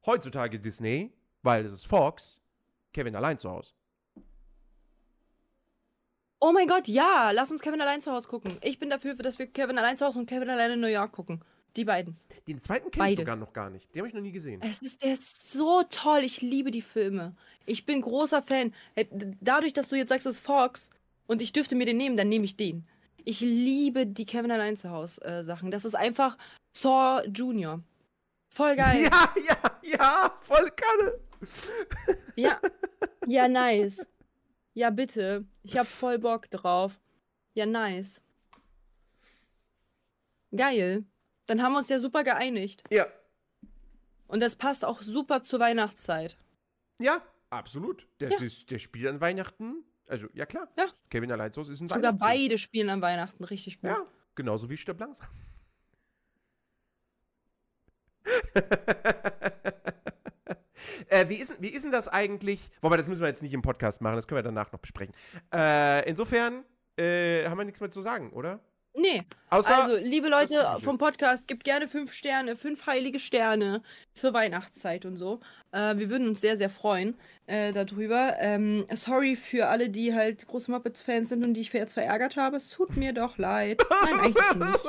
[0.05, 1.13] heutzutage Disney,
[1.43, 2.39] weil es ist Fox,
[2.91, 3.73] Kevin allein zu Hause.
[6.39, 8.53] Oh mein Gott, ja, lass uns Kevin allein zu Hause gucken.
[8.61, 11.11] Ich bin dafür, dass wir Kevin allein zu Hause und Kevin allein in New York
[11.11, 11.41] gucken.
[11.75, 12.17] Die beiden.
[12.47, 13.93] Den zweiten kenne ich sogar noch gar nicht.
[13.93, 14.61] Den habe ich noch nie gesehen.
[14.63, 16.19] Es ist, der ist so toll.
[16.23, 17.35] Ich liebe die Filme.
[17.65, 18.73] Ich bin großer Fan.
[18.95, 19.09] Hätt-
[19.41, 20.89] Dadurch, dass du jetzt sagst, es ist Fox
[21.27, 22.87] und ich dürfte mir den nehmen, dann nehme ich den.
[23.25, 25.69] Ich liebe die Kevin allein zu Hause äh, Sachen.
[25.71, 26.37] Das ist einfach
[26.79, 27.81] Thor Junior.
[28.55, 29.03] Voll geil.
[29.03, 31.13] Ja, ja, ja, voll Kanne.
[32.35, 32.59] Ja.
[33.27, 34.07] Ja, nice.
[34.77, 35.43] Ja, bitte.
[35.63, 36.99] Ich hab voll Bock drauf.
[37.55, 38.21] Ja, nice.
[40.55, 41.03] Geil.
[41.47, 42.83] Dann haben wir uns ja super geeinigt.
[42.91, 43.07] Ja,
[44.27, 46.37] Und das passt auch super zur Weihnachtszeit.
[46.99, 48.07] ja, absolut.
[48.19, 48.39] Der, Ja.
[48.39, 49.83] ist, der spielt an Weihnachten.
[50.05, 50.67] Also, ja klar.
[50.77, 50.89] Ja.
[51.09, 53.89] Kevin allein zu Hause ist ein Sogar beide spielen an Weihnachten richtig gut.
[53.89, 54.05] Ja,
[54.35, 55.27] genauso wie Stirb langsam.
[61.21, 62.69] äh, wie, ist, wie ist denn das eigentlich?
[62.81, 65.13] Wobei, das müssen wir jetzt nicht im Podcast machen, das können wir danach noch besprechen.
[65.53, 66.63] Äh, insofern
[66.97, 68.59] äh, haben wir nichts mehr zu sagen, oder?
[68.97, 69.23] Nee.
[69.51, 73.83] Außer, also, liebe Leute vom Podcast, gebt gerne fünf Sterne, fünf heilige Sterne
[74.13, 75.39] zur Weihnachtszeit und so.
[75.71, 77.15] Äh, wir würden uns sehr, sehr freuen
[77.45, 78.33] äh, darüber.
[78.39, 82.57] Ähm, sorry für alle, die halt große Muppets-Fans sind und die ich jetzt verärgert habe.
[82.57, 83.81] Es tut mir doch leid.
[84.05, 84.79] Nein, eigentlich nicht.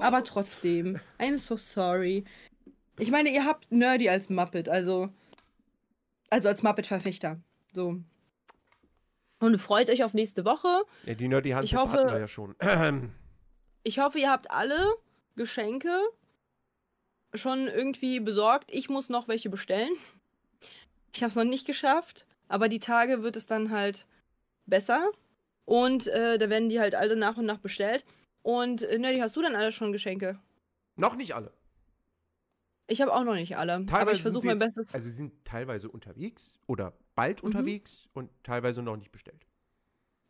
[0.00, 0.98] Aber trotzdem.
[1.20, 2.24] I'm so sorry.
[2.98, 5.08] Ich meine, ihr habt Nerdy als Muppet, also.
[6.32, 7.38] Also als Muppet-Verfechter.
[7.74, 8.00] So.
[9.38, 10.84] Und freut euch auf nächste Woche.
[11.04, 12.54] ja, die Nerdy Hand Ich hoffe- hatten wir ja schon.
[13.84, 14.78] Ich hoffe, ihr habt alle
[15.34, 15.90] Geschenke
[17.34, 18.70] schon irgendwie besorgt.
[18.72, 19.90] Ich muss noch welche bestellen.
[21.12, 24.06] Ich habe es noch nicht geschafft, aber die Tage wird es dann halt
[24.66, 25.10] besser.
[25.64, 28.04] Und äh, da werden die halt alle nach und nach bestellt.
[28.42, 30.38] Und äh, Nerdy, hast du denn alle schon Geschenke?
[30.94, 31.52] Noch nicht alle.
[32.92, 34.94] Ich habe auch noch nicht alle, aber Teilweise ich versuche mein jetzt- Bestes.
[34.94, 37.46] Also sie sind teilweise unterwegs oder bald Mhm.
[37.46, 39.46] unterwegs und teilweise noch nicht bestellt.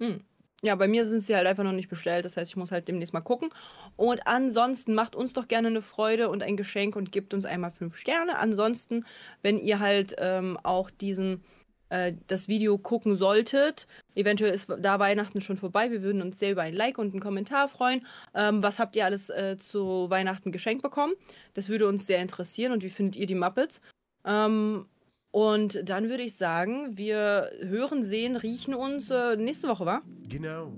[0.01, 0.25] Hm.
[0.65, 2.25] Ja, bei mir sind sie halt einfach noch nicht bestellt.
[2.25, 3.49] Das heißt, ich muss halt demnächst mal gucken.
[3.97, 7.73] Und ansonsten macht uns doch gerne eine Freude und ein Geschenk und gebt uns einmal
[7.73, 8.39] fünf Sterne.
[8.39, 9.05] Ansonsten,
[9.43, 11.43] wenn ihr halt ähm, auch diesen
[11.89, 15.91] äh, das Video gucken solltet, eventuell ist da Weihnachten schon vorbei.
[15.91, 18.07] Wir würden uns sehr über ein Like und einen Kommentar freuen.
[18.35, 21.15] Ähm, was habt ihr alles äh, zu Weihnachten geschenkt bekommen?
[21.55, 22.73] Das würde uns sehr interessieren.
[22.73, 23.81] Und wie findet ihr die Muppets?
[24.25, 24.87] Ähm,
[25.33, 30.03] und dann würde ich sagen, wir hören, sehen, riechen uns äh, nächste Woche, wa?
[30.29, 30.73] Genau.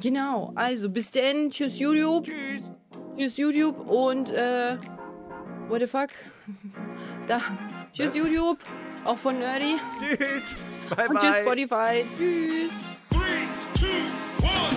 [0.00, 1.50] Genau, also bis denn.
[1.50, 2.24] Tschüss YouTube.
[2.24, 2.70] Tschüss.
[3.16, 4.76] Tschüss YouTube und äh.
[5.68, 6.10] What the fuck?
[7.26, 7.40] Da.
[7.92, 8.58] Tschüss YouTube.
[9.04, 9.76] Auch von Nerdy.
[9.98, 10.56] Tschüss.
[10.90, 11.44] Bye, bye.
[11.44, 12.04] Spotify.
[12.16, 12.70] Three,
[13.74, 13.86] two,
[14.44, 14.74] one!